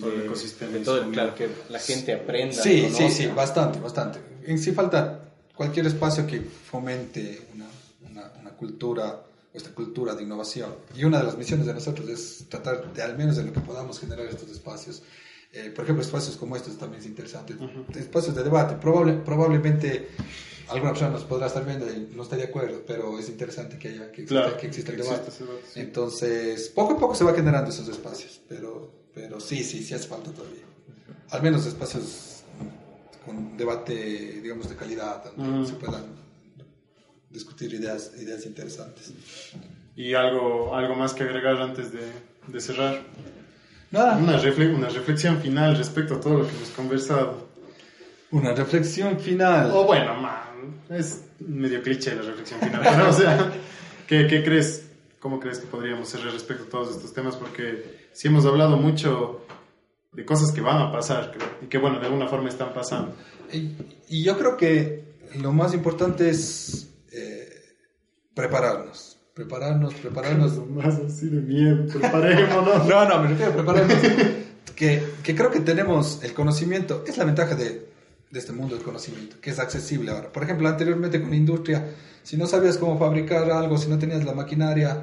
Todo 0.00 0.12
el 0.12 0.22
ecosistema 0.22 0.72
de 0.72 0.80
todo, 0.80 1.10
claro, 1.10 1.34
que 1.34 1.48
la 1.68 1.78
gente 1.78 2.12
aprenda. 2.12 2.54
Sí, 2.60 2.86
sí, 2.88 2.92
conozca. 2.92 3.10
sí, 3.10 3.26
bastante, 3.28 3.80
bastante. 3.80 4.18
En 4.44 4.58
sí 4.58 4.72
falta 4.72 5.20
cualquier 5.54 5.86
espacio 5.86 6.26
que 6.26 6.40
fomente 6.40 7.46
una, 7.54 7.66
una, 8.10 8.32
una 8.40 8.50
cultura, 8.50 9.22
o 9.52 9.56
esta 9.56 9.70
cultura 9.70 10.14
de 10.14 10.22
innovación. 10.24 10.74
Y 10.94 11.04
una 11.04 11.18
de 11.18 11.24
las 11.24 11.38
misiones 11.38 11.66
de 11.66 11.74
nosotros 11.74 12.08
es 12.08 12.46
tratar 12.48 12.92
de, 12.92 13.02
al 13.02 13.16
menos 13.16 13.36
de 13.36 13.44
lo 13.44 13.52
que 13.52 13.60
podamos, 13.60 13.98
generar 14.00 14.26
estos 14.26 14.50
espacios. 14.50 15.02
Eh, 15.52 15.70
por 15.74 15.84
ejemplo, 15.84 16.02
espacios 16.04 16.36
como 16.36 16.56
estos 16.56 16.76
también 16.76 17.00
es 17.00 17.06
interesante. 17.06 17.54
Espacios 17.96 18.34
de 18.34 18.42
debate. 18.42 18.74
Probable, 18.74 19.14
probablemente 19.14 20.08
alguna 20.68 20.90
persona 20.90 21.12
nos 21.12 21.24
podrá 21.24 21.46
estar 21.46 21.64
viendo 21.64 21.86
y 21.90 22.08
no 22.14 22.24
esté 22.24 22.36
de 22.36 22.44
acuerdo, 22.44 22.82
pero 22.86 23.18
es 23.18 23.28
interesante 23.28 23.78
que 23.78 23.88
haya 23.88 24.10
que 24.12 24.22
exista, 24.22 24.42
Claro, 24.42 24.56
que 24.58 24.66
exista 24.66 24.90
el 24.92 24.98
debate. 24.98 25.30
debate, 25.30 25.62
sí. 25.72 25.80
Entonces, 25.80 26.68
poco 26.70 26.94
a 26.94 26.98
poco 26.98 27.14
se 27.14 27.24
va 27.24 27.32
generando 27.34 27.70
esos 27.70 27.88
espacios, 27.88 28.40
pero, 28.48 28.92
pero 29.16 29.40
sí, 29.40 29.64
sí, 29.64 29.82
sí 29.82 29.94
hace 29.94 30.06
falta 30.08 30.30
todavía. 30.30 30.60
Al 31.30 31.42
menos 31.42 31.64
espacios 31.64 32.42
con 33.24 33.56
debate, 33.56 33.94
digamos, 34.42 34.68
de 34.68 34.76
calidad, 34.76 35.24
donde 35.34 35.60
Ujú. 35.60 35.66
se 35.66 35.72
puedan 35.74 36.04
discutir 37.30 37.72
ideas, 37.72 38.12
ideas 38.20 38.44
interesantes. 38.44 39.12
Y 39.96 40.12
algo, 40.12 40.76
algo 40.76 40.94
más 40.94 41.14
que 41.14 41.24
agregar 41.24 41.56
antes 41.62 41.92
de, 41.92 42.00
de 42.48 42.60
cerrar. 42.60 43.00
Nada, 43.90 44.18
Una, 44.18 44.38
refle- 44.38 44.74
una 44.74 44.90
reflexión 44.90 45.40
final 45.40 45.76
respecto 45.78 46.16
a 46.16 46.20
todo 46.20 46.34
lo 46.40 46.46
que 46.46 46.54
hemos 46.54 46.68
conversado. 46.70 47.48
una 48.32 48.52
reflexión 48.52 49.18
final. 49.18 49.70
O 49.72 49.84
bueno, 49.84 50.14
man, 50.20 50.82
es 50.90 51.22
medio 51.40 51.82
cliché 51.82 52.14
la 52.14 52.22
reflexión 52.22 52.60
final, 52.60 52.82
pero 52.84 53.08
o 53.08 53.12
sea, 53.14 53.50
¿qué, 54.06 54.26
qué 54.26 54.44
crees? 54.44 54.85
¿Cómo 55.26 55.40
crees 55.40 55.58
que 55.58 55.66
podríamos 55.66 56.08
cerrar 56.08 56.32
respecto 56.32 56.62
a 56.62 56.68
todos 56.68 56.94
estos 56.94 57.12
temas? 57.12 57.34
Porque 57.34 58.10
sí 58.12 58.28
hemos 58.28 58.46
hablado 58.46 58.76
mucho 58.76 59.44
de 60.12 60.24
cosas 60.24 60.52
que 60.52 60.60
van 60.60 60.80
a 60.80 60.92
pasar 60.92 61.32
y 61.60 61.66
que 61.66 61.78
bueno, 61.78 61.98
de 61.98 62.06
alguna 62.06 62.28
forma 62.28 62.48
están 62.48 62.72
pasando. 62.72 63.12
Y, 63.52 63.72
y 64.08 64.22
yo 64.22 64.38
creo 64.38 64.56
que 64.56 65.16
lo 65.40 65.50
más 65.50 65.74
importante 65.74 66.30
es 66.30 66.92
eh, 67.10 67.48
prepararnos. 68.34 69.18
Prepararnos, 69.34 69.94
prepararnos. 69.94 70.64
Más 70.70 70.94
así 70.94 71.28
de 71.28 71.40
miedo, 71.40 71.88
preparémonos. 71.92 72.86
No, 72.88 73.08
no, 73.08 73.22
me 73.22 73.28
refiero 73.30 73.50
a 73.50 73.54
prepararnos. 73.56 73.98
que, 74.76 75.02
que 75.24 75.34
creo 75.34 75.50
que 75.50 75.58
tenemos 75.58 76.22
el 76.22 76.34
conocimiento, 76.34 77.02
es 77.04 77.18
la 77.18 77.24
ventaja 77.24 77.56
de, 77.56 77.88
de 78.30 78.38
este 78.38 78.52
mundo 78.52 78.76
del 78.76 78.84
conocimiento, 78.84 79.40
que 79.40 79.50
es 79.50 79.58
accesible 79.58 80.12
ahora. 80.12 80.32
Por 80.32 80.44
ejemplo, 80.44 80.68
anteriormente 80.68 81.20
con 81.20 81.30
la 81.30 81.36
industria, 81.36 81.84
si 82.22 82.36
no 82.36 82.46
sabías 82.46 82.78
cómo 82.78 82.96
fabricar 82.96 83.50
algo, 83.50 83.76
si 83.76 83.88
no 83.88 83.98
tenías 83.98 84.24
la 84.24 84.32
maquinaria, 84.32 85.02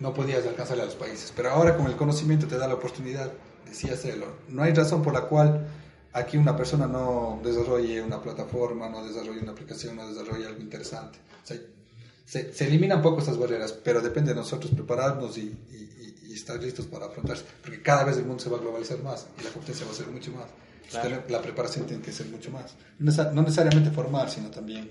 no 0.00 0.14
podías 0.14 0.46
alcanzarle 0.46 0.82
a 0.82 0.86
los 0.86 0.94
países. 0.96 1.32
Pero 1.34 1.50
ahora 1.50 1.76
con 1.76 1.86
el 1.86 1.96
conocimiento 1.96 2.46
te 2.46 2.56
da 2.58 2.68
la 2.68 2.74
oportunidad 2.74 3.32
de 3.66 3.74
sí 3.74 3.88
hacerlo. 3.90 4.26
No 4.48 4.62
hay 4.62 4.72
razón 4.74 5.02
por 5.02 5.12
la 5.12 5.22
cual 5.22 5.66
aquí 6.12 6.36
una 6.36 6.56
persona 6.56 6.86
no 6.86 7.40
desarrolle 7.44 8.00
una 8.02 8.20
plataforma, 8.22 8.88
no 8.88 9.04
desarrolle 9.06 9.40
una 9.40 9.52
aplicación, 9.52 9.96
no 9.96 10.08
desarrolle 10.08 10.46
algo 10.46 10.60
interesante. 10.60 11.18
O 11.42 11.46
sea, 11.46 11.56
se, 12.24 12.52
se 12.52 12.66
eliminan 12.66 13.00
poco 13.02 13.20
estas 13.20 13.38
barreras, 13.38 13.72
pero 13.72 14.00
depende 14.00 14.30
de 14.32 14.36
nosotros 14.36 14.70
prepararnos 14.72 15.38
y, 15.38 15.42
y- 15.42 15.74
y- 16.26 16.30
y 16.30 16.34
estar 16.34 16.62
listos 16.62 16.86
para 16.86 17.06
afrontarse, 17.06 17.44
porque 17.62 17.80
cada 17.82 18.04
vez 18.04 18.18
el 18.18 18.24
mundo 18.26 18.42
se 18.42 18.50
va 18.50 18.58
a 18.58 18.60
globalizar 18.60 18.98
más 19.02 19.26
y 19.40 19.44
la 19.44 19.50
competencia 19.50 19.86
va 19.86 19.92
a 19.92 19.94
ser 19.94 20.08
mucho 20.08 20.30
más. 20.32 20.46
Claro. 20.90 21.08
Entonces, 21.08 21.30
La 21.30 21.42
preparación 21.42 21.86
tiene 21.86 22.02
que 22.02 22.12
ser 22.12 22.26
mucho 22.28 22.50
más. 22.50 22.74
No 22.98 23.10
necesa- 23.10 23.32
no 23.32 23.42
necesariamente 23.42 23.90
formal, 23.90 24.30
sino 24.30 24.50
también 24.50 24.90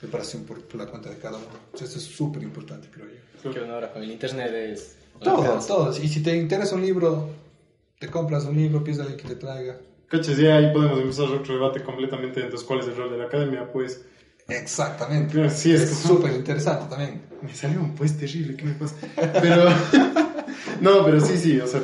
preparación 0.00 0.42
por, 0.44 0.62
por 0.64 0.76
la 0.80 0.86
cuenta 0.86 1.10
de 1.10 1.18
cada 1.18 1.36
uno. 1.38 1.46
Entonces, 1.66 1.90
eso 1.90 1.98
es 1.98 2.04
súper 2.16 2.42
importante, 2.42 2.88
creo 2.90 3.06
yo. 3.06 3.14
Que 3.52 3.60
ahora 3.60 3.92
con 3.92 4.02
el 4.02 4.10
internet 4.10 4.52
es... 4.54 4.96
Todo, 5.22 5.58
todo. 5.66 5.96
Y 6.02 6.08
si 6.08 6.22
te 6.22 6.36
interesa 6.36 6.74
un 6.74 6.82
libro, 6.82 7.28
te 7.98 8.08
compras 8.08 8.44
un 8.46 8.56
libro, 8.56 8.82
pides 8.82 8.98
a 8.98 9.02
alguien 9.02 9.18
que 9.20 9.28
te 9.28 9.36
traiga. 9.36 9.76
Cachas, 10.08 10.36
ya 10.36 10.56
ahí 10.56 10.72
podemos 10.72 11.00
empezar 11.00 11.26
otro 11.26 11.54
debate 11.54 11.82
completamente 11.82 12.40
entonces 12.40 12.66
cuál 12.66 12.80
es 12.80 12.86
el 12.88 12.96
rol 12.96 13.10
de 13.10 13.18
la 13.18 13.24
academia, 13.24 13.70
pues 13.72 14.02
Exactamente. 14.48 15.48
Sí, 15.50 15.72
es 15.72 15.90
súper 15.90 16.32
interesante 16.32 16.86
también. 16.90 17.22
me 17.42 17.54
salió 17.54 17.80
un 17.80 17.94
pues 17.94 18.16
terrible, 18.16 18.56
¿qué 18.56 18.64
me 18.64 18.74
pasa? 18.74 18.94
Pero, 19.40 19.64
no, 20.80 21.04
pero 21.04 21.20
sí, 21.20 21.36
sí, 21.38 21.58
o 21.60 21.66
sea, 21.66 21.80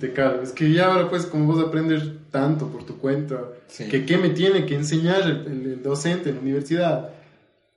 te 0.00 0.12
cago. 0.12 0.42
Es 0.42 0.50
que 0.52 0.72
ya 0.72 0.92
ahora 0.92 1.08
pues 1.08 1.26
como 1.26 1.46
vos 1.52 1.62
aprendes 1.64 2.02
tanto 2.30 2.68
por 2.68 2.84
tu 2.84 2.98
cuenta, 2.98 3.40
Sí. 3.68 3.88
que 3.88 4.04
qué 4.04 4.18
me 4.18 4.30
tiene 4.30 4.66
que 4.66 4.74
enseñar 4.74 5.22
el, 5.22 5.46
el- 5.46 5.72
el 5.74 5.82
docente 5.82 6.28
en 6.30 6.36
la 6.36 6.40
universidad, 6.42 7.10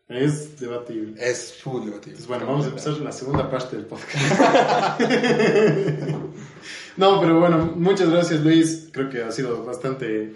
es 0.07 0.59
debatible. 0.59 1.15
Es 1.17 1.53
full 1.61 1.85
debatible. 1.85 2.17
Entonces, 2.17 2.27
bueno, 2.27 2.45
vamos 2.45 2.65
a 2.65 2.69
empezar 2.69 2.93
la 2.99 3.11
segunda 3.11 3.49
parte 3.49 3.75
del 3.75 3.85
podcast. 3.85 4.15
no, 6.97 7.19
pero 7.19 7.39
bueno, 7.39 7.73
muchas 7.75 8.09
gracias 8.09 8.41
Luis. 8.41 8.89
Creo 8.91 9.09
que 9.09 9.23
ha 9.23 9.31
sido 9.31 9.63
bastante 9.65 10.33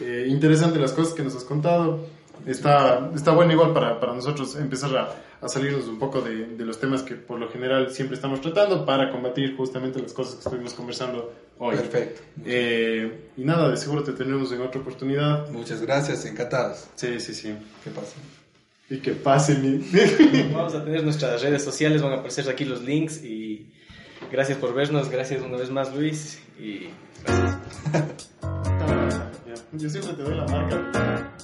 eh, 0.00 0.26
interesante 0.28 0.78
las 0.78 0.92
cosas 0.92 1.12
que 1.12 1.22
nos 1.22 1.36
has 1.36 1.44
contado. 1.44 2.06
Está, 2.46 3.10
está 3.14 3.32
bueno 3.32 3.52
igual 3.52 3.74
para, 3.74 4.00
para 4.00 4.14
nosotros 4.14 4.56
empezar 4.56 4.96
a, 4.96 5.14
a 5.42 5.48
salirnos 5.48 5.86
un 5.88 5.98
poco 5.98 6.22
de, 6.22 6.46
de 6.46 6.64
los 6.64 6.80
temas 6.80 7.02
que 7.02 7.14
por 7.14 7.38
lo 7.38 7.50
general 7.50 7.90
siempre 7.90 8.14
estamos 8.14 8.40
tratando 8.40 8.86
para 8.86 9.10
combatir 9.10 9.54
justamente 9.56 10.00
las 10.00 10.14
cosas 10.14 10.36
que 10.36 10.40
estuvimos 10.40 10.72
conversando 10.72 11.34
hoy. 11.58 11.76
Perfecto. 11.76 12.22
Eh, 12.46 13.32
y 13.36 13.44
nada, 13.44 13.68
de 13.68 13.76
seguro 13.76 14.02
te 14.02 14.12
tendremos 14.12 14.50
en 14.52 14.62
otra 14.62 14.80
oportunidad. 14.80 15.50
Muchas 15.50 15.82
gracias, 15.82 16.24
encantados. 16.24 16.86
Sí, 16.94 17.20
sí, 17.20 17.34
sí. 17.34 17.54
¿Qué 17.84 17.90
pasa? 17.90 18.16
Y 18.90 18.98
que 18.98 19.12
pase 19.12 19.54
mi... 19.54 19.78
Vamos 20.52 20.74
a 20.74 20.84
tener 20.84 21.04
nuestras 21.04 21.40
redes 21.42 21.62
sociales, 21.62 22.02
van 22.02 22.12
a 22.12 22.16
aparecer 22.16 22.48
aquí 22.50 22.64
los 22.64 22.82
links 22.82 23.24
y 23.24 23.70
gracias 24.32 24.58
por 24.58 24.74
vernos, 24.74 25.08
gracias 25.08 25.42
una 25.42 25.56
vez 25.56 25.70
más 25.70 25.94
Luis 25.94 26.42
y 26.58 26.88
gracias. 27.24 29.20
Yo 29.72 29.88
siempre 29.88 30.14
te 30.14 30.22
doy 30.22 30.36
la 30.36 30.46
marca. 30.46 31.36